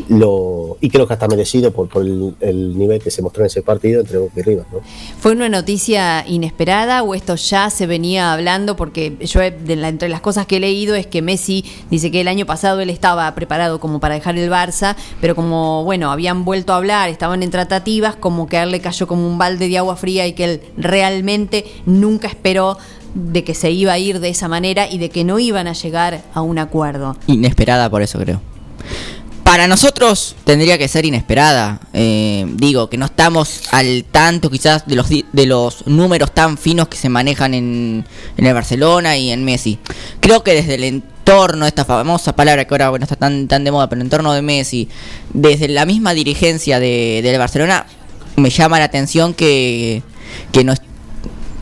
lo- 0.09 0.77
y 0.81 0.91
creo 0.91 1.07
que 1.07 1.13
hasta 1.15 1.27
merecido 1.29 1.73
por, 1.73 1.89
por 1.89 2.03
el, 2.03 2.35
el 2.41 2.77
nivel 2.79 3.01
que 3.03 3.11
se 3.11 3.23
mostró 3.23 3.43
en 3.43 3.47
ese 3.47 3.63
partido 3.63 4.01
entre 4.01 4.19
Boca 4.19 4.33
y 4.37 4.43
River. 4.43 4.65
¿no? 4.73 4.81
¿Fue 5.19 5.33
una 5.33 5.49
noticia 5.49 6.25
inesperada 6.29 7.03
o 7.03 7.15
esto 7.15 7.35
ya 7.37 7.71
se 7.71 7.87
venía 7.87 8.33
hablando? 8.33 8.77
Porque 8.77 9.17
yo 9.21 9.41
he- 9.43 9.51
de 9.51 9.77
la- 9.77 9.89
entre 9.89 10.09
las 10.09 10.21
cosas 10.21 10.47
que 10.47 10.57
he 10.57 10.61
leído 10.61 10.95
es 10.95 11.07
que 11.07 11.23
Messi 11.23 11.65
dice 11.91 12.11
que 12.11 12.21
el 12.21 12.29
año 12.29 12.47
pasado 12.47 12.81
él 12.81 12.91
estaba 12.91 13.35
preparado 13.35 13.81
como 13.81 14.01
para 14.01 14.15
dejar 14.15 14.37
el 14.39 14.51
Barça, 14.51 14.97
pero 15.21 15.35
como 15.35 15.85
bueno, 15.85 16.11
habían 16.11 16.45
vuelto 16.45 16.73
a 16.73 16.77
hablar, 16.77 17.09
estaban 17.09 17.43
en 17.43 17.51
tratativas, 17.51 18.17
como 18.17 18.47
que 18.49 18.59
a 18.59 18.63
él 18.65 18.71
le 18.71 18.81
cayó 18.81 19.07
como 19.07 19.27
un 19.27 19.39
balde 19.39 19.69
de 19.69 19.79
agua 19.79 19.97
fría 19.97 20.27
y 20.27 20.33
que 20.35 20.45
él 20.45 20.61
realmente 20.77 21.65
nunca 21.87 22.29
esperó 22.29 22.77
de 23.15 23.45
que 23.45 23.55
se 23.55 23.71
iba 23.71 23.93
a 23.95 23.99
ir 23.99 24.21
de 24.21 24.29
esa 24.29 24.47
manera 24.47 24.91
y 24.91 24.99
de 24.99 25.09
que 25.09 25.25
no 25.25 25.39
iban 25.39 25.67
a 25.69 25.73
llegar 25.73 26.23
a 26.35 26.43
un 26.43 26.59
acuerdo. 26.59 27.17
Inesperada 27.27 27.89
por 27.89 28.03
eso 28.03 28.19
creo. 28.19 28.43
Para 29.47 29.69
nosotros 29.69 30.35
tendría 30.43 30.77
que 30.77 30.89
ser 30.89 31.05
inesperada. 31.05 31.79
Eh, 31.93 32.45
digo, 32.55 32.91
que 32.91 32.99
no 32.99 33.07
estamos 33.07 33.63
al 33.71 34.05
tanto 34.11 34.51
quizás 34.51 34.89
de 34.89 34.97
los, 34.97 35.09
de 35.09 35.47
los 35.47 35.87
números 35.87 36.33
tan 36.35 36.59
finos 36.59 36.89
que 36.89 36.97
se 36.97 37.09
manejan 37.09 37.55
en, 37.55 38.05
en 38.37 38.45
el 38.45 38.53
Barcelona 38.53 39.17
y 39.17 39.31
en 39.31 39.45
Messi. 39.45 39.79
Creo 40.19 40.43
que 40.43 40.53
desde 40.53 40.75
el 40.75 40.83
entorno, 40.83 41.65
esta 41.65 41.85
famosa 41.85 42.35
palabra 42.35 42.65
que 42.65 42.75
ahora 42.75 42.91
bueno, 42.91 43.05
está 43.05 43.15
tan, 43.15 43.47
tan 43.47 43.63
de 43.63 43.71
moda, 43.71 43.89
pero 43.89 44.01
el 44.01 44.07
entorno 44.07 44.33
de 44.33 44.43
Messi, 44.43 44.89
desde 45.33 45.69
la 45.69 45.87
misma 45.87 46.13
dirigencia 46.13 46.81
de, 46.81 47.21
del 47.23 47.39
Barcelona, 47.39 47.87
me 48.35 48.51
llama 48.51 48.81
la 48.81 48.87
atención 48.87 49.33
que, 49.33 50.03
que, 50.51 50.65
no, 50.65 50.75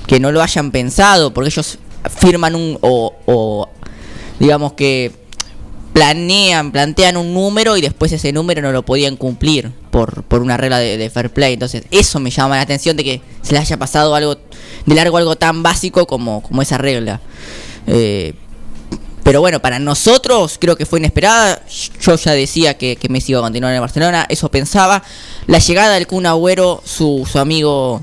que 0.06 0.20
no 0.20 0.32
lo 0.32 0.42
hayan 0.42 0.70
pensado, 0.70 1.34
porque 1.34 1.50
ellos 1.50 1.78
firman 2.18 2.54
un... 2.54 2.78
o 2.80 3.68
digamos 4.40 4.72
que 4.72 5.23
planean, 5.94 6.72
plantean 6.72 7.16
un 7.16 7.32
número 7.32 7.76
y 7.76 7.80
después 7.80 8.10
ese 8.10 8.32
número 8.32 8.60
no 8.60 8.72
lo 8.72 8.84
podían 8.84 9.16
cumplir 9.16 9.70
por, 9.92 10.24
por 10.24 10.42
una 10.42 10.56
regla 10.56 10.78
de, 10.80 11.08
fair 11.08 11.30
play. 11.30 11.54
Entonces, 11.54 11.84
eso 11.92 12.18
me 12.18 12.30
llama 12.30 12.56
la 12.56 12.62
atención 12.62 12.96
de 12.96 13.04
que 13.04 13.22
se 13.42 13.52
le 13.52 13.60
haya 13.60 13.78
pasado 13.78 14.14
algo 14.14 14.34
de 14.34 14.94
largo, 14.94 15.16
algo 15.16 15.36
tan 15.36 15.62
básico 15.62 16.04
como, 16.06 16.42
como 16.42 16.62
esa 16.62 16.78
regla. 16.78 17.20
Eh, 17.86 18.34
pero 19.22 19.40
bueno, 19.40 19.60
para 19.60 19.78
nosotros 19.78 20.58
creo 20.60 20.76
que 20.76 20.84
fue 20.84 20.98
inesperada. 20.98 21.62
Yo 22.00 22.16
ya 22.16 22.32
decía 22.32 22.76
que, 22.76 22.96
que 22.96 23.08
Messi 23.08 23.30
iba 23.30 23.38
a 23.38 23.44
continuar 23.44 23.70
en 23.70 23.76
el 23.76 23.80
Barcelona, 23.80 24.26
eso 24.28 24.50
pensaba. 24.50 25.00
La 25.46 25.60
llegada 25.60 25.94
del 25.94 26.08
Kun 26.08 26.26
Agüero, 26.26 26.82
su, 26.84 27.26
su 27.30 27.38
amigo 27.38 28.02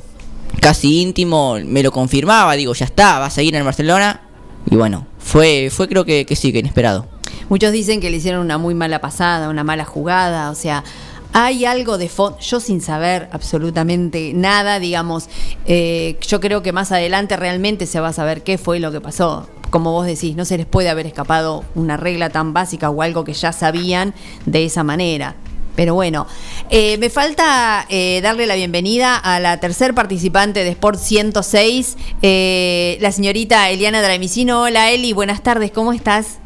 casi 0.61 1.01
íntimo, 1.01 1.57
me 1.65 1.83
lo 1.83 1.91
confirmaba. 1.91 2.53
Digo, 2.53 2.73
ya 2.73 2.85
está, 2.85 3.19
va 3.19 3.25
a 3.25 3.29
seguir 3.29 3.53
en 3.53 3.59
el 3.59 3.65
Barcelona. 3.65 4.21
Y 4.69 4.77
bueno, 4.77 5.05
fue, 5.19 5.69
fue 5.69 5.89
creo 5.89 6.05
que, 6.05 6.25
que 6.25 6.37
sí, 6.37 6.53
que 6.53 6.59
inesperado. 6.59 7.20
Muchos 7.51 7.73
dicen 7.73 7.99
que 7.99 8.09
le 8.09 8.15
hicieron 8.15 8.39
una 8.39 8.57
muy 8.57 8.73
mala 8.73 9.01
pasada, 9.01 9.49
una 9.49 9.65
mala 9.65 9.83
jugada, 9.83 10.51
o 10.51 10.55
sea, 10.55 10.85
hay 11.33 11.65
algo 11.65 11.97
de 11.97 12.07
fondo, 12.07 12.39
yo 12.39 12.61
sin 12.61 12.79
saber 12.79 13.27
absolutamente 13.33 14.31
nada, 14.33 14.79
digamos, 14.79 15.27
eh, 15.65 16.17
yo 16.25 16.39
creo 16.39 16.63
que 16.63 16.71
más 16.71 16.93
adelante 16.93 17.35
realmente 17.35 17.87
se 17.87 17.99
va 17.99 18.07
a 18.07 18.13
saber 18.13 18.43
qué 18.43 18.57
fue 18.57 18.79
lo 18.79 18.93
que 18.93 19.01
pasó. 19.01 19.49
Como 19.69 19.91
vos 19.91 20.05
decís, 20.05 20.37
no 20.37 20.45
se 20.45 20.55
les 20.55 20.65
puede 20.65 20.89
haber 20.89 21.05
escapado 21.07 21.65
una 21.75 21.97
regla 21.97 22.29
tan 22.29 22.53
básica 22.53 22.89
o 22.89 23.01
algo 23.01 23.25
que 23.25 23.33
ya 23.33 23.51
sabían 23.51 24.13
de 24.45 24.63
esa 24.63 24.85
manera. 24.85 25.35
Pero 25.75 25.93
bueno, 25.93 26.27
eh, 26.69 26.97
me 26.99 27.09
falta 27.09 27.85
eh, 27.89 28.21
darle 28.23 28.45
la 28.45 28.55
bienvenida 28.55 29.17
a 29.17 29.41
la 29.41 29.59
tercer 29.59 29.93
participante 29.93 30.63
de 30.63 30.69
Sport 30.69 30.99
106, 30.99 31.97
eh, 32.21 32.97
la 33.01 33.11
señorita 33.11 33.69
Eliana 33.69 34.01
Dramicino. 34.01 34.61
Hola 34.61 34.89
Eli, 34.89 35.11
buenas 35.11 35.43
tardes, 35.43 35.71
¿cómo 35.71 35.91
estás? 35.91 36.40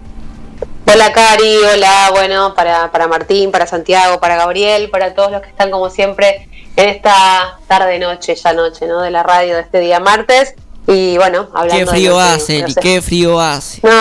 Hola 0.87 1.11
Cari, 1.13 1.57
hola, 1.73 2.09
bueno, 2.11 2.53
para, 2.53 2.91
para 2.91 3.07
Martín, 3.07 3.51
para 3.51 3.65
Santiago, 3.65 4.19
para 4.19 4.35
Gabriel, 4.35 4.89
para 4.89 5.13
todos 5.15 5.31
los 5.31 5.41
que 5.41 5.49
están 5.49 5.71
como 5.71 5.89
siempre 5.89 6.47
en 6.75 6.89
esta 6.89 7.57
tarde 7.67 7.97
noche, 7.99 8.35
ya 8.35 8.53
noche, 8.53 8.85
¿no? 8.87 9.01
De 9.01 9.09
la 9.11 9.23
radio 9.23 9.55
de 9.55 9.61
este 9.61 9.79
día 9.79 9.99
martes. 9.99 10.53
Y 10.87 11.17
bueno, 11.17 11.49
hablando 11.55 11.73
Qué 11.73 11.85
de 11.85 11.87
frío 11.91 12.15
que- 12.15 12.21
hace, 12.21 12.61
no 12.61 12.67
sé. 12.69 12.79
qué 12.79 13.01
frío 13.01 13.39
hace. 13.41 13.79
No, 13.81 13.91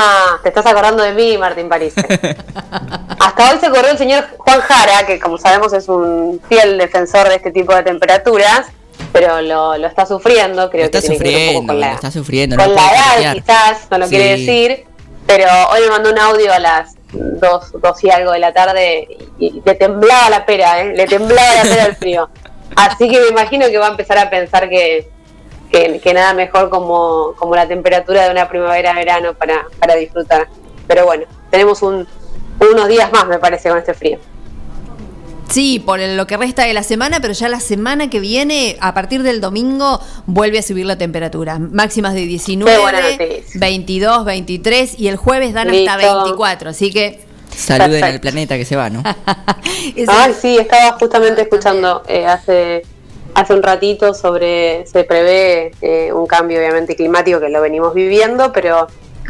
te 0.43 0.51
estás 0.51 0.67
acordando 0.67 1.03
de 1.03 1.13
mí, 1.15 1.39
Martín 1.39 1.71
París. 1.71 1.95
Hasta 3.19 3.51
hoy 3.53 3.59
se 3.59 3.67
acordó 3.67 3.89
el 3.89 3.97
señor 3.99 4.27
Juan 4.37 4.61
Jara, 4.61 5.07
que 5.07 5.19
como 5.19 5.39
sabemos 5.39 5.73
es 5.73 5.89
un 5.89 6.41
fiel 6.47 6.77
defensor 6.77 7.29
de 7.31 7.37
este 7.37 7.51
tipo 7.51 7.75
de 7.75 7.83
temperaturas, 7.83 8.67
pero 9.13 9.41
lo, 9.41 9.79
lo 9.79 9.87
está 9.87 10.05
sufriendo, 10.05 10.69
creo 10.69 10.85
Está 10.85 11.01
que 11.01 11.09
tiene 11.09 11.25
que 11.25 11.31
ver 11.31 11.49
un 11.49 11.55
poco 11.55 11.67
con 11.69 11.81
la, 11.81 11.93
está 11.95 12.11
sufriendo. 12.11 12.57
con 12.57 12.69
no 12.69 12.75
la 12.75 12.93
edad 12.93 13.33
quizás, 13.33 13.79
no 13.91 13.97
lo 13.99 14.07
quiere 14.09 14.37
decir, 14.37 14.85
pero 15.27 15.47
hoy 15.73 15.81
me 15.83 15.91
mandó 15.91 16.11
un 16.11 16.19
audio 16.19 16.53
a 16.53 16.59
las 16.59 16.97
dos, 17.13 17.73
dos 17.81 18.05
y 18.05 18.11
algo 18.11 18.33
de 18.33 18.39
la 18.39 18.53
tarde 18.53 19.07
y, 19.39 19.47
y 19.47 19.63
le 19.65 19.75
temblaba 19.75 20.31
la 20.31 20.45
pera, 20.47 20.81
¿eh? 20.81 20.95
le 20.95 21.07
temblaba 21.07 21.55
la 21.55 21.63
pera 21.63 21.87
el 21.87 21.97
frío. 21.97 22.29
Así 22.77 23.09
que 23.09 23.21
me 23.21 23.29
imagino 23.29 23.67
que 23.67 23.79
va 23.79 23.87
a 23.87 23.91
empezar 23.91 24.19
a 24.19 24.31
pensar 24.31 24.69
que, 24.69 25.09
que, 25.71 26.01
que 26.01 26.15
nada 26.15 26.35
mejor 26.35 26.71
como, 26.71 27.35
como 27.37 27.55
la 27.55 27.69
temperatura 27.69 28.25
de 28.25 28.31
una 28.31 28.49
primavera-verano 28.49 29.35
para, 29.35 29.67
para 29.79 29.95
disfrutar. 29.95 30.49
Pero 30.87 31.05
bueno, 31.05 31.25
tenemos 31.51 31.83
un, 31.83 32.07
unos 32.61 32.89
días 32.89 33.11
más, 33.13 33.27
me 33.27 33.39
parece, 33.39 33.69
con 33.69 33.79
este 33.79 33.95
frío. 33.95 34.19
Sí, 35.55 35.79
por 35.79 36.01
lo 36.01 36.27
que 36.27 36.37
resta 36.37 36.65
de 36.65 36.75
la 36.75 36.83
semana, 36.83 37.21
pero 37.21 37.33
ya 37.33 37.49
la 37.49 37.61
semana 37.61 38.11
que 38.11 38.19
viene, 38.19 38.77
a 38.81 38.93
partir 38.93 39.23
del 39.23 39.41
domingo, 39.41 40.01
vuelve 40.27 40.59
a 40.59 40.63
subir 40.63 40.85
la 40.85 40.99
temperatura. 40.99 41.61
Máximas 41.61 42.13
de 42.15 42.23
Qué 42.23 42.27
19, 42.27 42.79
buena 42.81 43.01
noticia. 43.01 43.61
22, 43.61 44.25
23 44.25 44.99
y 44.99 45.07
el 45.07 45.15
jueves 45.17 45.53
dan 45.53 45.69
hasta 45.69 45.97
Listo. 45.97 46.15
24. 46.25 46.71
Así 46.71 46.93
que 46.93 47.21
Saluden 47.57 47.95
al 47.95 48.01
Perfecto. 48.01 48.21
planeta 48.23 48.57
que 48.57 48.65
se 48.65 48.75
va, 48.75 48.91
¿no? 48.91 49.05
Ay, 50.09 50.35
sí, 50.37 50.59
estaba 50.59 50.99
justamente 50.99 51.43
escuchando 51.43 52.03
eh, 52.09 52.27
hace, 52.27 52.83
hace 53.37 53.55
un 53.55 53.63
ratito 53.63 54.13
sobre, 54.13 54.85
se 54.89 55.05
prevé 55.05 55.71
eh, 55.83 56.13
un 56.13 56.27
cambio 56.27 56.59
obviamente 56.59 56.97
climático 56.97 57.39
que 57.39 57.49
lo 57.49 57.61
venimos 57.61 57.95
viviendo, 57.95 58.53
pero 58.53 58.89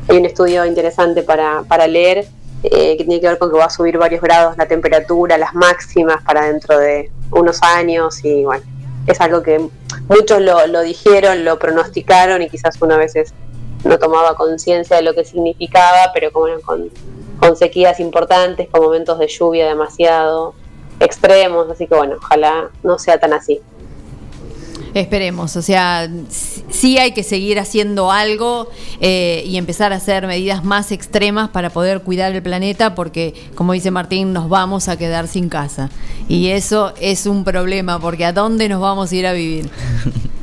hay 0.09 0.17
un 0.17 0.25
estudio 0.25 0.65
interesante 0.65 1.23
para, 1.23 1.65
para 1.69 1.87
leer 1.87 2.27
eh, 2.65 2.97
que 2.97 3.05
tiene 3.05 3.21
que 3.21 3.29
ver 3.29 3.39
con 3.39 3.51
que 3.51 3.59
va 3.59 3.67
a 3.67 3.71
subir 3.71 3.99
varios 3.99 4.23
grados 4.23 4.57
la 4.57 4.67
temperatura, 4.67 5.37
las 5.39 5.55
máximas 5.55 6.23
para 6.23 6.47
dentro 6.47 6.79
de 6.79 7.11
unos 7.31 7.63
años 7.63 8.25
y 8.25 8.45
bueno, 8.45 8.65
es 9.07 9.21
algo 9.21 9.43
que 9.43 9.69
muchos 10.09 10.41
lo, 10.41 10.67
lo 10.67 10.81
dijeron, 10.81 11.45
lo 11.45 11.59
pronosticaron 11.59 12.43
y 12.43 12.49
quizás 12.49 12.81
uno 12.81 12.95
a 12.95 12.99
veces 12.99 13.35
no 13.85 13.99
tomaba 13.99 14.35
conciencia 14.35 14.97
de 14.97 15.03
lo 15.03 15.15
que 15.15 15.25
significaba, 15.25 16.11
pero 16.15 16.33
como 16.33 16.47
con, 16.63 16.91
con 17.39 17.57
sequías 17.57 18.01
importantes, 18.01 18.69
con 18.71 18.83
momentos 18.83 19.19
de 19.19 19.29
lluvia 19.29 19.67
demasiado 19.69 20.55
extremos, 21.01 21.71
así 21.71 21.87
que 21.87 21.95
bueno, 21.95 22.17
ojalá 22.19 22.71
no 22.83 22.99
sea 22.99 23.19
tan 23.19 23.33
así. 23.33 23.61
esperemos. 24.95 25.57
O 25.57 25.63
sea, 25.63 26.09
sí 26.71 26.99
hay 26.99 27.13
que 27.13 27.23
seguir 27.23 27.59
haciendo 27.59 28.11
algo 28.11 28.69
eh, 29.01 29.43
y 29.47 29.57
empezar 29.57 29.93
a 29.93 29.97
hacer 29.97 30.27
medidas 30.27 30.65
más 30.65 30.93
extremas 30.93 31.51
para 31.51 31.71
poder 31.71 32.03
cuidar 32.03 32.33
el 32.33 32.43
planeta, 32.43 32.95
porque, 32.95 33.35
como 33.55 33.73
dice 33.73 33.91
Martín, 33.91 34.33
nos 34.33 34.49
vamos 34.49 34.89
a 34.89 34.97
quedar 34.97 35.29
sin 35.29 35.49
casa. 35.49 35.91
Y 36.29 36.49
eso 36.49 36.95
es 37.01 37.27
un 37.27 37.45
problema, 37.45 37.99
porque 37.99 38.25
¿a 38.25 38.33
dónde 38.33 38.69
nos 38.69 38.81
vamos 38.81 39.13
a 39.13 39.15
ir 39.15 39.27
a 39.27 39.33
vivir? 39.33 39.71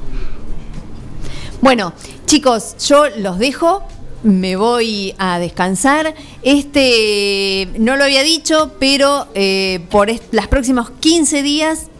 Bueno, 1.62 1.94
chicos, 2.26 2.76
yo 2.88 3.08
los 3.18 3.38
dejo. 3.38 3.84
Me 4.24 4.56
voy 4.56 5.14
a 5.20 5.38
descansar. 5.38 6.16
Este 6.42 7.70
no 7.78 7.98
lo 7.98 8.04
había 8.04 8.24
dicho, 8.24 8.72
pero 8.80 9.28
eh, 9.36 9.80
por 9.92 10.10
las 10.32 10.48
próximos 10.48 10.90
15 10.90 11.44
días 11.44 11.91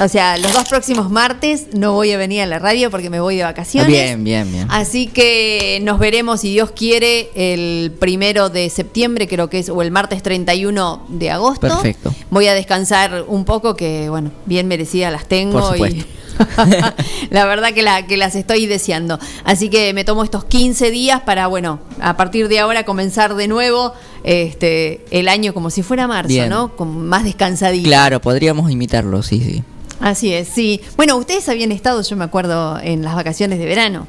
O 0.00 0.08
sea, 0.08 0.38
los 0.38 0.52
dos 0.54 0.66
próximos 0.66 1.10
martes 1.10 1.68
no 1.74 1.92
voy 1.92 2.12
a 2.12 2.16
venir 2.16 2.40
a 2.40 2.46
la 2.46 2.58
radio 2.58 2.90
porque 2.90 3.10
me 3.10 3.20
voy 3.20 3.36
de 3.36 3.42
vacaciones. 3.42 3.88
Bien, 3.88 4.24
bien, 4.24 4.50
bien. 4.50 4.66
Así 4.70 5.06
que 5.06 5.78
nos 5.82 5.98
veremos, 5.98 6.40
si 6.40 6.52
Dios 6.52 6.70
quiere, 6.70 7.30
el 7.34 7.92
primero 7.92 8.48
de 8.48 8.70
septiembre, 8.70 9.28
creo 9.28 9.50
que 9.50 9.58
es, 9.58 9.68
o 9.68 9.82
el 9.82 9.90
martes 9.90 10.22
31 10.22 11.06
de 11.08 11.30
agosto. 11.30 11.68
Perfecto. 11.68 12.14
Voy 12.30 12.46
a 12.46 12.54
descansar 12.54 13.24
un 13.28 13.44
poco, 13.44 13.76
que 13.76 14.08
bueno, 14.08 14.30
bien 14.46 14.68
merecidas 14.68 15.12
las 15.12 15.26
tengo. 15.26 15.60
Por 15.76 15.90
y 15.90 16.06
la 17.30 17.44
verdad 17.44 17.74
que, 17.74 17.82
la, 17.82 18.06
que 18.06 18.16
las 18.16 18.34
estoy 18.34 18.64
deseando. 18.64 19.18
Así 19.44 19.68
que 19.68 19.92
me 19.92 20.04
tomo 20.04 20.24
estos 20.24 20.44
15 20.44 20.90
días 20.90 21.20
para, 21.20 21.46
bueno, 21.46 21.80
a 22.00 22.16
partir 22.16 22.48
de 22.48 22.58
ahora 22.58 22.84
comenzar 22.84 23.34
de 23.34 23.48
nuevo 23.48 23.92
este, 24.24 25.04
el 25.10 25.28
año 25.28 25.52
como 25.52 25.68
si 25.68 25.82
fuera 25.82 26.06
marzo, 26.06 26.28
Bien. 26.28 26.48
¿no? 26.48 26.74
Con 26.76 27.06
más 27.06 27.24
descansadito. 27.24 27.86
Claro, 27.86 28.20
podríamos 28.20 28.70
imitarlo, 28.70 29.22
sí, 29.22 29.42
sí. 29.42 29.62
Así 30.00 30.32
es, 30.32 30.48
sí. 30.48 30.80
Bueno, 30.96 31.16
ustedes 31.16 31.48
habían 31.48 31.72
estado, 31.72 32.00
yo 32.02 32.16
me 32.16 32.24
acuerdo, 32.24 32.78
en 32.82 33.02
las 33.02 33.14
vacaciones 33.14 33.58
de 33.58 33.66
verano. 33.66 34.06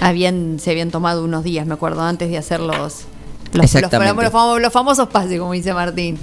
Habían, 0.00 0.58
se 0.58 0.70
habían 0.70 0.90
tomado 0.90 1.24
unos 1.24 1.44
días, 1.44 1.66
me 1.66 1.74
acuerdo, 1.74 2.02
antes 2.02 2.30
de 2.30 2.38
hacer 2.38 2.60
los, 2.60 2.76
los, 2.76 3.04
los, 3.52 3.64
Exactamente. 3.74 4.22
los 4.22 4.32
famo- 4.32 4.58
los 4.58 4.72
famosos 4.72 5.08
pases, 5.08 5.38
como 5.38 5.52
dice 5.52 5.72
Martín. 5.74 6.18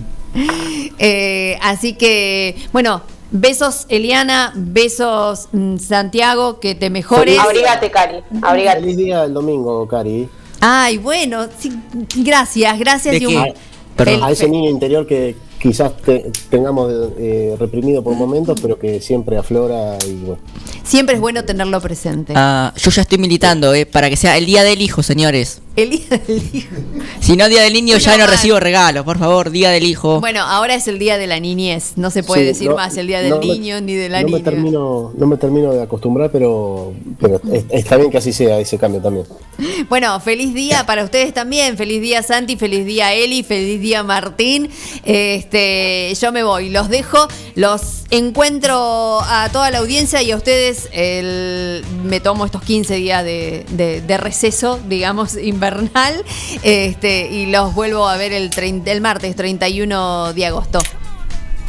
Eh, 1.00 1.58
así 1.62 1.94
que, 1.94 2.56
bueno, 2.74 3.02
besos 3.32 3.86
Eliana, 3.90 4.52
besos 4.56 5.50
mm, 5.52 5.78
Santiago, 5.78 6.60
que 6.60 6.76
te 6.76 6.90
mejores. 6.90 7.38
Abrígate, 7.40 7.92
Cari. 7.92 8.18
Abrígate. 8.42 8.80
Feliz 8.82 8.98
día 8.98 9.24
el 9.24 9.34
domingo, 9.34 9.88
Cari. 9.88 10.28
Ay, 10.60 10.98
bueno, 10.98 11.46
sí, 11.58 11.72
gracias, 12.18 12.78
gracias. 12.80 13.12
¿De 13.20 13.24
y 13.24 13.28
qué? 13.28 13.38
un- 13.38 13.54
Perdón. 13.96 14.24
A 14.24 14.32
ese 14.32 14.48
niño 14.48 14.70
interior 14.70 15.08
que 15.08 15.36
quizás 15.60 15.96
te- 15.98 16.32
tengamos 16.50 16.92
eh, 17.18 17.56
reprimido 17.60 18.04
por 18.04 18.14
momentos, 18.16 18.60
pero 18.62 18.78
que 18.80 19.02
siempre 19.02 19.38
aflora 19.38 19.98
y 20.08 20.14
bueno. 20.26 20.42
Siempre 20.84 21.16
es 21.16 21.22
bueno 21.22 21.44
tenerlo 21.44 21.82
presente. 21.82 22.34
Ah, 22.36 22.74
yo 22.78 22.92
ya 22.92 23.02
estoy 23.02 23.18
militando, 23.18 23.74
eh, 23.74 23.86
para 23.86 24.10
que 24.10 24.16
sea 24.16 24.38
el 24.38 24.46
día 24.46 24.64
del 24.64 24.82
hijo, 24.82 25.04
señores. 25.04 25.62
El 25.78 25.91
día 25.91 26.18
del 26.28 26.41
hijo. 26.54 26.76
Si 27.22 27.38
no, 27.38 27.48
día 27.48 27.62
del 27.62 27.72
niño 27.74 27.98
ya 27.98 28.14
no 28.18 28.24
mal. 28.24 28.30
recibo 28.32 28.60
regalos, 28.60 29.06
por 29.06 29.20
favor, 29.20 29.52
día 29.52 29.70
del 29.70 29.84
hijo. 29.86 30.20
Bueno, 30.20 30.41
ahora 30.41 30.74
es 30.74 30.88
el 30.88 30.98
día 30.98 31.18
de 31.20 31.28
la 31.28 31.40
niñez. 31.40 31.94
No 31.98 32.10
se 32.10 32.24
puede 32.24 32.41
Sí, 32.41 32.48
decir 32.48 32.70
no- 32.72 32.76
más 32.76 32.98
el 32.98 33.06
día 33.08 33.22
del 33.22 33.30
no 33.30 33.38
me- 33.40 33.45
niño 33.45 33.80
ni 33.80 33.94
de 33.94 34.10
la 34.10 34.22
no 34.22 34.26
niña. 34.28 34.40
me 34.40 34.44
termino 34.44 35.14
no 35.16 35.28
me 35.28 35.38
termino 35.38 35.72
de 35.74 35.84
acostumbrar 35.84 36.32
pero 36.32 36.94
pero 37.22 37.40
es- 37.54 37.66
está 37.70 37.95
bien 37.98 38.10
que 38.10 38.18
así 38.18 38.34
sea 38.34 38.60
ese 38.60 38.78
cambio 38.80 39.02
también 39.02 39.26
Bueno, 39.90 40.20
feliz 40.20 40.54
día 40.54 40.84
para 40.86 41.04
ustedes 41.04 41.34
también. 41.34 41.78
Feliz 41.78 42.02
día 42.02 42.24
Santi, 42.24 42.58
feliz 42.58 42.86
día 42.86 43.14
Eli, 43.14 43.44
feliz 43.44 43.80
día 43.80 44.02
Martín. 44.04 44.70
Este, 45.06 46.14
yo 46.20 46.32
me 46.32 46.44
voy, 46.44 46.70
los 46.70 46.90
dejo, 46.90 47.28
los 47.56 48.04
encuentro 48.10 49.20
a 49.22 49.49
toda 49.52 49.70
la 49.72 49.80
audiencia 49.80 50.22
y 50.22 50.32
a 50.32 50.36
ustedes 50.38 50.90
el- 50.91 51.84
me 52.04 52.20
tomo 52.20 52.45
estos 52.45 52.62
15 52.64 52.95
días 52.95 53.24
de, 53.24 53.66
de- 53.72 54.02
de 54.02 54.18
receso, 54.18 54.80
digamos, 54.88 55.36
invernal. 55.68 56.23
Este, 56.64 57.27
y 57.31 57.48
los 57.48 57.73
vuelvo 57.73 58.07
a 58.07 58.18
ver 58.18 58.34
el, 58.34 58.52
el 58.85 59.02
martes 59.02 59.35
31 59.35 60.34
de 60.34 60.45
agosto. 60.45 60.80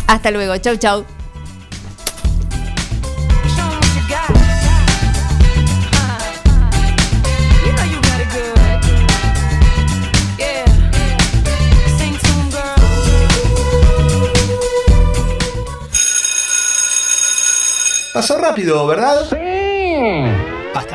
Hasta 0.07 0.31
luego, 0.31 0.57
chau 0.59 0.77
chau. 0.77 1.05
Pasó 18.13 18.37
rápido, 18.37 18.85
¿verdad? 18.85 19.29
Sí. 19.31 20.38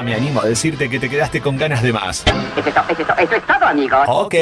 Me 0.03 0.15
animo 0.15 0.41
a 0.41 0.45
decirte 0.45 0.89
que 0.89 0.99
te 0.99 1.09
quedaste 1.09 1.39
con 1.39 1.57
ganas 1.57 1.81
de 1.81 1.93
más. 1.93 2.23
Eso 2.27 2.67
es, 2.67 2.73
to- 2.75 2.81
eso 2.89 3.01
es 3.01 3.19
eso 3.23 3.35
es 3.35 3.47
todo, 3.47 3.65
amigos. 3.65 3.99
Ok, 4.07 4.35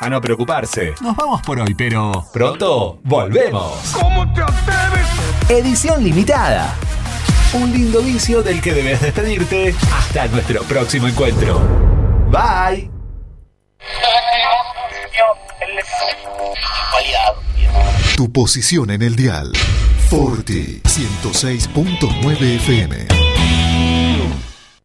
a 0.00 0.08
no 0.10 0.20
preocuparse. 0.20 0.94
Nos 1.00 1.14
vamos 1.16 1.40
por 1.42 1.60
hoy, 1.60 1.72
pero 1.74 2.26
pronto 2.32 2.98
volvemos. 3.04 3.74
¿Cómo 3.92 4.32
te 4.34 4.42
atreves? 4.42 5.06
Edición 5.48 6.02
limitada. 6.02 6.74
Un 7.52 7.70
lindo 7.72 8.00
vicio 8.02 8.42
del 8.42 8.60
que 8.60 8.72
debes 8.74 9.00
despedirte 9.00 9.72
hasta 9.96 10.26
nuestro 10.26 10.62
próximo 10.64 11.06
encuentro. 11.06 11.60
Bye. 12.30 12.90
Tu 18.16 18.32
posición 18.32 18.90
en 18.90 19.02
el 19.02 19.14
dial. 19.16 19.52
Forti 20.08 20.80
106.9 20.84 22.56
FM. 22.56 23.23